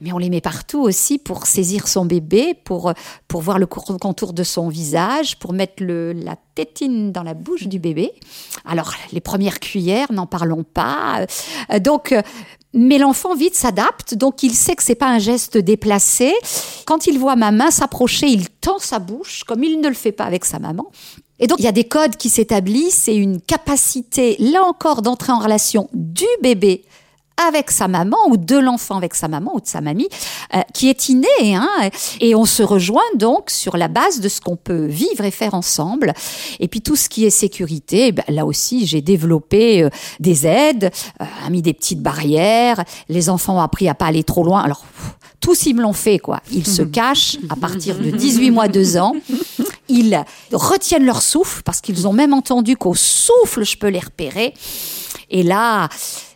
mais 0.00 0.10
on 0.10 0.16
les 0.16 0.30
met 0.30 0.40
partout 0.40 0.80
aussi 0.80 1.18
pour 1.18 1.46
saisir 1.46 1.86
son 1.86 2.06
bébé, 2.06 2.54
pour, 2.54 2.94
pour 3.28 3.42
voir 3.42 3.58
le 3.58 3.66
contour 3.66 4.32
de 4.32 4.42
son 4.42 4.70
visage, 4.70 5.38
pour 5.38 5.52
mettre 5.52 5.82
le, 5.82 6.14
la 6.14 6.36
tétine 6.54 7.12
dans 7.12 7.22
la 7.22 7.34
bouche 7.34 7.66
du 7.66 7.78
bébé. 7.78 8.12
Alors 8.64 8.94
les 9.12 9.20
premières 9.20 9.60
cuillères, 9.60 10.10
n'en 10.12 10.26
parlons 10.26 10.64
pas. 10.64 11.26
Donc 11.80 12.14
mais 12.76 12.98
l'enfant 12.98 13.34
vite 13.34 13.54
s'adapte, 13.54 14.14
donc 14.14 14.42
il 14.42 14.52
sait 14.52 14.76
que 14.76 14.82
c'est 14.82 14.94
pas 14.94 15.08
un 15.08 15.18
geste 15.18 15.56
déplacé. 15.56 16.34
Quand 16.86 17.06
il 17.06 17.18
voit 17.18 17.36
ma 17.36 17.50
main 17.50 17.70
s'approcher, 17.70 18.26
il 18.26 18.48
tend 18.48 18.78
sa 18.78 18.98
bouche, 18.98 19.44
comme 19.44 19.64
il 19.64 19.80
ne 19.80 19.88
le 19.88 19.94
fait 19.94 20.12
pas 20.12 20.24
avec 20.24 20.44
sa 20.44 20.58
maman. 20.58 20.86
Et 21.38 21.46
donc 21.46 21.58
il 21.58 21.64
y 21.64 21.68
a 21.68 21.72
des 21.72 21.84
codes 21.84 22.16
qui 22.16 22.28
s'établissent 22.28 23.08
et 23.08 23.14
une 23.14 23.40
capacité, 23.40 24.36
là 24.38 24.64
encore, 24.64 25.02
d'entrer 25.02 25.32
en 25.32 25.38
relation 25.38 25.88
du 25.92 26.26
bébé 26.42 26.84
avec 27.48 27.70
sa 27.70 27.88
maman 27.88 28.16
ou 28.28 28.36
de 28.36 28.56
l'enfant 28.56 28.96
avec 28.96 29.14
sa 29.14 29.28
maman 29.28 29.52
ou 29.54 29.60
de 29.60 29.66
sa 29.66 29.80
mamie, 29.80 30.08
euh, 30.54 30.60
qui 30.72 30.88
est 30.88 31.08
innée. 31.08 31.26
Hein, 31.54 31.68
et 32.20 32.34
on 32.34 32.44
se 32.44 32.62
rejoint 32.62 33.02
donc 33.16 33.50
sur 33.50 33.76
la 33.76 33.88
base 33.88 34.20
de 34.20 34.28
ce 34.28 34.40
qu'on 34.40 34.56
peut 34.56 34.86
vivre 34.86 35.24
et 35.24 35.30
faire 35.30 35.54
ensemble. 35.54 36.14
Et 36.60 36.68
puis 36.68 36.80
tout 36.80 36.96
ce 36.96 37.08
qui 37.08 37.24
est 37.24 37.30
sécurité, 37.30 38.12
ben, 38.12 38.24
là 38.28 38.46
aussi 38.46 38.86
j'ai 38.86 39.02
développé 39.02 39.82
euh, 39.82 39.90
des 40.18 40.46
aides, 40.46 40.90
euh, 41.20 41.24
mis 41.50 41.62
des 41.62 41.74
petites 41.74 42.00
barrières. 42.00 42.82
Les 43.08 43.28
enfants 43.28 43.56
ont 43.56 43.60
appris 43.60 43.88
à 43.88 43.94
pas 43.94 44.06
aller 44.06 44.24
trop 44.24 44.44
loin. 44.44 44.62
Alors 44.62 44.84
tous 45.46 45.66
ils 45.66 45.76
me 45.76 45.82
l'ont 45.82 45.92
fait 45.92 46.18
quoi. 46.18 46.40
Ils 46.50 46.66
se 46.66 46.82
cachent 46.82 47.36
à 47.48 47.54
partir 47.54 47.96
de 47.96 48.10
18 48.10 48.50
mois, 48.50 48.66
2 48.66 48.96
ans. 48.96 49.14
Ils 49.88 50.24
retiennent 50.52 51.04
leur 51.04 51.22
souffle 51.22 51.62
parce 51.62 51.80
qu'ils 51.80 52.08
ont 52.08 52.12
même 52.12 52.34
entendu 52.34 52.76
qu'au 52.76 52.96
souffle 52.96 53.64
je 53.64 53.76
peux 53.78 53.86
les 53.86 54.00
repérer. 54.00 54.54
Et 55.30 55.44
là, 55.44 55.88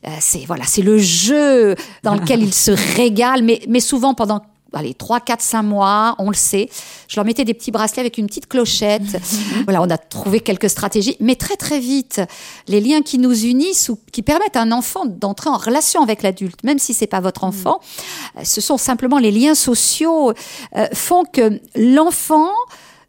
euh, 0.06 0.10
c'est 0.20 0.44
voilà, 0.46 0.62
c'est 0.64 0.82
le 0.82 0.96
jeu 0.98 1.74
dans 2.04 2.14
lequel 2.14 2.40
ils 2.40 2.54
se 2.54 2.70
régalent, 2.70 3.42
mais, 3.42 3.60
mais 3.68 3.80
souvent 3.80 4.14
pendant 4.14 4.42
allez, 4.72 4.94
3, 4.94 5.20
4, 5.20 5.40
5 5.40 5.62
mois, 5.62 6.14
on 6.18 6.28
le 6.28 6.36
sait. 6.36 6.68
Je 7.08 7.16
leur 7.16 7.24
mettais 7.24 7.44
des 7.44 7.54
petits 7.54 7.70
bracelets 7.70 8.00
avec 8.00 8.18
une 8.18 8.26
petite 8.26 8.46
clochette. 8.46 9.20
voilà, 9.64 9.82
on 9.82 9.90
a 9.90 9.98
trouvé 9.98 10.40
quelques 10.40 10.70
stratégies, 10.70 11.16
mais 11.20 11.36
très 11.36 11.56
très 11.56 11.80
vite, 11.80 12.20
les 12.68 12.80
liens 12.80 13.02
qui 13.02 13.18
nous 13.18 13.44
unissent 13.44 13.88
ou 13.88 13.98
qui 14.12 14.22
permettent 14.22 14.56
à 14.56 14.62
un 14.62 14.72
enfant 14.72 15.06
d'entrer 15.06 15.50
en 15.50 15.56
relation 15.56 16.02
avec 16.02 16.22
l'adulte, 16.22 16.62
même 16.64 16.78
si 16.78 16.94
c'est 16.94 17.06
pas 17.06 17.20
votre 17.20 17.44
enfant, 17.44 17.80
euh, 18.36 18.40
ce 18.44 18.60
sont 18.60 18.78
simplement 18.78 19.18
les 19.18 19.30
liens 19.30 19.54
sociaux 19.54 20.32
euh, 20.76 20.86
font 20.92 21.24
que 21.24 21.60
l'enfant 21.74 22.50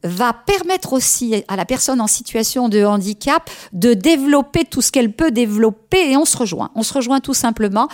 va 0.04 0.34
permettre 0.34 0.94
aussi 0.94 1.44
à 1.48 1.56
la 1.56 1.66
personne 1.66 2.02
en 2.02 2.08
situation 2.08 2.70
de 2.70 2.84
handicap 2.84 3.50
de 3.74 3.94
développer 3.94 4.66
tout 4.66 4.82
ce 4.82 4.92
qu'elle 4.92 5.14
peut 5.14 5.32
développer 5.32 6.12
et 6.12 6.18
on 6.18 6.26
se 6.26 6.38
rejoint. 6.38 6.72
On 6.76 6.84
se 6.84 6.94
rejoint 6.94 7.20
tout 7.20 7.34
simplement. 7.34 7.88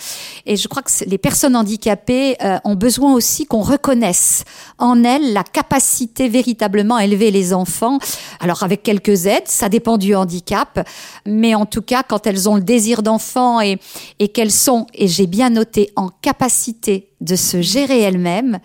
Et 0.45 0.55
je 0.55 0.67
crois 0.67 0.81
que 0.81 0.91
les 1.05 1.17
personnes 1.17 1.55
handicapées 1.55 2.37
euh, 2.43 2.59
ont 2.63 2.75
besoin 2.75 3.13
aussi 3.13 3.45
qu'on 3.45 3.61
reconnaisse 3.61 4.43
en 4.77 5.03
elles 5.03 5.33
la 5.33 5.43
capacité 5.43 6.29
véritablement 6.29 6.95
à 6.95 7.05
élever 7.05 7.31
les 7.31 7.53
enfants. 7.53 7.99
Alors 8.39 8.63
avec 8.63 8.83
quelques 8.83 9.25
aides, 9.25 9.47
ça 9.47 9.69
dépend 9.69 9.97
du 9.97 10.15
handicap, 10.15 10.87
mais 11.25 11.55
en 11.55 11.65
tout 11.65 11.81
cas 11.81 12.03
quand 12.03 12.27
elles 12.27 12.47
ont 12.47 12.55
le 12.55 12.61
désir 12.61 13.03
d'enfant 13.03 13.61
et, 13.61 13.79
et 14.19 14.29
qu'elles 14.29 14.51
sont, 14.51 14.87
et 14.93 15.07
j'ai 15.07 15.27
bien 15.27 15.49
noté, 15.49 15.91
en 15.95 16.09
capacité 16.09 17.11
de 17.21 17.35
se 17.35 17.61
gérer 17.61 18.01
elles-mêmes, 18.01 18.59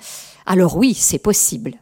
alors 0.46 0.76
oui, 0.76 0.94
c'est 0.94 1.18
possible. 1.18 1.74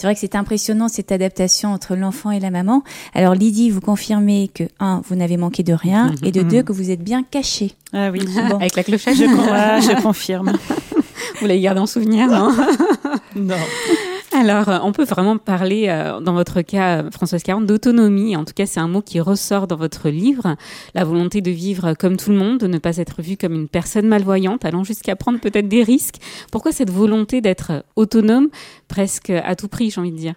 C'est 0.00 0.06
vrai 0.06 0.14
que 0.14 0.20
c'est 0.20 0.34
impressionnant 0.34 0.88
cette 0.88 1.12
adaptation 1.12 1.74
entre 1.74 1.94
l'enfant 1.94 2.30
et 2.30 2.40
la 2.40 2.50
maman. 2.50 2.82
Alors 3.12 3.34
Lydie, 3.34 3.68
vous 3.68 3.82
confirmez 3.82 4.48
que 4.48 4.64
un, 4.78 5.02
vous 5.06 5.14
n'avez 5.14 5.36
manqué 5.36 5.62
de 5.62 5.74
rien, 5.74 6.14
et 6.22 6.32
de 6.32 6.40
deux, 6.40 6.62
que 6.62 6.72
vous 6.72 6.90
êtes 6.90 7.04
bien 7.04 7.22
caché. 7.22 7.72
Ah 7.92 8.10
oui, 8.10 8.20
Bon. 8.48 8.56
Avec 8.56 8.76
la 8.76 8.82
clochette, 8.82 9.14
je, 9.14 9.24
ah, 9.52 9.78
je 9.82 10.00
confirme. 10.00 10.54
vous 11.38 11.46
l'avez 11.46 11.60
gardé 11.60 11.80
en 11.80 11.86
souvenir, 11.86 12.28
non 12.28 12.50
Non. 13.36 13.56
Alors, 14.40 14.70
euh, 14.70 14.78
on 14.82 14.92
peut 14.92 15.04
vraiment 15.04 15.36
parler, 15.36 15.88
euh, 15.90 16.18
dans 16.18 16.32
votre 16.32 16.62
cas, 16.62 17.10
Françoise 17.10 17.42
Caron, 17.42 17.60
d'autonomie. 17.60 18.34
En 18.36 18.46
tout 18.46 18.54
cas, 18.54 18.64
c'est 18.64 18.80
un 18.80 18.88
mot 18.88 19.02
qui 19.02 19.20
ressort 19.20 19.66
dans 19.66 19.76
votre 19.76 20.08
livre. 20.08 20.56
La 20.94 21.04
volonté 21.04 21.42
de 21.42 21.50
vivre 21.50 21.92
comme 21.92 22.16
tout 22.16 22.30
le 22.30 22.38
monde, 22.38 22.56
de 22.56 22.66
ne 22.66 22.78
pas 22.78 22.96
être 22.96 23.20
vue 23.20 23.36
comme 23.36 23.52
une 23.52 23.68
personne 23.68 24.08
malvoyante, 24.08 24.64
allant 24.64 24.82
jusqu'à 24.82 25.14
prendre 25.14 25.40
peut-être 25.40 25.68
des 25.68 25.82
risques. 25.82 26.16
Pourquoi 26.50 26.72
cette 26.72 26.88
volonté 26.88 27.42
d'être 27.42 27.84
autonome, 27.96 28.48
presque 28.88 29.28
à 29.28 29.54
tout 29.56 29.68
prix, 29.68 29.90
j'ai 29.90 30.00
envie 30.00 30.12
de 30.12 30.16
dire? 30.16 30.34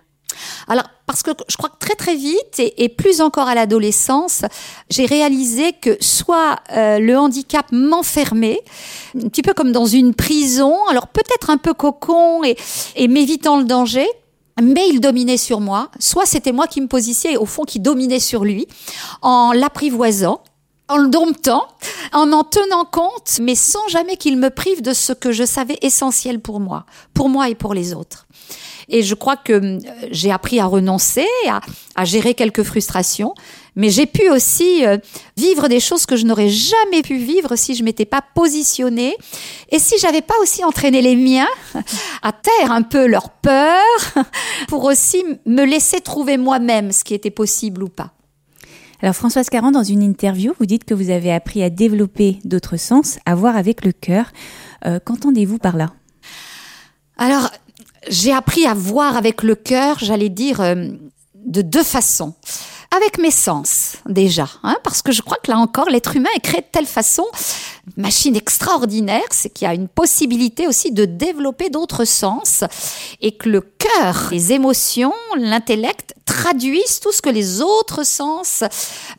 Alors, 0.68 0.86
parce 1.06 1.24
que 1.24 1.32
je 1.48 1.58
crois 1.58 1.70
que 1.70 1.78
très 1.80 1.96
très 1.96 2.16
vite, 2.16 2.60
et, 2.60 2.84
et 2.84 2.90
plus 2.90 3.22
encore 3.22 3.48
à 3.48 3.56
l'adolescence, 3.56 4.44
j'ai 4.90 5.06
réalisé 5.06 5.74
que 5.74 5.98
soit 6.00 6.60
euh, 6.72 7.00
le 7.00 7.18
handicap 7.18 7.66
m'enfermait, 7.72 8.62
un 9.16 9.28
petit 9.28 9.42
peu 9.42 9.54
comme 9.54 9.72
dans 9.72 9.86
une 9.86 10.14
prison, 10.14 10.76
alors 10.90 11.08
peut-être 11.08 11.50
un 11.50 11.58
peu 11.58 11.74
cocon 11.74 12.44
et, 12.44 12.56
et 12.96 13.08
m'évitant 13.08 13.58
le 13.58 13.66
danger, 13.66 14.08
mais 14.62 14.88
il 14.90 15.00
dominait 15.00 15.38
sur 15.38 15.60
moi, 15.60 15.90
soit 16.00 16.26
c'était 16.26 16.52
moi 16.52 16.68
qui 16.68 16.82
me 16.82 16.88
positionnais, 16.88 17.38
au 17.38 17.46
fond 17.46 17.64
qui 17.64 17.80
dominait 17.80 18.20
sur 18.20 18.44
lui, 18.44 18.68
en 19.22 19.52
l'apprivoisant, 19.52 20.42
en 20.90 20.98
le 20.98 21.10
domptant, 21.10 21.68
en 22.12 22.32
en 22.32 22.44
tenant 22.44 22.86
compte, 22.86 23.40
mais 23.42 23.56
sans 23.56 23.88
jamais 23.88 24.18
qu'il 24.18 24.38
me 24.38 24.50
prive 24.50 24.82
de 24.82 24.94
ce 24.94 25.14
que 25.14 25.32
je 25.32 25.44
savais 25.44 25.78
essentiel 25.82 26.40
pour 26.40 26.60
moi, 26.60 26.86
pour 27.14 27.30
moi 27.30 27.50
et 27.50 27.56
pour 27.56 27.74
les 27.74 27.94
autres. 27.94 28.28
Et 28.90 29.04
je 29.04 29.16
crois 29.16 29.38
que 29.38 29.54
euh, 29.54 29.80
j'ai 30.12 30.32
appris 30.32 30.60
à 30.60 30.66
renoncer, 30.66 31.26
à, 31.50 31.62
à 31.96 32.06
gérer 32.06 32.34
quelques 32.34 32.64
frustrations, 32.64 33.34
mais 33.76 33.90
j'ai 33.90 34.06
pu 34.06 34.30
aussi 34.30 34.86
euh, 34.86 34.98
vivre 35.38 35.68
des 35.68 35.80
choses 35.80 36.06
que 36.06 36.16
je 36.16 36.26
n'aurais 36.26 36.50
jamais 36.50 37.02
pu 37.02 37.18
vivre 37.18 37.56
si 37.56 37.76
je 37.76 37.84
m'étais 37.84 38.06
pas 38.06 38.22
positionnée 38.36 39.16
et 39.70 39.80
si 39.80 39.98
j'avais 40.00 40.22
pas 40.22 40.36
aussi 40.42 40.64
entraîné 40.64 41.02
les 41.02 41.16
miens 41.16 41.48
à 42.22 42.32
taire 42.32 42.72
un 42.72 42.84
peu 42.84 43.08
leur 43.08 43.30
peur 43.30 43.82
pour 44.68 44.84
aussi 44.84 45.24
me 45.46 45.64
laisser 45.64 46.02
trouver 46.02 46.38
moi-même 46.38 46.92
ce 46.92 47.04
qui 47.04 47.14
était 47.14 47.32
possible 47.32 47.84
ou 47.84 47.90
pas. 47.90 48.14
Alors 49.02 49.16
Françoise 49.16 49.50
Caron, 49.50 49.72
dans 49.72 49.84
une 49.84 50.02
interview, 50.02 50.54
vous 50.60 50.66
dites 50.66 50.86
que 50.86 50.94
vous 50.94 51.10
avez 51.10 51.34
appris 51.34 51.62
à 51.62 51.70
développer 51.70 52.40
d'autres 52.46 52.78
sens, 52.78 53.20
à 53.26 53.36
voir 53.36 53.58
avec 53.58 53.84
le 53.84 53.92
cœur. 53.92 54.32
Euh, 54.86 55.00
Qu'entendez-vous 55.04 55.58
par 55.58 55.76
là? 55.76 55.92
Alors, 57.18 57.52
j'ai 58.10 58.34
appris 58.34 58.66
à 58.66 58.74
voir 58.74 59.18
avec 59.18 59.44
le 59.44 59.56
cœur, 59.56 59.98
j'allais 60.00 60.30
dire, 60.30 60.62
euh, 60.62 60.88
de 61.36 61.62
deux 61.62 61.84
façons. 61.84 62.34
Avec 62.96 63.18
mes 63.18 63.32
sens, 63.32 63.96
déjà, 64.08 64.48
hein, 64.62 64.78
parce 64.84 65.02
que 65.02 65.12
je 65.12 65.24
crois 65.24 65.38
que 65.44 65.50
là 65.50 65.58
encore, 65.58 65.90
l'être 65.90 66.16
humain 66.16 66.30
est 66.36 66.42
créé 66.42 66.62
de 66.62 66.68
telle 66.72 66.86
façon, 66.86 67.26
machine 67.98 68.36
extraordinaire, 68.36 69.24
c'est 69.32 69.50
qu'il 69.50 69.66
y 69.66 69.70
a 69.70 69.74
une 69.74 69.88
possibilité 69.88 70.68
aussi 70.68 70.92
de 70.92 71.06
développer 71.06 71.72
d'autres 71.72 72.06
sens, 72.06 72.64
et 73.20 73.36
que 73.36 73.50
le 73.50 73.62
cœur, 73.62 74.28
les 74.30 74.54
émotions, 74.54 75.14
l'intellect 75.36 76.14
traduisent 76.26 77.00
tout 77.00 77.12
ce 77.12 77.24
que 77.24 77.32
les 77.32 77.62
autres 77.62 78.06
sens 78.06 78.64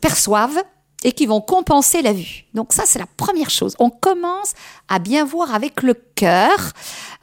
perçoivent 0.00 0.62
et 1.02 1.12
qui 1.12 1.26
vont 1.26 1.40
compenser 1.40 2.00
la 2.00 2.12
vue. 2.12 2.46
Donc 2.54 2.72
ça, 2.72 2.84
c'est 2.86 2.98
la 2.98 3.06
première 3.16 3.50
chose. 3.50 3.74
On 3.78 3.90
commence 3.90 4.54
à 4.88 4.98
bien 4.98 5.24
voir 5.24 5.54
avec 5.54 5.82
le 5.82 5.94
cœur, 6.14 6.72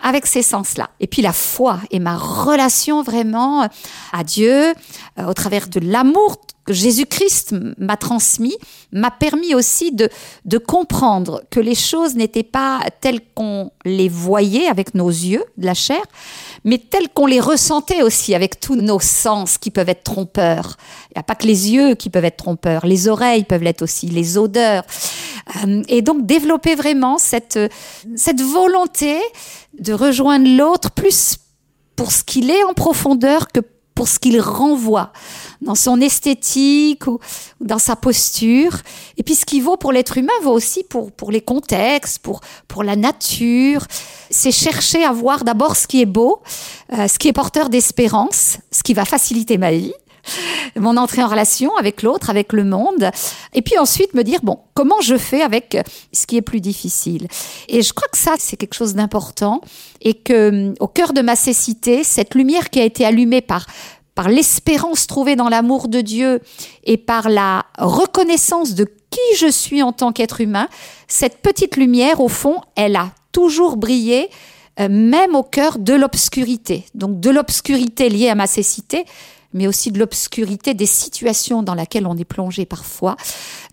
avec 0.02 0.26
ces 0.26 0.42
sens-là. 0.42 0.90
Et 1.00 1.08
puis 1.08 1.22
la 1.22 1.34
foi 1.34 1.80
et 1.92 2.00
ma 2.00 2.18
relation 2.18 3.04
vraiment 3.04 3.68
à 4.12 4.24
Dieu, 4.24 4.74
euh, 5.20 5.26
au 5.26 5.34
travers 5.34 5.68
de 5.68 5.80
l'amour 5.80 6.42
que 6.66 6.74
Jésus-Christ 6.74 7.56
m'a 7.78 7.98
transmis, 7.98 8.56
m'a 8.92 9.10
permis 9.10 9.56
aussi 9.56 9.92
de, 9.92 10.10
de 10.46 10.58
comprendre 10.58 11.42
que 11.50 11.60
les 11.60 11.76
choses 11.76 12.16
n'étaient 12.16 12.44
pas 12.44 12.82
telles 13.02 13.22
qu'on 13.34 13.72
les 13.84 14.10
voyait 14.10 14.68
avec 14.68 14.94
nos 14.94 15.10
yeux 15.10 15.44
de 15.58 15.66
la 15.66 15.74
chair, 15.74 16.02
mais 16.64 16.78
telles 16.78 17.10
qu'on 17.10 17.26
les 17.26 17.40
ressentait 17.40 18.04
aussi 18.04 18.36
avec 18.36 18.60
tous 18.60 18.76
nos 18.76 19.00
sens 19.00 19.58
qui 19.58 19.72
peuvent 19.72 19.90
être 19.90 20.04
trompeurs. 20.04 20.78
Il 21.10 21.18
n'y 21.18 21.20
a 21.20 21.24
pas 21.24 21.36
que 21.36 21.48
les 21.48 21.72
yeux 21.72 21.96
qui 21.96 22.10
peuvent 22.10 22.26
être 22.26 22.38
trompeurs, 22.38 22.86
les 22.86 23.08
oreilles 23.08 23.44
peuvent 23.44 23.64
l'être 23.64 23.82
aussi, 23.82 24.08
les 24.08 24.38
odeurs. 24.38 24.84
Euh, 25.64 25.84
et 25.88 26.02
donc 26.02 26.26
développer 26.26 26.76
vraiment 26.76 27.18
cette, 27.18 27.60
cette 28.16 28.42
volonté 28.42 29.20
de 29.80 29.94
rejoindre 29.94 30.48
l'autre 30.48 30.92
plus 30.92 31.38
pour 31.96 32.12
ce 32.12 32.24
qu'il 32.24 32.50
est 32.50 32.64
en 32.64 32.74
profondeur 32.74 33.48
que 33.48 33.62
pour 33.94 34.08
ce 34.08 34.18
qu'il 34.18 34.40
renvoie 34.40 35.12
dans 35.62 35.76
son 35.76 36.02
esthétique 36.02 37.06
ou, 37.08 37.20
dans 37.60 37.78
sa 37.78 37.96
posture. 37.96 38.78
Et 39.18 39.24
puis 39.24 39.36
ce 39.36 39.46
qui 39.46 39.62
vaut 39.62 39.78
pour 39.78 39.92
l'être 39.92 40.18
humain 40.18 40.34
vaut 40.42 40.54
aussi 40.54 40.84
pour, 40.84 41.12
pour 41.12 41.32
les 41.32 41.42
contextes, 41.42 42.20
pour, 42.20 42.42
pour 42.68 42.84
la 42.84 42.96
nature. 42.96 43.86
C'est 44.30 44.52
chercher 44.52 45.04
à 45.04 45.12
voir 45.12 45.44
d'abord 45.44 45.76
ce 45.76 45.88
qui 45.88 46.02
est 46.02 46.08
beau, 46.08 46.42
euh, 46.94 47.08
ce 47.08 47.20
qui 47.20 47.28
est 47.28 47.34
porteur 47.34 47.70
d'espérance, 47.70 48.58
ce 48.72 48.82
qui 48.82 48.94
va 48.94 49.06
faciliter 49.06 49.58
ma 49.58 49.72
vie 49.72 49.94
mon 50.76 50.98
entrée 50.98 51.24
en 51.24 51.28
relation 51.28 51.76
avec 51.78 52.04
l'autre, 52.04 52.30
avec 52.30 52.54
le 52.54 52.64
monde, 52.64 53.12
et 53.54 53.62
puis 53.62 53.78
ensuite 53.78 54.14
me 54.14 54.24
dire, 54.24 54.40
bon, 54.44 54.60
comment 54.74 55.02
je 55.02 55.18
fais 55.18 55.42
avec 55.42 55.78
ce 56.14 56.26
qui 56.28 56.38
est 56.38 56.42
plus 56.42 56.62
difficile. 56.62 57.28
Et 57.68 57.82
je 57.82 57.94
crois 57.94 58.08
que 58.12 58.18
ça, 58.18 58.36
c'est 58.38 58.58
quelque 58.58 58.76
chose 58.76 58.96
d'important, 58.96 59.62
et 60.02 60.14
que 60.14 60.74
au 60.80 60.88
cœur 60.88 61.14
de 61.14 61.22
ma 61.22 61.36
cécité, 61.36 62.04
cette 62.04 62.36
lumière 62.36 62.70
qui 62.70 62.80
a 62.80 62.84
été 62.84 63.06
allumée 63.06 63.42
par 63.42 63.66
par 64.16 64.28
l'espérance 64.30 65.08
trouvée 65.08 65.36
dans 65.36 65.50
l'amour 65.50 65.88
de 65.88 66.02
Dieu 66.02 66.42
et 66.84 66.98
par 66.98 67.30
la 67.30 67.66
reconnaissance 67.78 68.76
de 68.76 68.86
qui 69.10 69.38
je 69.38 69.48
suis 69.50 69.82
en 69.82 69.94
tant 69.94 70.12
qu'être 70.12 70.42
humain, 70.42 70.68
cette 71.08 71.38
petite 71.38 71.78
lumière, 71.78 72.22
au 72.22 72.28
fond, 72.28 72.62
elle 72.76 72.96
a 72.96 73.12
toujours 73.32 73.78
brillé, 73.78 74.30
euh, 74.80 74.88
même 74.90 75.36
au 75.36 75.44
cœur 75.44 75.80
de 75.80 75.94
l'obscurité. 75.94 76.86
Donc 76.96 77.20
de 77.20 77.30
l'obscurité 77.30 78.10
liée 78.10 78.30
à 78.30 78.36
ma 78.36 78.48
cécité, 78.48 79.06
mais 79.54 79.68
aussi 79.68 79.92
de 79.92 80.00
l'obscurité 80.00 80.74
des 80.74 80.86
situations 80.86 81.64
dans 81.64 81.76
lesquelles 81.76 82.08
on 82.08 82.18
est 82.18 82.26
plongé 82.26 82.66
parfois, 82.66 83.16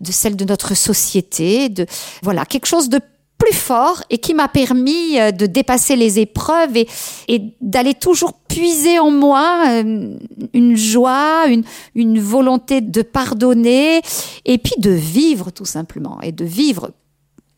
de 0.01 0.11
celle 0.11 0.35
de 0.35 0.45
notre 0.45 0.75
société, 0.75 1.69
de 1.69 1.85
voilà 2.21 2.45
quelque 2.45 2.67
chose 2.67 2.89
de 2.89 2.99
plus 3.39 3.55
fort 3.55 4.03
et 4.09 4.17
qui 4.19 4.33
m'a 4.33 4.49
permis 4.49 5.17
euh, 5.17 5.31
de 5.31 5.45
dépasser 5.45 5.95
les 5.95 6.19
épreuves 6.19 6.75
et, 6.75 6.87
et 7.27 7.53
d'aller 7.61 7.93
toujours 7.95 8.33
puiser 8.33 8.99
en 8.99 9.09
moi 9.09 9.63
euh, 9.67 10.17
une 10.53 10.75
joie, 10.75 11.45
une, 11.47 11.63
une 11.95 12.19
volonté 12.19 12.81
de 12.81 13.01
pardonner 13.01 14.01
et 14.45 14.57
puis 14.57 14.75
de 14.77 14.91
vivre 14.91 15.51
tout 15.51 15.65
simplement 15.65 16.19
et 16.21 16.33
de 16.33 16.45
vivre 16.45 16.91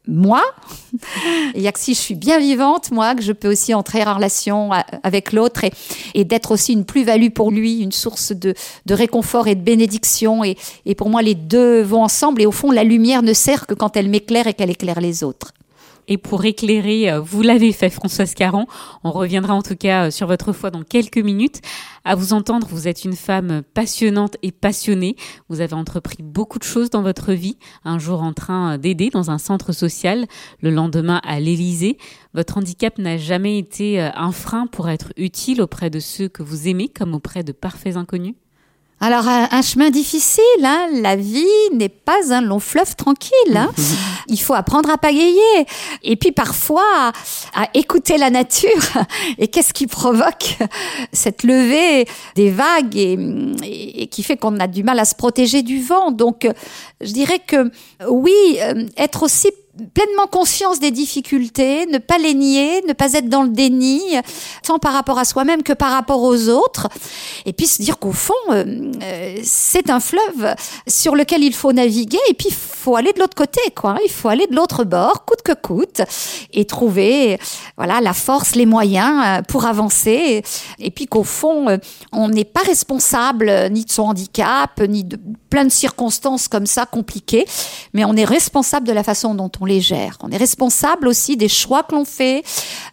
moi. 0.08 0.44
Il 1.56 1.62
y 1.62 1.68
a 1.68 1.72
que 1.72 1.80
si 1.80 1.94
je 1.94 2.00
suis 2.00 2.16
bien 2.16 2.40
vivante, 2.40 2.92
moi, 2.92 3.16
que 3.16 3.22
je 3.22 3.32
peux 3.32 3.50
aussi 3.50 3.74
entrer 3.74 4.04
en 4.04 4.16
relation 4.16 4.72
avec 5.04 5.32
l'autre 5.32 5.64
et, 6.14 6.24
d'être 6.24 6.52
aussi 6.52 6.74
une 6.74 6.86
plus-value 6.86 7.30
pour 7.30 7.52
lui, 7.52 7.80
une 7.80 7.92
source 7.92 8.32
de, 8.32 8.54
réconfort 8.90 9.48
et 9.48 9.56
de 9.56 9.62
bénédiction. 9.62 10.44
Et 10.44 10.96
pour 10.96 11.10
moi, 11.10 11.22
les 11.22 11.36
deux 11.36 11.82
vont 11.82 12.04
ensemble. 12.04 12.42
Et 12.42 12.46
au 12.46 12.52
fond, 12.52 12.72
la 12.72 12.84
lumière 12.84 13.24
ne 13.24 13.34
sert 13.34 13.68
que 13.68 13.74
quand 13.74 13.96
elle 13.96 14.10
m'éclaire 14.10 14.48
et 14.48 14.54
qu'elle 14.54 14.72
éclaire 14.72 15.02
les 15.02 15.24
autres. 15.24 15.54
Et 16.08 16.18
pour 16.18 16.46
éclairer, 16.46 17.12
euh, 17.12 17.20
vous 17.20 17.42
l'avez 17.42 17.72
fait, 17.72 17.90
Françoise 17.90 18.34
Caron. 18.34 18.66
On 19.04 19.12
reviendra 19.12 19.54
en 19.54 19.62
tout 19.62 19.76
cas 19.76 20.08
euh, 20.08 20.12
sur 20.12 20.28
votre 20.28 20.54
foi 20.54 20.72
dans 20.72 20.84
quelques 20.84 21.18
minutes. 21.18 21.62
À 22.04 22.16
vous 22.16 22.34
entendre, 22.34 22.68
vous 22.70 22.88
êtes 22.88 23.06
une 23.06 23.16
femme 23.16 23.62
passionnante 23.74 24.38
et 24.42 24.52
passionnée. 24.52 25.16
Vous 25.50 25.62
avez 25.62 25.74
entrepris 25.74 26.24
beaucoup 26.24 26.60
de 26.60 26.64
choses 26.64 26.90
dans 26.90 27.02
votre 27.02 27.34
vie. 27.34 27.58
Un 27.86 28.00
jour 28.00 28.22
en 28.22 28.34
train 28.34 28.78
d'aider 28.78 29.10
dans 29.10 29.30
un 29.30 29.38
centre 29.38 29.72
social, 29.72 30.26
le 30.62 30.72
lendemain 30.72 31.22
à 31.24 31.40
l'Élysée. 31.40 31.98
Votre 32.34 32.58
handicap 32.58 32.98
n'a 32.98 33.18
jamais 33.18 33.58
été 33.58 34.02
euh, 34.02 34.10
un 34.16 34.32
frein 34.32 34.68
pour 34.68 34.90
être 34.90 35.14
utile 35.18 35.62
auprès 35.62 35.90
de 35.90 36.00
ceux 36.00 36.28
que 36.28 36.44
vous 36.44 36.68
aimez 36.68 36.90
comme 36.90 37.14
auprès 37.14 37.44
de 37.44 37.52
parfaits 37.52 37.98
inconnus? 37.98 38.36
Alors 39.02 39.28
un, 39.28 39.62
chemin 39.64 39.90
difficile, 39.90 40.44
hein. 40.64 40.88
la 40.94 41.16
vie 41.16 41.44
n'est 41.74 41.90
pas 41.90 42.32
un 42.32 42.42
long 42.42 42.60
fleuve 42.60 42.96
tranquille. 42.96 43.56
Hein. 43.56 43.72
Il 44.28 44.40
faut 44.40 44.54
apprendre 44.54 44.92
à 44.92 44.98
pagayer 45.00 45.66
et 46.04 46.16
puis 46.16 46.32
parfois 46.32 47.12
à, 47.56 47.68
écouter 47.74 48.20
la 48.20 48.30
nature. 48.30 48.70
Et 49.40 49.48
qu'est-ce 49.48 49.74
qui 49.74 49.88
provoque 49.88 50.56
cette 51.12 51.44
levée 51.44 52.06
des 52.36 52.52
vagues 52.52 52.96
et, 52.96 53.18
et 54.04 54.08
qui 54.08 54.22
fait 54.22 54.38
qu'on 54.38 54.60
a 54.60 54.68
du 54.68 54.84
mal 54.84 55.00
à 55.00 55.06
se 55.06 55.16
protéger 55.16 55.64
du 55.64 55.82
vent? 55.82 56.12
Donc 56.12 56.48
je 57.02 57.12
dirais 57.12 57.40
que 57.40 57.72
oui, 58.08 58.60
euh, 58.60 58.86
être 58.98 59.24
aussi 59.24 59.50
pleinement 59.94 60.28
conscience 60.28 60.80
des 60.80 60.92
difficultés, 60.92 61.86
ne 61.86 61.98
pas 61.98 62.18
les 62.18 62.34
nier, 62.34 62.82
ne 62.88 62.94
pas 62.94 63.14
être 63.14 63.30
dans 63.30 63.44
le 63.44 63.50
déni, 63.50 64.02
tant 64.64 64.80
par 64.80 64.94
rapport 64.94 65.18
à 65.18 65.26
soi-même 65.26 65.64
que 65.64 65.74
par 65.74 65.92
rapport 65.92 66.22
aux 66.22 66.50
autres, 66.50 66.88
et 67.46 67.54
puis 67.54 67.68
se 67.68 67.82
dire 67.82 67.98
qu'au 68.00 68.12
fond, 68.12 68.34
euh, 68.50 68.92
euh, 69.02 69.38
c'est 69.44 69.90
un 69.90 70.00
fleuve 70.00 70.56
sur 70.88 71.16
lequel 71.16 71.44
il 71.44 71.54
faut 71.54 71.74
naviguer, 71.74 72.20
et 72.30 72.34
puis 72.34 72.50
il 72.50 72.56
faut 72.56 72.96
aller 72.96 73.14
de 73.14 73.20
l'autre 73.20 73.36
côté, 73.36 73.62
quoi. 73.76 73.98
Il 74.06 74.12
faut 74.12 74.30
aller 74.30 74.48
de 74.48 74.56
l'autre 74.56 74.84
bord, 74.84 75.26
coûte 75.26 75.42
que 75.44 75.54
coûte, 75.54 76.02
et 76.54 76.66
trouver, 76.66 77.40
voilà, 77.78 78.02
la 78.02 78.14
force, 78.14 78.56
les 78.56 78.66
moyens 78.66 79.24
euh, 79.26 79.42
pour 79.44 79.66
avancer, 79.66 80.44
et 80.80 80.92
puis 80.92 81.08
qu'au 81.08 81.24
fond, 81.24 81.80
on 82.12 82.30
n'est 82.30 82.46
pas 82.46 82.62
responsable 82.62 83.52
ni 83.72 83.86
de 83.86 83.92
son 83.92 84.04
handicap, 84.04 84.80
ni 84.88 85.04
de 85.04 85.18
plein 85.50 85.66
de 85.66 85.70
circonstances 85.70 86.48
comme 86.48 86.66
ça 86.66 86.86
compliquées, 86.86 87.46
mais 87.94 88.06
on 88.06 88.16
est 88.16 88.26
responsable 88.26 88.88
de 88.88 88.94
la 88.94 89.04
façon 89.04 89.36
dont 89.36 89.52
on 89.60 89.66
On 90.22 90.30
est 90.32 90.38
responsable 90.38 91.08
aussi 91.08 91.38
des 91.38 91.48
choix 91.48 91.84
que 91.84 91.96
l'on 91.96 92.06
fait 92.06 92.44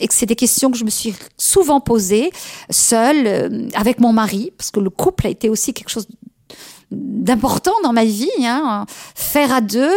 et 0.00 0.08
que 0.08 0.14
c'est 0.14 0.26
des 0.26 0.36
questions 0.36 0.70
que 0.70 0.78
je 0.78 0.84
me 0.84 0.90
suis 0.90 1.14
souvent 1.36 1.80
posées 1.80 2.30
seule 2.70 3.26
euh, 3.26 3.68
avec 3.74 4.00
mon 4.00 4.12
mari 4.12 4.52
parce 4.56 4.70
que 4.70 4.80
le 4.80 4.90
couple 4.90 5.26
a 5.26 5.30
été 5.30 5.48
aussi 5.48 5.74
quelque 5.74 5.90
chose 5.90 6.06
d'important 6.90 7.74
dans 7.82 7.92
ma 7.92 8.04
vie. 8.04 8.30
Hein. 8.40 8.86
Faire 9.14 9.52
à 9.52 9.60
deux, 9.60 9.92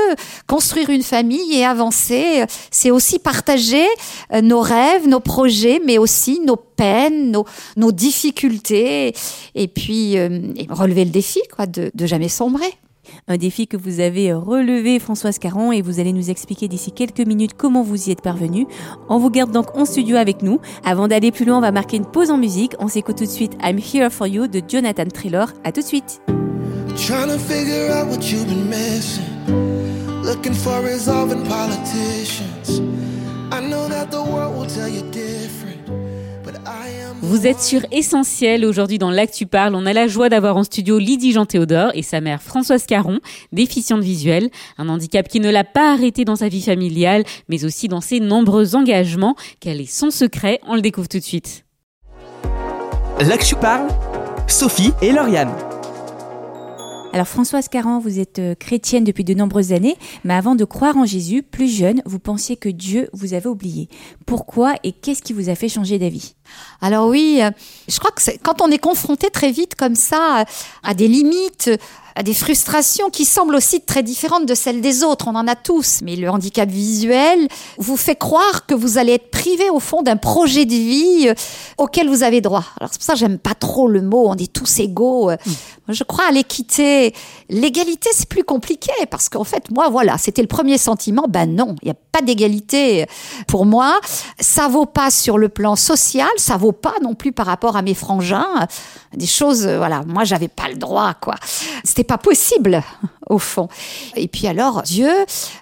construire 0.48 0.89
une 0.89 1.04
famille 1.04 1.54
et 1.54 1.63
avancer, 1.63 2.44
c'est 2.70 2.91
aussi 2.91 3.20
partager 3.20 3.86
euh, 4.34 4.41
nos 4.41 4.62
rêves, 4.62 5.08
nos 5.08 5.20
projets, 5.20 5.82
mais 5.86 5.98
aussi 5.98 6.39
nos 6.41 6.58
peines, 6.58 7.32
nos, 7.32 7.46
nos 7.78 7.91
difficultés, 7.91 9.15
et 9.56 9.67
puis 9.67 10.17
euh, 10.17 10.54
relever 10.70 11.06
le 11.06 11.12
défi 11.12 11.41
quoi, 11.56 11.65
de, 11.65 11.91
de 11.94 12.06
jamais 12.06 12.30
sombrer. 12.30 12.74
Un 13.28 13.38
défi 13.38 13.67
que 13.67 13.78
vous 13.78 14.00
avez 14.00 14.34
relevé, 14.34 15.00
Françoise 15.00 15.39
Caron, 15.39 15.71
et 15.71 15.82
vous 15.82 16.00
allez 16.00 16.13
nous 16.13 16.30
expliquer 16.30 16.67
d'ici 16.67 16.91
quelques 16.91 17.26
minutes 17.26 17.54
comment 17.58 17.84
vous 17.84 18.10
y 18.10 18.12
êtes 18.12 18.21
parvenu. 18.21 18.67
On 19.10 19.17
vous 19.17 19.30
garde 19.30 19.52
donc 19.52 19.76
en 19.76 19.86
studio 19.86 20.17
avec 20.17 20.41
nous. 20.41 20.60
Avant 20.84 21.08
d'aller 21.08 21.32
plus 21.32 21.45
loin, 21.45 21.58
on 21.58 21.62
va 21.62 21.71
marquer 21.71 21.97
une 21.97 22.06
pause 22.06 22.32
en 22.32 22.38
musique. 22.38 22.74
On 22.80 22.88
s'écoute 22.88 23.17
tout 23.17 23.26
de 23.26 23.30
suite 23.30 23.54
I'm 23.63 23.80
Here 23.80 24.10
For 24.10 24.28
You 24.28 24.47
de 24.47 24.62
Jonathan 24.67 25.06
Traylor. 25.06 25.47
À 25.63 25.71
tout 25.71 25.82
de 25.82 25.86
suite. 25.86 26.21
Vous 37.32 37.48
êtes 37.48 37.62
sur 37.62 37.80
Essentiel 37.94 38.65
aujourd'hui 38.65 38.98
dans 38.98 39.10
l'Actu 39.10 39.46
Parle. 39.46 39.74
On 39.74 39.86
a 39.86 39.94
la 39.94 40.10
joie 40.10 40.28
d'avoir 40.28 40.58
en 40.58 40.65
studio 40.65 41.00
Lydie 41.00 41.32
Jean-Théodore 41.32 41.91
et 41.94 42.04
sa 42.04 42.20
mère 42.20 42.41
Françoise 42.41 42.86
Caron, 42.86 43.22
déficiente 43.54 44.02
visuelle, 44.02 44.50
un 44.78 44.89
handicap 44.89 45.30
qui 45.30 45.39
ne 45.39 45.50
l'a 45.50 45.63
pas 45.63 45.94
arrêté 45.94 46.26
dans 46.26 46.36
sa 46.36 46.50
vie 46.50 46.62
familiale, 46.62 47.24
mais 47.48 47.63
aussi 47.63 47.88
dans 47.88 48.02
ses 48.02 48.20
nombreux 48.20 48.76
engagements. 48.76 49.38
Quel 49.62 49.80
est 49.80 49.89
son 49.89 50.12
secret? 50.12 50.60
On 50.67 50.76
le 50.76 50.82
découvre 50.82 51.08
tout 51.08 51.20
de 51.20 51.24
suite. 51.24 51.63
L'Actu 53.22 53.56
Parle, 53.56 53.88
Sophie 54.48 54.91
et 55.02 55.13
Lauriane. 55.13 55.70
Alors 57.13 57.28
Françoise 57.28 57.67
Caron, 57.67 58.00
vous 58.00 58.19
êtes 58.19 58.39
euh, 58.39 58.56
chrétienne 58.56 59.04
depuis 59.04 59.26
de 59.26 59.34
nombreuses 59.34 59.74
années, 59.74 59.97
mais 60.24 60.34
avant 60.34 60.56
de 60.56 60.63
croire 60.63 60.95
en 60.95 61.06
Jésus, 61.06 61.43
plus 61.43 61.67
jeune, 61.67 62.02
vous 62.06 62.19
pensiez 62.19 62.56
que 62.56 62.69
Dieu 62.69 63.10
vous 63.12 63.34
avait 63.34 63.50
oublié. 63.50 63.89
Pourquoi 64.26 64.76
et 64.84 64.93
qu'est-ce 64.93 65.21
qui 65.21 65.34
vous 65.34 65.50
a 65.50 65.56
fait 65.56 65.67
changer 65.67 66.00
d'avis? 66.00 66.36
Alors 66.80 67.10
oui, 67.10 67.39
euh, 67.41 67.52
je 67.89 68.00
crois 68.00 68.12
que 68.12 68.21
quand 68.41 68.62
on 68.62 68.71
est 68.71 68.78
confronté 68.78 69.30
très 69.30 69.52
vite 69.52 69.76
comme 69.76 69.95
ça 69.95 70.45
à 70.84 70.93
des 70.93 71.10
limites, 71.10 71.69
à 72.15 72.24
des 72.24 72.34
frustrations 72.34 73.10
qui 73.10 73.26
semblent 73.26 73.56
aussi 73.56 73.82
très 73.82 74.04
différentes 74.04 74.45
de 74.45 74.56
celles 74.56 74.82
des 74.82 75.04
autres. 75.04 75.28
On 75.28 75.36
en 75.36 75.47
a 75.47 75.56
tous, 75.56 76.00
mais 76.04 76.15
le 76.15 76.30
handicap 76.30 76.69
visuel 76.69 77.47
vous 77.78 77.97
fait 77.97 78.15
croire 78.15 78.65
que 78.65 78.74
vous 78.74 78.97
allez 78.97 79.13
être 79.13 79.32
privé 79.32 79.69
au 79.69 79.80
fond 79.80 80.02
d'un 80.02 80.17
projet 80.17 80.65
de 80.65 80.74
vie 80.74 81.30
euh, 81.30 81.34
auquel 81.78 82.10
vous 82.10 82.24
avez 82.24 82.41
droit. 82.41 82.65
Alors 82.80 82.89
c'est 82.91 83.00
pour 83.00 83.06
ça 83.06 83.13
que 83.13 83.19
j'aime 83.19 83.38
pas 83.38 83.56
trop 83.56 83.88
le 83.88 84.02
mot 84.02 84.21
on 84.28 84.36
est 84.36 84.52
tous 84.52 84.80
égaux. 84.80 85.30
Euh. 85.30 85.38
Hmm. 85.45 85.52
Je 85.93 86.04
crois 86.04 86.26
à 86.30 86.32
l'équité. 86.32 87.13
L'égalité, 87.50 88.10
c'est 88.13 88.30
plus 88.30 88.43
compliqué 88.43 88.91
parce 89.10 89.30
qu'en 89.30 89.43
fait, 89.43 89.69
moi, 89.71 89.89
voilà, 89.89 90.17
c'était 90.17 90.41
le 90.41 90.47
premier 90.47 90.78
sentiment. 90.78 91.26
Ben 91.28 91.54
non, 91.54 91.76
il 91.82 91.86
n'y 91.86 91.91
a 91.91 91.97
pas 92.12 92.21
d'égalité 92.21 93.06
pour 93.47 93.65
moi. 93.65 94.00
Ça 94.39 94.67
vaut 94.67 94.86
pas 94.86 95.12
sur 95.12 95.38
le 95.38 95.50
plan 95.50 95.76
social, 95.76 96.30
ça 96.38 96.58
vaut 96.58 96.71
pas 96.71 96.93
non 97.02 97.13
plus 97.13 97.32
par 97.32 97.45
rapport 97.45 97.76
à 97.76 97.82
mes 97.82 97.93
frangins. 97.93 98.67
Des 99.13 99.28
choses, 99.28 99.67
euh, 99.67 99.78
voilà, 99.78 100.04
moi, 100.06 100.24
j'avais 100.24 100.47
pas 100.47 100.69
le 100.69 100.76
droit, 100.76 101.13
quoi. 101.15 101.36
C'était 101.84 102.04
pas 102.04 102.17
possible, 102.17 102.82
au 103.30 103.39
fond. 103.39 103.67
Et 104.15 104.28
puis 104.28 104.47
alors, 104.47 104.84
Dieu, 104.84 105.12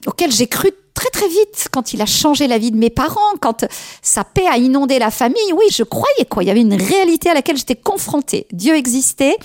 auquel 0.05 0.31
j'ai 0.31 0.47
cru 0.47 0.71
très 0.93 1.09
très 1.09 1.27
vite 1.27 1.69
quand 1.71 1.93
il 1.93 2.01
a 2.01 2.05
changé 2.05 2.47
la 2.47 2.57
vie 2.57 2.71
de 2.71 2.77
mes 2.77 2.89
parents, 2.89 3.35
quand 3.39 3.65
sa 4.01 4.23
paix 4.23 4.45
a 4.47 4.57
inondé 4.57 4.99
la 4.99 5.11
famille. 5.11 5.53
Oui, 5.53 5.65
je 5.71 5.83
croyais 5.83 6.25
quoi. 6.29 6.43
Il 6.43 6.47
y 6.47 6.51
avait 6.51 6.61
une 6.61 6.73
réalité 6.73 7.29
à 7.29 7.33
laquelle 7.33 7.57
j'étais 7.57 7.75
confrontée. 7.75 8.47
Dieu 8.51 8.75
existait 8.75 9.37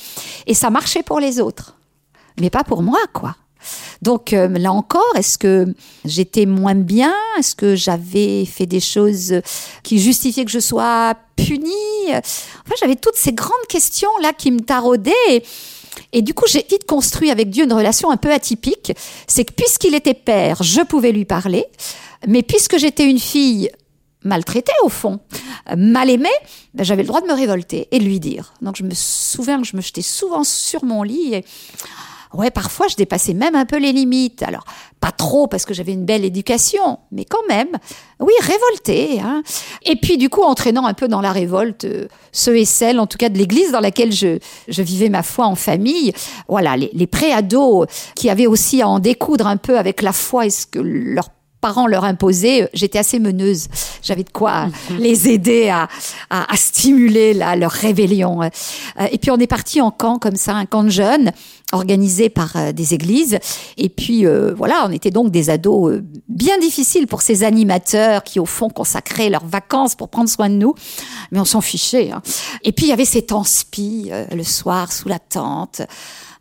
et 0.47 0.55
ça 0.55 0.71
marchait 0.71 1.05
pour 1.05 1.21
les 1.21 1.40
autres, 1.40 1.77
mais 2.40 2.51
pas 2.51 2.64
pour 2.64 2.83
moi, 2.83 2.99
quoi. 3.12 3.37
Donc 4.03 4.33
euh, 4.33 4.48
là 4.48 4.72
encore, 4.72 5.12
est-ce 5.16 5.38
que 5.38 5.66
j'étais 6.05 6.46
moins 6.46 6.74
bien? 6.74 7.14
Est-ce 7.38 7.55
que 7.55 7.77
j'avais 7.77 8.44
fait 8.44 8.66
des 8.66 8.81
choses 8.81 9.40
qui 9.83 9.98
justifiaient 9.98 10.44
que 10.44 10.50
je 10.50 10.61
sois 10.61 11.14
punie? 11.37 12.09
Enfin, 12.09 12.74
j'avais 12.79 12.96
toutes 12.96 13.16
ces 13.16 13.33
grandes 13.33 13.66
questions 13.68 14.11
là 14.22 14.33
qui 14.33 14.50
me 14.50 14.61
taraudaient. 14.61 15.42
Et 16.12 16.22
du 16.22 16.35
coup, 16.35 16.44
j'ai 16.48 16.64
vite 16.68 16.87
construit 16.87 17.31
avec 17.31 17.50
Dieu 17.50 17.64
une 17.64 17.72
relation 17.72 18.11
un 18.11 18.16
peu 18.16 18.33
atypique. 18.33 18.92
C'est 19.27 19.44
que 19.44 19.53
puisqu'il 19.53 19.94
était 19.94 20.14
père, 20.14 20.62
je 20.62 20.81
pouvais 20.81 21.12
lui 21.12 21.24
parler. 21.24 21.66
Mais 22.27 22.42
puisque 22.42 22.79
j'étais 22.79 23.09
une 23.09 23.18
fille 23.18 23.70
maltraitée 24.24 24.72
au 24.83 24.88
fond, 24.88 25.20
mal 25.77 26.11
aimée, 26.11 26.29
ben, 26.72 26.83
j'avais 26.83 27.03
le 27.03 27.09
droit 27.09 27.20
de 27.20 27.27
me 27.27 27.35
révolter 27.35 27.88
et 27.90 27.98
de 27.98 28.05
lui 28.05 28.20
dire. 28.20 28.55
Donc 28.62 28.77
je 28.77 28.83
me 28.83 28.94
souviens 28.94 29.61
que 29.61 29.66
je 29.66 29.77
me 29.77 29.83
jetais 29.83 30.03
souvent 30.03 30.44
sur 30.44 30.85
mon 30.85 31.03
lit 31.03 31.35
et 31.35 31.44
Ouais, 32.35 32.51
parfois 32.51 32.88
je 32.88 32.97
dépassais 32.97 33.33
même 33.33 33.55
un 33.55 33.64
peu 33.64 33.79
les 33.79 33.92
limites. 33.92 34.42
Alors, 34.42 34.64
pas 35.01 35.12
trop 35.12 35.47
parce 35.47 35.64
que 35.64 35.73
j'avais 35.73 35.92
une 35.92 36.05
belle 36.05 36.25
éducation, 36.25 36.99
mais 37.12 37.25
quand 37.25 37.47
même, 37.49 37.68
oui, 38.20 38.33
révolté. 38.40 39.20
Hein. 39.20 39.42
Et 39.85 39.97
puis 39.97 40.18
du 40.18 40.29
coup, 40.29 40.42
entraînant 40.42 40.87
un 40.87 40.94
peu 40.94 41.09
dans 41.09 41.20
la 41.20 41.33
révolte 41.33 41.85
euh, 41.85 42.09
ceux 42.33 42.59
et 42.59 42.64
celles, 42.64 42.99
en 42.99 43.07
tout 43.07 43.18
cas 43.18 43.29
de 43.29 43.38
l'église 43.38 43.70
dans 43.70 43.81
laquelle 43.81 44.12
je, 44.12 44.38
je 44.68 44.83
vivais 44.83 45.09
ma 45.09 45.23
foi 45.23 45.47
en 45.47 45.55
famille. 45.55 46.12
Voilà, 46.49 46.77
les, 46.77 46.90
les 46.92 47.07
préados 47.07 47.87
qui 48.16 48.29
avaient 48.31 48.49
aussi 48.49 48.83
à 48.83 48.88
en 48.88 48.99
découdre 48.99 49.47
un 49.47 49.57
peu 49.57 49.79
avec 49.79 50.03
la 50.03 50.12
foi 50.12 50.47
et 50.47 50.51
ce 50.51 50.66
que 50.66 50.81
leur 50.81 51.29
parents 51.61 51.87
leur 51.87 52.05
imposaient, 52.05 52.68
j'étais 52.75 52.99
assez 52.99 53.18
meneuse. 53.18 53.68
J'avais 54.03 54.23
de 54.23 54.29
quoi 54.29 54.66
les 54.99 55.31
aider 55.31 55.70
à, 55.70 55.88
à, 56.29 56.53
à 56.53 56.57
stimuler 56.59 57.33
là, 57.33 57.57
leur 57.57 57.70
rébellion. 57.70 58.42
Euh, 58.42 58.49
et 59.11 59.16
puis 59.16 59.31
on 59.31 59.38
est 59.38 59.47
parti 59.47 59.81
en 59.81 59.90
camp 59.90 60.18
comme 60.18 60.37
ça, 60.37 60.55
un 60.55 60.66
camp 60.66 60.85
de 60.85 60.90
jeunes 60.90 61.33
organisé 61.75 62.29
par 62.29 62.57
euh, 62.57 62.73
des 62.73 62.95
églises. 62.95 63.39
Et 63.77 63.89
puis 63.89 64.27
euh, 64.27 64.55
voilà, 64.55 64.87
on 64.89 64.93
était 64.93 65.11
donc 65.11 65.31
des 65.31 65.51
ados 65.51 66.01
bien 66.29 66.59
difficiles 66.59 67.07
pour 67.07 67.23
ces 67.23 67.45
animateurs 67.45 68.25
qui 68.25 68.41
au 68.41 68.47
fond 68.47 68.69
consacraient 68.69 69.31
leurs 69.31 69.47
vacances 69.47 69.95
pour 69.95 70.09
prendre 70.09 70.29
soin 70.29 70.49
de 70.49 70.55
nous, 70.55 70.75
mais 71.31 71.41
on 71.41 71.45
s'en 71.45 71.61
fichait. 71.61 72.11
Hein. 72.11 72.23
Et 72.63 72.73
puis 72.73 72.87
il 72.87 72.89
y 72.91 72.93
avait 72.93 73.05
ces 73.05 73.23
temps 73.23 73.45
spi 73.45 74.11
le 74.33 74.43
soir 74.43 74.93
sous 74.93 75.09
la 75.09 75.19
tente 75.19 75.83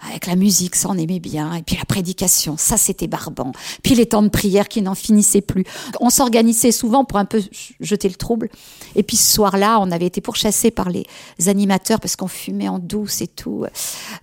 avec 0.08 0.28
la 0.28 0.36
musique, 0.36 0.76
ça 0.76 0.90
on 0.90 0.98
aimait 0.98 1.20
bien, 1.20 1.54
et 1.54 1.62
puis 1.64 1.78
la 1.78 1.86
prédication, 1.86 2.56
ça 2.58 2.78
c'était 2.78 3.08
barbant. 3.08 3.52
Puis 3.84 3.96
les 3.96 4.06
temps 4.06 4.24
de 4.24 4.30
prière 4.30 4.68
qui 4.68 4.82
n'en 4.82 4.96
finissaient 4.96 5.42
plus. 5.42 5.64
On 6.00 6.10
s'organisait 6.10 6.72
souvent 6.72 7.06
pour 7.06 7.18
un 7.18 7.26
peu 7.26 7.42
jeter 7.80 8.10
le 8.10 8.16
trouble. 8.16 8.50
Et 8.96 9.04
puis 9.04 9.18
ce 9.18 9.34
soir-là, 9.34 9.80
on 9.80 9.92
avait 9.92 10.06
été 10.06 10.22
pourchassés 10.22 10.72
par 10.72 10.90
les 10.90 11.06
animateurs 11.48 12.00
parce 12.00 12.16
qu'on 12.16 12.28
fumait 12.28 12.68
en 12.68 12.80
douce 12.80 13.22
et 13.22 13.28
tout. 13.28 13.66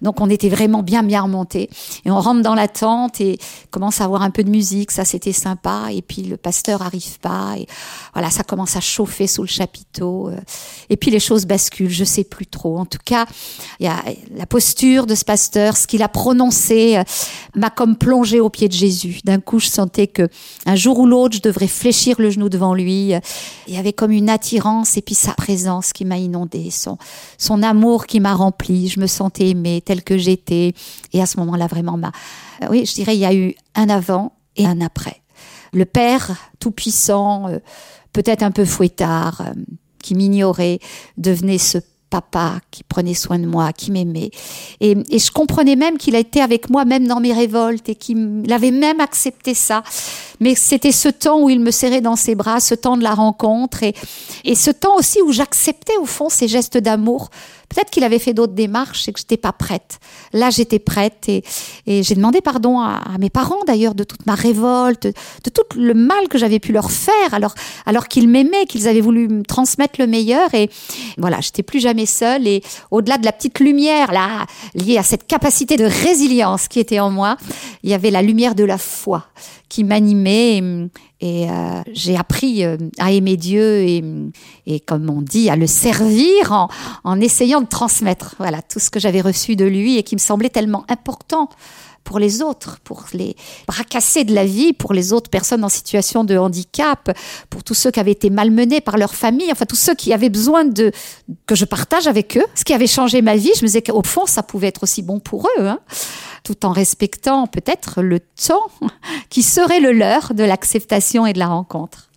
Donc 0.02 0.20
on 0.20 0.28
était 0.30 0.48
vraiment 0.48 0.82
bien 0.82 1.02
bien 1.02 1.22
remontés. 1.22 1.70
Et 2.04 2.10
on 2.10 2.20
rentre 2.20 2.42
dans 2.42 2.54
la 2.54 2.68
tente 2.68 3.20
et 3.20 3.38
commence 3.70 4.00
à 4.00 4.04
avoir 4.04 4.22
un 4.22 4.30
peu 4.30 4.44
de 4.44 4.50
musique, 4.50 4.90
ça 4.90 5.04
c'était 5.04 5.32
sympa. 5.32 5.88
Et 5.92 6.02
puis 6.02 6.22
le 6.22 6.36
pasteur 6.36 6.82
arrive 6.82 7.18
pas 7.20 7.54
et 7.56 7.66
voilà, 8.12 8.30
ça 8.30 8.42
commence 8.42 8.76
à 8.76 8.80
chauffer 8.80 9.26
sous 9.26 9.42
le 9.42 9.48
chapiteau. 9.48 10.30
Et 10.88 10.96
puis 10.96 11.10
les 11.10 11.20
choses 11.20 11.46
basculent, 11.46 11.90
je 11.90 12.04
sais 12.04 12.24
plus 12.24 12.46
trop. 12.46 12.78
En 12.78 12.86
tout 12.86 12.98
cas, 13.04 13.26
il 13.78 13.86
y 13.86 13.88
a 13.88 14.02
la 14.34 14.46
posture 14.46 15.06
de 15.06 15.14
ce 15.14 15.24
pasteur 15.24 15.69
ce 15.76 15.86
qu'il 15.86 16.02
a 16.02 16.08
prononcé 16.08 16.96
euh, 16.96 17.02
m'a 17.54 17.70
comme 17.70 17.96
plongé 17.96 18.40
au 18.40 18.50
pied 18.50 18.68
de 18.68 18.72
Jésus. 18.72 19.20
D'un 19.24 19.40
coup, 19.40 19.58
je 19.58 19.68
sentais 19.68 20.06
que 20.06 20.28
un 20.66 20.74
jour 20.74 20.98
ou 20.98 21.06
l'autre, 21.06 21.36
je 21.36 21.42
devrais 21.42 21.66
fléchir 21.66 22.16
le 22.18 22.30
genou 22.30 22.48
devant 22.48 22.74
lui. 22.74 23.12
Il 23.66 23.74
y 23.74 23.76
avait 23.76 23.92
comme 23.92 24.10
une 24.10 24.30
attirance 24.30 24.96
et 24.96 25.02
puis 25.02 25.14
sa 25.14 25.34
présence 25.34 25.92
qui 25.92 26.04
m'a 26.04 26.18
inondée, 26.18 26.70
son, 26.70 27.62
amour 27.62 28.06
qui 28.06 28.20
m'a 28.20 28.34
rempli. 28.34 28.88
Je 28.88 29.00
me 29.00 29.06
sentais 29.06 29.50
aimée 29.50 29.82
telle 29.84 30.02
que 30.02 30.18
j'étais. 30.18 30.74
Et 31.12 31.20
à 31.20 31.26
ce 31.26 31.38
moment-là, 31.40 31.66
vraiment, 31.66 31.98
euh, 31.98 32.66
oui, 32.70 32.86
je 32.86 32.94
dirais, 32.94 33.16
il 33.16 33.20
y 33.20 33.26
a 33.26 33.34
eu 33.34 33.54
un 33.74 33.88
avant 33.88 34.32
et 34.56 34.66
un 34.66 34.80
après. 34.80 35.22
Le 35.72 35.84
Père 35.84 36.36
tout-puissant, 36.58 37.48
euh, 37.48 37.58
peut-être 38.12 38.42
un 38.42 38.50
peu 38.50 38.64
fouettard, 38.64 39.42
qui 40.02 40.14
m'ignorait, 40.14 40.80
devenait 41.16 41.58
ce 41.58 41.78
papa 42.10 42.60
qui 42.70 42.82
prenait 42.82 43.14
soin 43.14 43.38
de 43.38 43.46
moi, 43.46 43.72
qui 43.72 43.90
m'aimait. 43.90 44.30
Et, 44.80 44.96
je 45.10 45.30
comprenais 45.30 45.76
même 45.76 45.96
qu'il 45.96 46.16
a 46.16 46.18
été 46.18 46.40
avec 46.40 46.68
moi 46.68 46.84
même 46.84 47.06
dans 47.06 47.20
mes 47.20 47.32
révoltes 47.32 47.88
et 47.88 47.94
qu'il 47.94 48.44
avait 48.52 48.72
même 48.72 49.00
accepté 49.00 49.54
ça. 49.54 49.82
Mais 50.40 50.54
c'était 50.54 50.92
ce 50.92 51.08
temps 51.08 51.42
où 51.42 51.50
il 51.50 51.60
me 51.60 51.70
serrait 51.70 52.00
dans 52.00 52.16
ses 52.16 52.34
bras, 52.34 52.60
ce 52.60 52.74
temps 52.74 52.96
de 52.96 53.02
la 53.02 53.14
rencontre 53.14 53.82
et, 53.82 53.94
et 54.44 54.54
ce 54.54 54.70
temps 54.70 54.96
aussi 54.96 55.20
où 55.22 55.32
j'acceptais 55.32 55.96
au 55.98 56.06
fond 56.06 56.28
ces 56.28 56.48
gestes 56.48 56.78
d'amour 56.78 57.30
Peut-être 57.70 57.90
qu'il 57.90 58.02
avait 58.02 58.18
fait 58.18 58.34
d'autres 58.34 58.52
démarches 58.52 59.08
et 59.08 59.12
que 59.12 59.20
j'étais 59.20 59.36
pas 59.36 59.52
prête. 59.52 60.00
Là, 60.32 60.50
j'étais 60.50 60.80
prête 60.80 61.28
et, 61.28 61.44
et 61.86 62.02
j'ai 62.02 62.16
demandé 62.16 62.40
pardon 62.40 62.80
à, 62.80 63.00
mes 63.20 63.30
parents 63.30 63.62
d'ailleurs 63.64 63.94
de 63.94 64.02
toute 64.02 64.26
ma 64.26 64.34
révolte, 64.34 65.06
de 65.06 65.50
tout 65.50 65.62
le 65.76 65.94
mal 65.94 66.26
que 66.28 66.36
j'avais 66.36 66.58
pu 66.58 66.72
leur 66.72 66.90
faire 66.90 67.32
alors, 67.32 67.54
alors 67.86 68.08
qu'ils 68.08 68.28
m'aimaient, 68.28 68.66
qu'ils 68.66 68.88
avaient 68.88 69.00
voulu 69.00 69.28
me 69.28 69.44
transmettre 69.44 70.00
le 70.00 70.08
meilleur 70.08 70.52
et 70.52 70.68
voilà, 71.16 71.40
j'étais 71.40 71.62
plus 71.62 71.78
jamais 71.78 72.06
seule 72.06 72.48
et 72.48 72.60
au-delà 72.90 73.18
de 73.18 73.24
la 73.24 73.32
petite 73.32 73.60
lumière 73.60 74.12
là, 74.12 74.46
liée 74.74 74.98
à 74.98 75.04
cette 75.04 75.28
capacité 75.28 75.76
de 75.76 75.84
résilience 75.84 76.66
qui 76.66 76.80
était 76.80 76.98
en 76.98 77.10
moi, 77.10 77.36
il 77.84 77.90
y 77.90 77.94
avait 77.94 78.10
la 78.10 78.22
lumière 78.22 78.56
de 78.56 78.64
la 78.64 78.78
foi 78.78 79.26
qui 79.70 79.84
m'animait 79.84 80.90
et, 81.20 81.48
euh, 81.48 81.82
j'ai 81.92 82.16
appris 82.16 82.64
euh, 82.64 82.76
à 82.98 83.12
aimer 83.12 83.36
Dieu 83.36 83.82
et, 83.82 84.04
et, 84.66 84.80
comme 84.80 85.08
on 85.08 85.22
dit, 85.22 85.48
à 85.48 85.56
le 85.56 85.66
servir 85.66 86.52
en, 86.52 86.68
en 87.04 87.20
essayant 87.20 87.60
de 87.62 87.66
transmettre 87.66 88.34
voilà 88.38 88.60
tout 88.60 88.80
ce 88.80 88.90
que 88.90 89.00
j'avais 89.00 89.20
reçu 89.20 89.56
de 89.56 89.64
lui 89.64 89.96
et 89.96 90.02
qui 90.02 90.16
me 90.16 90.20
semblait 90.20 90.50
tellement 90.50 90.84
important 90.88 91.48
pour 92.04 92.18
les 92.18 92.42
autres, 92.42 92.78
pour 92.84 93.06
les 93.12 93.36
bras 93.66 93.84
cassés 93.84 94.24
de 94.24 94.34
la 94.34 94.44
vie, 94.44 94.72
pour 94.72 94.92
les 94.92 95.12
autres 95.12 95.30
personnes 95.30 95.64
en 95.64 95.68
situation 95.68 96.24
de 96.24 96.36
handicap, 96.36 97.16
pour 97.50 97.62
tous 97.62 97.74
ceux 97.74 97.90
qui 97.90 98.00
avaient 98.00 98.12
été 98.12 98.30
malmenés 98.30 98.80
par 98.80 98.98
leur 98.98 99.14
famille, 99.14 99.50
enfin 99.52 99.66
tous 99.66 99.76
ceux 99.76 99.94
qui 99.94 100.12
avaient 100.12 100.28
besoin 100.28 100.64
de 100.64 100.92
que 101.46 101.54
je 101.54 101.64
partage 101.64 102.06
avec 102.06 102.36
eux. 102.36 102.44
Ce 102.54 102.64
qui 102.64 102.74
avait 102.74 102.86
changé 102.86 103.22
ma 103.22 103.36
vie, 103.36 103.52
je 103.56 103.62
me 103.62 103.66
disais 103.66 103.82
qu'au 103.82 104.02
fond, 104.02 104.26
ça 104.26 104.42
pouvait 104.42 104.68
être 104.68 104.82
aussi 104.82 105.02
bon 105.02 105.20
pour 105.20 105.48
eux. 105.58 105.66
Hein 105.66 105.80
tout 106.42 106.64
en 106.66 106.72
respectant 106.72 107.46
peut-être 107.46 108.02
le 108.02 108.20
temps 108.20 108.70
qui 109.28 109.42
serait 109.42 109.80
le 109.80 109.92
leur 109.92 110.34
de 110.34 110.44
l'acceptation 110.44 111.26
et 111.26 111.32
de 111.32 111.38
la 111.38 111.48
rencontre. 111.48 112.09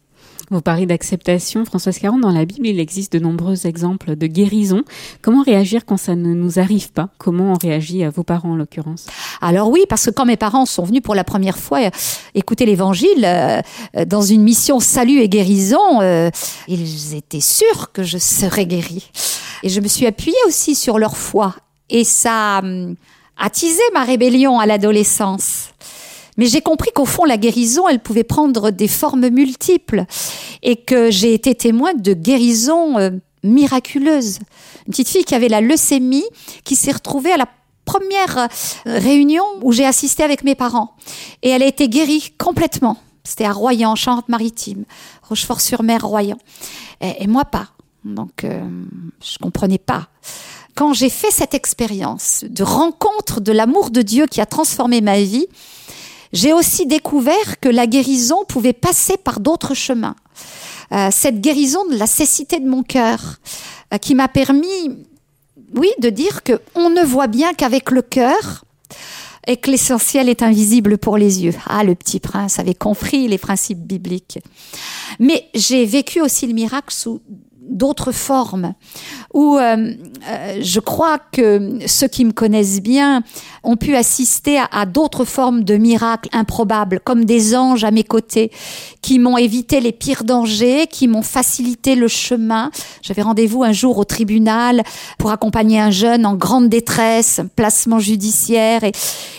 Vous 0.54 0.62
parlez 0.62 0.86
d'acceptation, 0.86 1.66
Françoise 1.66 1.98
Caron, 1.98 2.20
dans 2.20 2.32
la 2.32 2.46
Bible, 2.46 2.68
il 2.68 2.80
existe 2.80 3.13
de 3.13 3.18
nombreux 3.18 3.66
exemples 3.66 4.16
de 4.16 4.28
guérison. 4.28 4.84
Comment 5.24 5.42
réagir 5.42 5.84
quand 5.84 5.98
ça 5.98 6.16
ne 6.16 6.36
nous 6.36 6.60
arrive 6.60 6.92
pas? 6.92 7.10
Comment 7.18 7.54
on 7.54 7.58
réagit 7.58 8.04
à 8.04 8.12
vos 8.12 8.22
parents 8.22 8.52
en 8.52 8.56
l'occurrence? 8.56 9.08
Alors 9.42 9.72
oui, 9.72 9.86
parce 9.89 10.06
que 10.06 10.12
quand 10.12 10.26
mes 10.26 10.38
parents 10.38 10.68
sont 10.68 10.84
venus 10.84 11.02
pour 11.02 11.16
la 11.16 11.24
première 11.24 11.58
fois 11.58 11.80
euh, 11.80 11.89
écouter 12.36 12.68
l'évangile 12.68 13.26
euh, 13.26 13.62
dans 14.06 14.22
une 14.22 14.44
mission 14.44 14.80
salut 14.80 15.22
et 15.22 15.28
guérison, 15.28 16.02
euh, 16.02 16.30
ils 16.68 17.16
étaient 17.16 17.42
sûrs 17.42 17.92
que 17.92 18.04
je 18.04 18.20
serais 18.20 18.68
guérie. 18.68 19.10
Et 19.63 19.70
je 19.70 19.82
me 19.82 19.88
suis 19.88 20.06
appuyée 20.06 20.38
aussi 20.46 20.76
sur 20.76 21.00
leur 21.00 21.18
foi. 21.18 21.56
Et 21.89 22.04
ça 22.04 22.60
hum, 22.62 22.96
ma 23.92 24.04
rébellion 24.04 24.60
à 24.60 24.68
l'adolescence. 24.68 25.70
Mais 26.38 26.48
j'ai 26.48 26.62
compris 26.62 26.91
qu'au 26.93 27.06
fond, 27.06 27.26
la 27.26 27.38
guérison, 27.38 27.88
elle 27.88 28.00
pouvait 28.00 28.24
prendre 28.24 28.72
des 28.72 28.88
formes 28.88 29.30
multiples 29.30 30.06
et 30.62 30.78
que 30.78 31.12
j'ai 31.12 31.34
été 31.34 31.54
témoin 31.56 31.93
de 31.93 32.13
guérisons 32.13 32.98
euh, 32.98 33.12
miraculeuses. 33.43 34.39
Une 34.88 34.91
petite 34.91 35.10
fille 35.10 35.26
qui 35.26 35.36
avait 35.36 35.50
la 35.50 35.62
leucémie, 35.62 36.26
qui 36.63 36.76
s'est 36.76 36.91
retrouvée 36.91 37.32
à 37.32 37.38
la 37.38 37.48
première 37.86 38.38
euh, 38.38 38.48
réunion 38.86 39.43
où 39.62 39.72
j'ai 39.72 39.86
assisté 39.86 40.24
avec 40.24 40.43
mes 40.43 40.56
parents. 40.56 40.96
Et 41.41 41.50
elle 41.50 41.63
a 41.63 41.67
été 41.67 41.89
guérie 41.89 42.34
complètement. 42.38 42.98
C'était 43.24 43.46
à 43.46 43.54
Royan, 43.54 43.96
Charente-Maritime, 43.96 44.84
Rochefort-sur-Mer, 45.24 46.06
Royan. 46.06 46.38
Et, 47.02 47.28
moi 47.28 47.46
pas. 47.46 47.69
Donc, 48.04 48.43
euh, 48.43 48.62
je 49.22 49.38
comprenais 49.38 49.78
pas. 49.78 50.10
Quand 50.76 50.93
j'ai 50.93 51.10
fait 51.10 51.32
cette 51.32 51.54
expérience 51.54 52.43
de 52.50 52.63
rencontre 52.63 53.39
de 53.39 53.52
l'amour 53.52 53.91
de 53.91 54.02
Dieu 54.02 54.26
qui 54.26 54.41
a 54.41 54.46
transformé 54.46 55.00
ma 55.02 55.22
vie, 55.22 55.48
j'ai 56.34 56.52
aussi 56.52 56.86
découvert 56.88 57.60
que 57.62 57.69
la 57.69 57.88
guérison 57.88 58.43
pouvait 58.48 58.74
passer 58.74 59.17
par 59.17 59.39
d'autres 59.39 59.76
chemins. 59.76 60.15
Euh, 60.91 61.10
cette 61.12 61.39
guérison 61.39 61.86
de 61.86 61.96
la 61.96 62.08
cécité 62.08 62.60
de 62.60 62.67
mon 62.67 62.84
cœur, 62.84 63.38
euh, 63.93 63.98
qui 63.98 64.15
m'a 64.15 64.28
permis, 64.28 65.06
oui, 65.76 65.89
de 66.00 66.10
dire 66.10 66.43
que 66.43 66.60
on 66.76 66.89
ne 66.89 67.04
voit 67.04 67.28
bien 67.28 67.54
qu'avec 67.54 67.91
le 67.91 68.02
cœur 68.02 68.65
et 69.46 69.58
que 69.58 69.69
l'essentiel 69.69 70.30
est 70.30 70.41
invisible 70.41 70.98
pour 70.98 71.17
les 71.17 71.43
yeux. 71.43 71.54
Ah, 71.67 71.84
le 71.84 71.96
petit 71.96 72.19
prince 72.19 72.60
avait 72.60 72.76
compris 72.76 73.28
les 73.28 73.38
principes 73.38 73.86
bibliques. 73.86 74.39
Mais 75.19 75.50
j'ai 75.54 75.86
vécu 75.86 76.22
aussi 76.22 76.48
le 76.48 76.54
miracle 76.54 76.93
sous 76.93 77.22
d'autres 77.74 78.12
formes, 78.12 78.74
où 79.34 79.58
euh, 79.58 79.94
euh, 80.30 80.60
je 80.62 80.80
crois 80.80 81.18
que 81.18 81.80
ceux 81.88 82.08
qui 82.08 82.24
me 82.24 82.32
connaissent 82.32 82.82
bien 82.82 83.24
ont 83.64 83.76
pu 83.76 83.96
assister 83.96 84.60
à, 84.72 84.86
d'autres 84.86 85.26
formes 85.26 85.64
de 85.64 85.76
miracles 85.76 86.30
improbables, 86.32 87.00
comme 87.04 87.26
des 87.26 87.56
anges 87.56 87.84
à 87.84 87.92
mes 87.92 88.04
côtés, 88.04 88.52
qui 89.02 89.20
m'ont 89.20 89.38
évité 89.38 89.82
les 89.82 89.92
pires 89.92 90.24
dangers, 90.24 90.88
qui 90.88 91.08
m'ont 91.08 91.24
facilité 91.24 91.96
le 91.96 92.08
chemin. 92.08 92.72
J'avais 93.02 93.24
rendez-vous 93.24 93.64
un 93.64 93.72
jour 93.72 93.98
au 93.98 94.04
tribunal 94.04 94.84
pour 95.18 95.32
accompagner 95.32 95.80
un 95.80 95.92
jeune 95.92 96.26
en 96.26 96.36
grande 96.36 96.70
détresse, 96.70 97.42
placement 97.56 98.00
judiciaire, 98.00 98.84
et, 98.84 98.92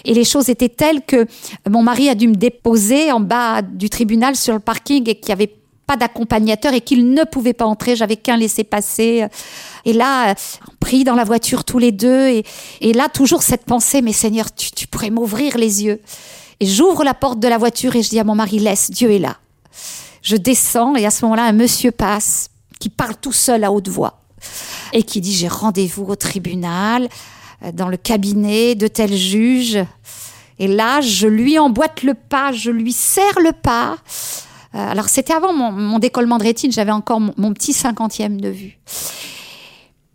et 0.05 0.13
les 0.13 0.25
choses 0.25 0.49
étaient 0.49 0.69
telles 0.69 1.03
que 1.03 1.27
mon 1.71 1.83
mari 1.83 2.09
a 2.09 2.15
dû 2.15 2.29
me 2.29 2.35
déposer 2.35 3.13
en 3.13 3.21
bas 3.21 3.63
du 3.63 3.89
tribunal 3.89 4.35
sur 4.35 4.55
le 4.55 4.61
parking 4.61 5.09
et 5.09 5.15
qu'il 5.15 5.29
y 5.29 5.33
avait 5.33 5.53
pas 5.87 5.97
d'accompagnateur 5.97 6.73
et 6.73 6.81
qu'il 6.81 7.11
ne 7.11 7.25
pouvait 7.25 7.53
pas 7.53 7.67
entrer, 7.67 7.97
j'avais 7.97 8.17
qu'un 8.17 8.37
laissé 8.37 8.65
passer. 8.65 9.27
Et 9.85 9.93
là, 9.93 10.35
pris 10.81 11.05
dans 11.05 11.15
la 11.15 11.25
voiture 11.25 11.65
tous 11.65 11.79
les 11.79 11.93
deux, 11.93 12.29
et, 12.29 12.45
et 12.81 12.93
là, 12.93 13.09
toujours 13.09 13.43
cette 13.43 13.65
pensée, 13.65 14.03
mais 14.03 14.13
Seigneur, 14.13 14.55
tu, 14.55 14.71
tu 14.71 14.87
pourrais 14.87 15.11
m'ouvrir 15.11 15.59
les 15.59 15.85
yeux. 15.85 16.01
Et 16.61 16.67
j'ouvre 16.67 17.05
la 17.05 17.15
porte 17.15 17.41
de 17.41 17.49
la 17.49 17.59
voiture 17.59 17.97
et 17.97 18.03
je 18.03 18.11
dis 18.11 18.19
à 18.19 18.25
mon 18.25 18.35
mari, 18.35 18.59
laisse, 18.59 18.91
Dieu 18.91 19.11
est 19.11 19.19
là. 19.19 19.37
Je 20.23 20.37
descends 20.37 20.97
et 20.97 21.05
à 21.05 21.11
ce 21.11 21.25
moment-là, 21.25 21.45
un 21.45 21.53
monsieur 21.53 21.91
passe 21.91 22.49
qui 22.81 22.89
parle 22.89 23.17
tout 23.17 23.33
seul 23.33 23.65
à 23.65 23.73
haute 23.73 23.89
voix 23.89 24.21
et 24.93 25.03
qui 25.03 25.21
dit, 25.21 25.33
j'ai 25.33 25.49
rendez-vous 25.49 26.05
au 26.05 26.17
tribunal, 26.17 27.09
euh, 27.63 27.73
dans 27.73 27.89
le 27.89 27.97
cabinet 27.97 28.75
de 28.75 28.87
tel 28.87 29.15
juge. 29.15 29.79
Et 30.59 30.69
là, 30.69 31.01
je 31.01 31.27
lui 31.27 31.59
emboîte 31.59 32.03
le 32.03 32.15
pas, 32.15 32.53
je 32.53 32.71
lui 32.71 32.93
serre 32.93 33.41
le 33.41 33.53
pas. 33.53 33.97
Euh, 34.75 34.91
alors, 34.91 35.09
c'était 35.09 35.33
avant 35.33 35.53
mon, 35.53 35.99
décollement 35.99 36.39
de 36.39 36.43
rétine, 36.45 36.73
j'avais 36.73 36.93
encore 36.93 37.21
mon, 37.21 37.35
mon 37.37 37.53
petit 37.53 37.73
cinquantième 37.73 38.41
de 38.41 38.49
vue. 38.49 38.79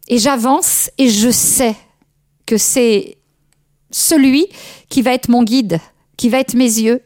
Et 0.08 0.18
j'avance 0.18 0.90
et 0.98 1.10
je 1.10 1.30
sais 1.30 1.76
que 2.46 2.58
c'est 2.58 3.18
celui 3.92 4.48
qui 4.90 5.02
va 5.02 5.14
être 5.14 5.30
mon 5.30 5.44
guide, 5.44 5.80
qui 6.18 6.30
va 6.30 6.40
être 6.40 6.56
mes 6.56 6.66
yeux. 6.66 7.02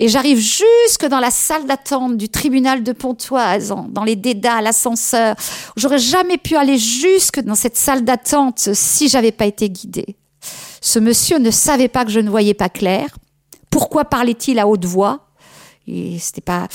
Et 0.00 0.08
j'arrive 0.08 0.38
jusque 0.38 1.06
dans 1.06 1.20
la 1.20 1.30
salle 1.30 1.66
d'attente 1.66 2.16
du 2.16 2.28
tribunal 2.28 2.82
de 2.82 2.92
Pontoise, 2.92 3.74
dans 3.88 4.04
les 4.04 4.16
dédales, 4.16 4.64
l'ascenseur. 4.64 5.36
J'aurais 5.76 5.98
jamais 5.98 6.38
pu 6.38 6.56
aller 6.56 6.78
jusque 6.78 7.40
dans 7.40 7.54
cette 7.54 7.76
salle 7.76 8.04
d'attente 8.04 8.70
si 8.72 9.08
j'avais 9.08 9.32
pas 9.32 9.46
été 9.46 9.68
guidée. 9.68 10.16
Ce 10.80 10.98
monsieur 10.98 11.38
ne 11.38 11.50
savait 11.50 11.88
pas 11.88 12.04
que 12.04 12.10
je 12.10 12.20
ne 12.20 12.30
voyais 12.30 12.54
pas 12.54 12.68
clair. 12.68 13.18
Pourquoi 13.70 14.06
parlait-il 14.06 14.58
à 14.58 14.66
haute 14.66 14.86
voix? 14.86 15.27
Et 15.88 16.18
c'était 16.18 16.40
pas 16.40 16.68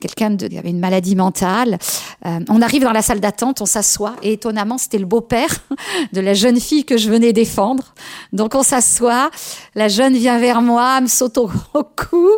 quelqu'un 0.00 0.30
de- 0.30 0.46
qui 0.48 0.58
avait 0.58 0.70
une 0.70 0.80
maladie 0.80 1.16
mentale. 1.16 1.78
Euh, 2.26 2.40
on 2.48 2.60
arrive 2.62 2.82
dans 2.82 2.92
la 2.92 3.02
salle 3.02 3.20
d'attente, 3.20 3.60
on 3.60 3.66
s'assoit, 3.66 4.14
et 4.22 4.32
étonnamment, 4.32 4.76
c'était 4.78 4.98
le 4.98 5.06
beau-père 5.06 5.48
de 6.12 6.20
la 6.20 6.34
jeune 6.34 6.60
fille 6.60 6.84
que 6.84 6.96
je 6.98 7.08
venais 7.10 7.32
défendre. 7.32 7.94
Donc 8.32 8.54
on 8.54 8.62
s'assoit, 8.62 9.30
la 9.74 9.88
jeune 9.88 10.14
vient 10.14 10.38
vers 10.38 10.60
moi, 10.62 11.00
me 11.00 11.06
saute 11.06 11.38
au, 11.38 11.48
cou. 11.96 12.28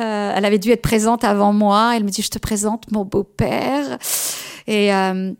Euh, 0.00 0.32
elle 0.34 0.44
avait 0.44 0.58
dû 0.58 0.70
être 0.70 0.82
présente 0.82 1.24
avant 1.24 1.52
moi. 1.52 1.92
Elle 1.96 2.04
me 2.04 2.10
dit, 2.10 2.22
je 2.22 2.30
te 2.30 2.38
présente 2.38 2.90
mon 2.90 3.04
beau-père. 3.04 3.98
Et 4.66 4.92
euh, 4.92 5.32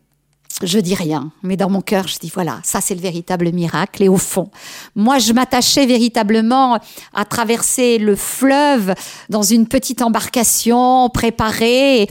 je 0.62 0.78
dis 0.78 0.94
rien, 0.94 1.30
mais 1.42 1.56
dans 1.56 1.70
mon 1.70 1.80
cœur, 1.80 2.08
je 2.08 2.18
dis 2.18 2.30
voilà, 2.34 2.58
ça 2.64 2.80
c'est 2.80 2.94
le 2.94 3.00
véritable 3.00 3.52
miracle. 3.52 4.02
Et 4.02 4.08
au 4.08 4.16
fond, 4.16 4.50
moi, 4.96 5.18
je 5.18 5.32
m'attachais 5.32 5.86
véritablement 5.86 6.78
à 7.14 7.24
traverser 7.24 7.98
le 7.98 8.16
fleuve 8.16 8.94
dans 9.28 9.42
une 9.42 9.68
petite 9.68 10.02
embarcation 10.02 11.08
préparée. 11.10 12.02
Et 12.02 12.08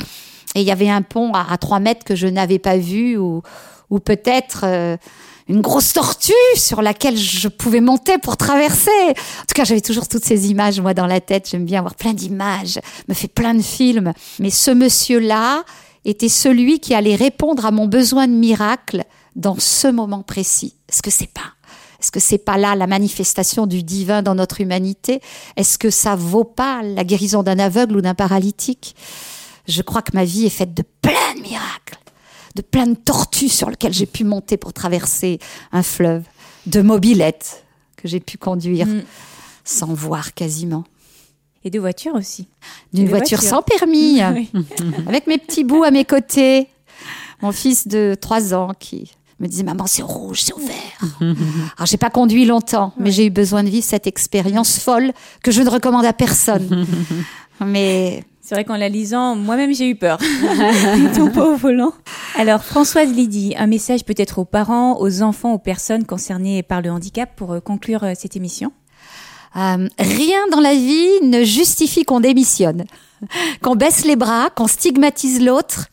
il 0.56 0.64
y 0.64 0.72
avait 0.72 0.90
un 0.90 1.02
pont 1.02 1.34
à, 1.34 1.46
à 1.52 1.58
3 1.58 1.80
mètres 1.80 2.06
que 2.06 2.16
je 2.16 2.28
n'avais 2.28 2.60
pas 2.60 2.78
vu, 2.78 3.18
ou, 3.18 3.42
ou 3.90 4.00
peut-être 4.00 4.62
euh, 4.64 4.98
une 5.50 5.62
grosse 5.62 5.94
tortue 5.94 6.34
sur 6.56 6.82
laquelle 6.82 7.18
je 7.18 7.48
pouvais 7.48 7.82
monter 7.82 8.18
pour 8.18 8.38
traverser. 8.38 8.92
En 9.10 9.46
tout 9.48 9.56
cas, 9.56 9.64
j'avais 9.64 9.82
toujours 9.82 10.08
toutes 10.08 10.26
ces 10.26 10.50
images, 10.50 10.80
moi, 10.80 10.94
dans 10.94 11.06
la 11.06 11.22
tête. 11.22 11.50
J'aime 11.50 11.66
bien 11.66 11.80
avoir 11.80 11.96
plein 11.96 12.14
d'images, 12.14 12.80
me 13.08 13.14
fait 13.14 13.28
plein 13.28 13.54
de 13.54 13.62
films. 13.62 14.14
Mais 14.40 14.50
ce 14.50 14.72
monsieur-là 14.72 15.64
était 16.10 16.30
celui 16.30 16.80
qui 16.80 16.94
allait 16.94 17.16
répondre 17.16 17.66
à 17.66 17.72
mon 17.72 17.88
besoin 17.88 18.28
de 18.28 18.34
miracle 18.34 19.04
dans 19.36 19.58
ce 19.60 19.88
moment 19.88 20.24
précis. 20.24 20.76
Est-ce 20.90 21.02
que 21.02 21.12
c'est 21.12 21.32
pas 21.32 21.54
est-ce 22.00 22.12
que 22.12 22.20
c'est 22.20 22.38
pas 22.38 22.58
là 22.60 22.76
la 22.76 22.86
manifestation 22.86 23.66
du 23.66 23.82
divin 23.82 24.22
dans 24.22 24.36
notre 24.36 24.62
humanité? 24.62 25.20
Est-ce 25.56 25.80
que 25.80 25.90
ça 25.90 26.16
vaut 26.16 26.44
pas 26.44 26.84
la 26.84 27.04
guérison 27.04 27.42
d'un 27.42 27.58
aveugle 27.58 27.98
ou 27.98 28.02
d'un 28.02 28.14
paralytique? 28.14 28.96
Je 29.68 29.82
crois 29.82 30.04
que 30.04 30.12
ma 30.14 30.24
vie 30.24 30.46
est 30.46 30.52
faite 30.52 30.76
de 30.76 30.84
plein 31.02 31.34
de 31.36 31.42
miracles, 31.42 31.98
de 32.54 32.62
plein 32.62 32.86
de 32.86 32.94
tortues 32.94 33.50
sur 33.50 33.72
lesquelles 33.72 33.94
j'ai 33.94 34.06
pu 34.06 34.26
monter 34.26 34.58
pour 34.58 34.74
traverser 34.74 35.40
un 35.72 35.82
fleuve, 35.82 36.24
de 36.68 36.84
mobilettes 36.84 37.66
que 37.96 38.08
j'ai 38.08 38.20
pu 38.20 38.38
conduire 38.38 38.86
Mm. 38.86 39.02
sans 39.66 39.92
voir 39.96 40.36
quasiment, 40.36 40.84
Et 41.68 41.70
de 41.70 41.80
voitures 41.82 42.16
aussi. 42.16 42.48
d'une 42.94 43.10
voiture 43.10 43.40
voitures. 43.40 43.58
sans 43.58 43.62
permis, 43.62 44.22
Oui. 44.34 44.50
avec 45.08 45.28
mes 45.28 45.38
petits 45.38 45.66
bouts 45.66 45.84
à 45.84 45.92
mes 45.92 46.06
côtés, 46.06 46.70
mon 47.42 47.52
fils 47.52 47.90
de 47.90 48.16
3 48.20 48.54
ans 48.54 48.72
qui 48.80 49.12
me 49.42 49.48
disait 49.48 49.64
maman 49.64 49.86
c'est 49.86 50.02
rouge, 50.02 50.44
c'est 50.44 50.54
au 50.54 50.60
vert. 50.60 51.02
Alors 51.78 51.86
j'ai 51.86 51.98
pas 51.98 52.10
conduit 52.10 52.46
longtemps, 52.46 52.94
mais 52.98 53.12
j'ai 53.12 53.26
eu 53.26 53.30
besoin 53.30 53.66
de 53.66 53.70
vivre 53.70 53.84
cette 53.86 54.08
expérience 54.08 54.80
folle 54.80 55.12
que 55.44 55.52
je 55.52 55.62
ne 55.62 55.70
recommande 55.70 56.06
à 56.06 56.14
personne. 56.14 56.88
mais 57.60 58.24
C'est 58.42 58.56
vrai 58.56 58.64
qu'en 58.64 58.78
la 58.78 58.88
lisant, 58.88 59.36
moi-même 59.36 59.74
j'ai 59.74 59.90
eu 59.90 59.96
peur. 59.96 60.20
Ton 61.16 61.30
pas 61.32 61.50
au 61.50 61.58
volant. 61.58 61.92
Alors 62.38 62.64
Françoise 62.64 63.12
Lydie, 63.12 63.56
un 63.58 63.68
message 63.68 64.06
peut-être 64.06 64.40
aux 64.40 64.46
parents, 64.46 65.02
aux 65.02 65.22
enfants, 65.22 65.52
aux 65.54 65.60
personnes 65.60 66.06
concernées 66.06 66.64
par 66.64 66.82
le 66.82 66.92
handicap 66.92 67.30
pour 67.36 67.52
euh, 67.52 67.60
conclure 67.60 68.06
euh, 68.06 68.14
cette 68.16 68.38
émission? 68.38 68.72
Euh, 69.56 69.88
rien 69.98 70.48
dans 70.52 70.60
la 70.60 70.74
vie 70.74 71.22
ne 71.24 71.44
justifie 71.44 72.04
qu'on 72.04 72.20
démissionne, 72.20 72.86
qu'on 73.62 73.76
baisse 73.76 74.06
les 74.06 74.16
bras, 74.16 74.50
qu'on 74.50 74.68
stigmatise 74.68 75.42
l'autre. 75.42 75.88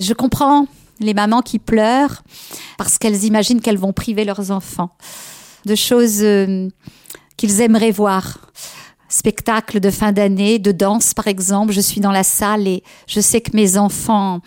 Je 0.00 0.12
comprends 0.14 0.66
les 1.00 1.14
mamans 1.14 1.42
qui 1.42 1.58
pleurent 1.58 2.22
parce 2.78 2.98
qu'elles 2.98 3.24
imaginent 3.24 3.60
qu'elles 3.60 3.78
vont 3.78 3.92
priver 3.92 4.24
leurs 4.24 4.50
enfants 4.50 4.90
de 5.64 5.74
choses 5.74 6.20
euh, 6.22 6.68
qu'ils 7.36 7.60
aimeraient 7.60 7.90
voir. 7.90 8.38
Spectacle 9.08 9.80
de 9.80 9.90
fin 9.90 10.12
d'année, 10.12 10.58
de 10.58 10.72
danse 10.72 11.14
par 11.14 11.28
exemple. 11.28 11.72
Je 11.72 11.80
suis 11.80 12.00
dans 12.00 12.10
la 12.10 12.24
salle 12.24 12.66
et 12.66 12.82
je 13.06 13.20
sais 13.20 13.40
que 13.40 13.54
mes 13.54 13.76
enfants 13.76 14.40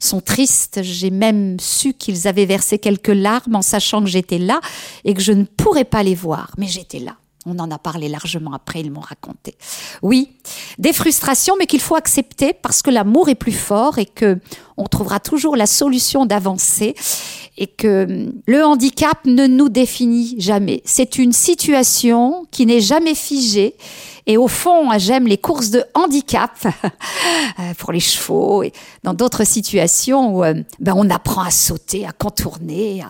sont 0.00 0.20
tristes. 0.20 0.80
J'ai 0.82 1.10
même 1.10 1.58
su 1.60 1.92
qu'ils 1.92 2.26
avaient 2.26 2.46
versé 2.46 2.78
quelques 2.78 3.08
larmes 3.08 3.56
en 3.56 3.62
sachant 3.62 4.02
que 4.02 4.08
j'étais 4.08 4.38
là 4.38 4.60
et 5.04 5.14
que 5.14 5.20
je 5.20 5.32
ne 5.32 5.44
pourrais 5.44 5.84
pas 5.84 6.02
les 6.02 6.14
voir. 6.14 6.52
Mais 6.58 6.68
j'étais 6.68 7.00
là. 7.00 7.16
On 7.50 7.58
en 7.58 7.70
a 7.70 7.78
parlé 7.78 8.08
largement 8.08 8.52
après, 8.52 8.80
ils 8.80 8.90
m'ont 8.90 9.00
raconté. 9.00 9.56
Oui, 10.02 10.36
des 10.78 10.92
frustrations, 10.92 11.54
mais 11.58 11.66
qu'il 11.66 11.80
faut 11.80 11.96
accepter 11.96 12.52
parce 12.52 12.82
que 12.82 12.90
l'amour 12.90 13.30
est 13.30 13.34
plus 13.34 13.52
fort 13.52 13.98
et 13.98 14.04
que 14.06 14.38
on 14.78 14.86
trouvera 14.86 15.20
toujours 15.20 15.56
la 15.56 15.66
solution 15.66 16.26
d'avancer 16.26 16.94
et 17.58 17.66
que 17.66 18.30
le 18.46 18.64
handicap 18.64 19.18
ne 19.24 19.46
nous 19.46 19.68
définit 19.68 20.36
jamais. 20.38 20.80
C'est 20.84 21.18
une 21.18 21.32
situation 21.32 22.46
qui 22.50 22.66
n'est 22.66 22.80
jamais 22.80 23.16
figée. 23.16 23.74
Et 24.26 24.36
au 24.36 24.46
fond, 24.46 24.90
j'aime 24.98 25.26
les 25.26 25.38
courses 25.38 25.70
de 25.70 25.82
handicap 25.94 26.50
euh, 26.64 27.74
pour 27.78 27.92
les 27.92 28.00
chevaux 28.00 28.62
et 28.62 28.72
dans 29.02 29.14
d'autres 29.14 29.44
situations 29.44 30.36
où 30.36 30.44
euh, 30.44 30.54
ben, 30.80 30.92
on 30.94 31.08
apprend 31.08 31.42
à 31.42 31.50
sauter, 31.50 32.06
à 32.06 32.12
contourner, 32.12 33.02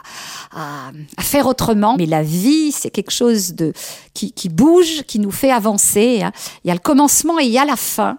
à 0.54 0.92
faire 1.22 1.46
autrement. 1.46 1.96
Mais 1.98 2.06
la 2.06 2.22
vie, 2.22 2.70
c'est 2.70 2.90
quelque 2.90 3.10
chose 3.10 3.54
de 3.54 3.72
qui, 4.14 4.32
qui 4.32 4.48
bouge, 4.48 5.02
qui 5.08 5.18
nous 5.18 5.32
fait 5.32 5.50
avancer. 5.50 6.22
hein. 6.22 6.32
Il 6.64 6.68
y 6.68 6.70
a 6.70 6.74
le 6.74 6.80
commencement 6.80 7.38
et 7.40 7.44
il 7.44 7.52
y 7.52 7.58
a 7.58 7.64
la 7.64 7.76
fin. 7.76 8.16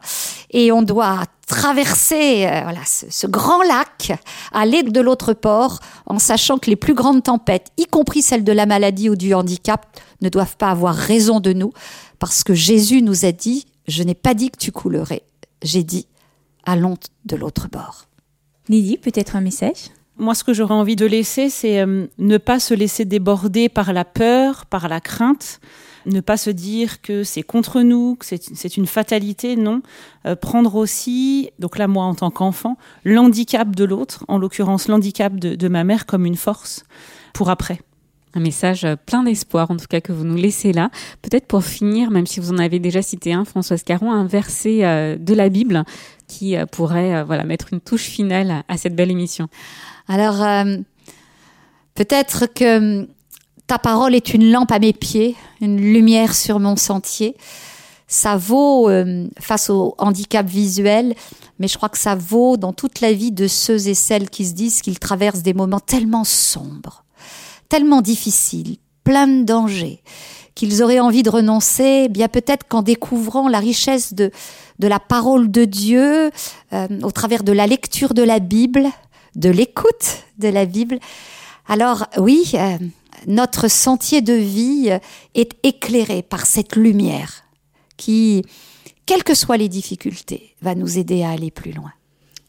Et 0.52 0.72
on 0.72 0.82
doit 0.82 1.24
traverser 1.48 2.46
euh, 2.46 2.62
voilà, 2.64 2.86
ce, 2.86 3.06
ce 3.10 3.28
grand 3.28 3.64
lac, 3.64 4.14
aller 4.52 4.84
de 4.84 5.02
l'autre 5.02 5.34
port, 5.34 5.80
en 6.06 6.20
sachant 6.20 6.58
que 6.58 6.70
les 6.70 6.76
plus 6.76 6.94
grandes 6.94 7.24
tempêtes, 7.24 7.72
y 7.78 7.86
compris 7.86 8.22
celles 8.22 8.44
de 8.44 8.52
la 8.52 8.66
maladie 8.66 9.10
ou 9.10 9.16
du 9.16 9.34
handicap, 9.34 9.86
ne 10.22 10.30
doivent 10.30 10.58
pas 10.58 10.70
avoir 10.70 10.96
raison 10.96 11.40
de 11.40 11.54
nous, 11.54 11.72
parce 12.20 12.44
que 12.44 12.54
Jésus 12.54 13.02
nous 13.02 13.26
a 13.26 13.32
dit, 13.32 13.66
je 13.88 14.04
n'ai 14.04 14.16
pas 14.16 14.34
dit 14.34 14.52
que 14.52 14.58
tu 14.58 14.72
coulerais, 14.72 15.24
j'ai 15.64 15.84
dit, 15.84 16.08
allons 16.66 16.98
de 17.26 17.36
l'autre 17.36 17.68
bord. 17.68 18.06
Lydie, 18.68 18.98
peut-être 18.98 19.36
un 19.36 19.42
message? 19.42 19.90
Moi, 20.18 20.36
ce 20.36 20.44
que 20.44 20.54
j'aurais 20.54 20.76
envie 20.76 20.96
de 20.96 21.06
laisser, 21.06 21.50
c'est 21.50 21.80
euh, 21.80 22.06
ne 22.18 22.38
pas 22.38 22.60
se 22.60 22.74
laisser 22.74 23.06
déborder 23.06 23.70
par 23.70 23.94
la 23.94 24.06
peur, 24.06 24.66
par 24.66 24.90
la 24.90 25.00
crainte, 25.00 25.60
ne 26.06 26.22
pas 26.22 26.38
se 26.38 26.50
dire 26.50 27.02
que 27.02 27.24
c'est 27.24 27.44
contre 27.44 27.82
nous, 27.82 28.16
que 28.16 28.26
c'est 28.26 28.78
une 28.78 28.86
fatalité, 28.86 29.56
non. 29.56 29.82
Euh, 30.26 30.36
prendre 30.36 30.76
aussi, 30.76 31.52
donc 31.60 31.78
là, 31.78 31.88
moi, 31.88 32.06
en 32.06 32.16
tant 32.16 32.32
qu'enfant, 32.32 32.78
l'handicap 33.04 33.76
de 33.76 33.84
l'autre, 33.84 34.26
en 34.28 34.38
l'occurrence 34.38 34.88
l'handicap 34.88 35.36
de, 35.36 35.56
de 35.56 35.68
ma 35.68 35.84
mère, 35.84 36.06
comme 36.06 36.26
une 36.26 36.36
force 36.36 36.84
pour 37.34 37.50
après. 37.50 37.80
Un 38.36 38.42
message 38.42 38.86
euh, 38.86 38.96
plein 38.96 39.24
d'espoir, 39.24 39.72
en 39.72 39.78
tout 39.78 39.88
cas, 39.88 40.02
que 40.02 40.12
vous 40.12 40.24
nous 40.24 40.36
laissez 40.36 40.74
là. 40.74 40.90
Peut-être 41.22 41.48
pour 41.48 41.64
finir, 41.64 42.12
même 42.12 42.28
si 42.28 42.40
vous 42.40 42.52
en 42.52 42.58
avez 42.58 42.80
déjà 42.80 43.02
cité 43.02 43.34
un, 43.34 43.46
Françoise 43.46 43.84
Caron, 43.84 44.12
un 44.12 44.26
verset 44.26 45.18
de 45.18 45.34
la 45.34 45.50
Bible 45.50 45.84
qui 46.28 46.56
pourrait 46.72 47.24
voilà, 47.24 47.44
mettre 47.44 47.74
une 47.74 47.82
touche 47.82 48.04
finale 48.04 48.64
à 48.68 48.78
cette 48.78 48.96
belle 48.96 49.10
émission. 49.10 49.50
Alors, 50.10 50.42
euh, 50.42 50.78
peut-être 51.94 52.48
que 52.48 53.08
ta 53.70 53.78
parole 53.78 54.16
est 54.16 54.34
une 54.34 54.52
lampe 54.52 54.72
à 54.72 54.80
mes 54.80 54.94
pieds, 54.94 55.36
une 55.62 55.80
lumière 55.80 56.34
sur 56.34 56.60
mon 56.60 56.76
sentier. 56.76 57.38
Ça 58.08 58.36
vaut 58.36 58.90
euh, 58.90 59.28
face 59.40 59.70
au 59.70 59.94
handicap 60.00 60.48
visuel, 60.48 61.14
mais 61.60 61.68
je 61.68 61.78
crois 61.78 61.90
que 61.90 62.00
ça 62.00 62.16
vaut 62.16 62.58
dans 62.58 62.74
toute 62.74 63.00
la 63.00 63.14
vie 63.14 63.32
de 63.32 63.48
ceux 63.48 63.88
et 63.88 63.94
celles 63.94 64.32
qui 64.32 64.48
se 64.48 64.54
disent 64.54 64.82
qu'ils 64.82 64.98
traversent 64.98 65.44
des 65.44 65.54
moments 65.54 65.80
tellement 65.80 66.24
sombres, 66.24 67.04
tellement 67.70 68.02
difficiles, 68.02 68.78
pleins 69.04 69.28
de 69.28 69.44
dangers, 69.44 70.02
qu'ils 70.56 70.82
auraient 70.82 71.00
envie 71.00 71.22
de 71.22 71.30
renoncer, 71.30 72.06
eh 72.06 72.10
bien 72.10 72.28
peut-être 72.28 72.68
qu'en 72.68 72.82
découvrant 72.82 73.48
la 73.48 73.60
richesse 73.60 74.16
de, 74.16 74.32
de 74.80 74.88
la 74.88 75.00
parole 75.00 75.52
de 75.52 75.66
Dieu, 75.66 76.32
euh, 76.74 76.88
au 77.04 77.12
travers 77.12 77.44
de 77.44 77.52
la 77.52 77.68
lecture 77.68 78.16
de 78.16 78.24
la 78.24 78.40
Bible, 78.40 78.88
de 79.36 79.52
l'écoute 79.52 80.24
de 80.40 80.48
la 80.48 80.66
Bible. 80.66 80.98
Alors 81.68 82.08
oui, 82.18 82.50
euh, 82.56 82.80
notre 83.28 83.70
sentier 83.70 84.22
de 84.22 84.34
vie 84.34 84.92
est 85.36 85.52
éclairé 85.64 86.22
par 86.22 86.46
cette 86.46 86.76
lumière 86.76 87.44
qui, 87.98 88.46
quelles 89.06 89.24
que 89.24 89.34
soient 89.34 89.58
les 89.58 89.70
difficultés, 89.70 90.56
va 90.62 90.76
nous 90.76 90.98
aider 90.98 91.24
à 91.24 91.32
aller 91.32 91.52
plus 91.52 91.72
loin. 91.72 91.92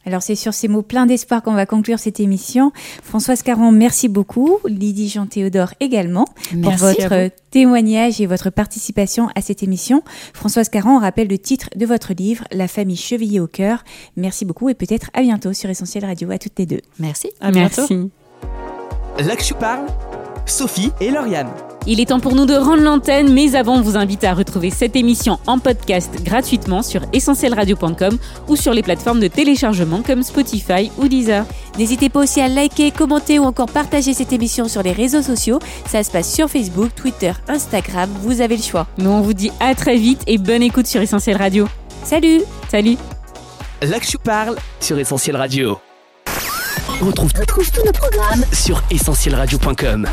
Alors 0.07 0.23
c'est 0.23 0.35
sur 0.35 0.55
ces 0.55 0.66
mots 0.66 0.83
pleins 0.83 1.05
d'espoir 1.05 1.43
qu'on 1.43 1.53
va 1.53 1.66
conclure 1.66 1.99
cette 1.99 2.21
émission. 2.21 2.73
Françoise 3.03 3.43
Caron, 3.43 3.71
merci 3.71 4.09
beaucoup. 4.09 4.59
Lydie 4.64 5.11
Jean-Théodore 5.11 5.75
également 5.79 6.25
pour 6.62 6.73
votre 6.73 7.31
témoignage 7.51 8.21
et 8.21 8.27
votre 8.27 8.49
participation 8.49 9.29
à 9.35 9.43
cette 9.43 9.62
émission. 9.62 10.03
Françoise 10.33 10.71
Caron 10.71 10.99
rappelle 10.99 11.29
le 11.29 11.39
titre 11.39 11.68
de 11.77 11.85
votre 11.85 12.14
livre, 12.14 12.45
La 12.51 12.66
famille 12.66 12.97
chevillée 12.97 13.41
au 13.41 13.47
cœur. 13.47 13.85
Merci 14.16 14.47
beaucoup 14.47 14.71
et 14.71 14.75
peut-être 14.75 15.11
à 15.12 15.21
bientôt 15.21 15.53
sur 15.53 15.68
Essentiel 15.68 16.07
Radio 16.07 16.31
à 16.31 16.39
toutes 16.39 16.59
les 16.59 16.66
deux. 16.66 16.81
Merci. 16.99 17.31
À 17.41 17.51
bientôt. 17.51 17.83
Merci. 17.91 18.11
Là 19.18 19.37
que 19.37 19.45
je 19.45 19.53
parle, 19.53 19.87
Sophie 20.51 20.90
et 21.01 21.11
Lauriane. 21.11 21.48
Il 21.86 21.98
est 21.98 22.07
temps 22.07 22.20
pour 22.20 22.34
nous 22.34 22.44
de 22.44 22.55
rendre 22.55 22.82
l'antenne, 22.82 23.32
mais 23.32 23.55
avant, 23.55 23.76
on 23.76 23.80
vous 23.80 23.96
invite 23.96 24.24
à 24.24 24.34
retrouver 24.34 24.70
cette 24.70 24.96
émission 24.96 25.38
en 25.46 25.59
podcast 25.59 26.22
gratuitement 26.22 26.82
sur 26.82 27.03
essentielradio.com 27.12 28.18
ou 28.48 28.57
sur 28.57 28.74
les 28.74 28.82
plateformes 28.82 29.20
de 29.20 29.28
téléchargement 29.28 30.03
comme 30.03 30.22
Spotify 30.22 30.90
ou 30.98 31.09
Deezer. 31.09 31.46
N'hésitez 31.78 32.11
pas 32.11 32.20
aussi 32.20 32.40
à 32.40 32.48
liker, 32.48 32.90
commenter 32.90 33.38
ou 33.38 33.44
encore 33.44 33.70
partager 33.70 34.12
cette 34.12 34.32
émission 34.32 34.68
sur 34.68 34.82
les 34.82 34.92
réseaux 34.92 35.22
sociaux. 35.22 35.59
Ça 35.86 36.03
se 36.03 36.11
passe 36.11 36.32
sur 36.32 36.51
Facebook, 36.51 36.90
Twitter, 36.94 37.32
Instagram, 37.48 38.11
vous 38.20 38.42
avez 38.42 38.57
le 38.57 38.62
choix. 38.62 38.86
Nous, 38.98 39.11
on 39.11 39.22
vous 39.22 39.34
dit 39.34 39.51
à 39.61 39.74
très 39.74 39.96
vite 39.96 40.22
et 40.26 40.36
bonne 40.36 40.62
écoute 40.62 40.86
sur 40.86 41.01
Essentiel 41.01 41.36
Radio. 41.38 41.66
Salut 42.05 42.42
Salut 42.70 42.96
Là 43.82 43.98
que 43.98 44.07
je 44.07 44.18
parle 44.18 44.57
sur 44.80 44.98
Essentiel 44.98 45.36
Radio. 45.36 45.78
On 47.01 47.07
retrouve, 47.07 47.32
tous 47.32 47.72
nos 47.84 47.92
programmes 47.92 48.44
sur 48.53 48.82
essentielradio.com. 48.90 50.07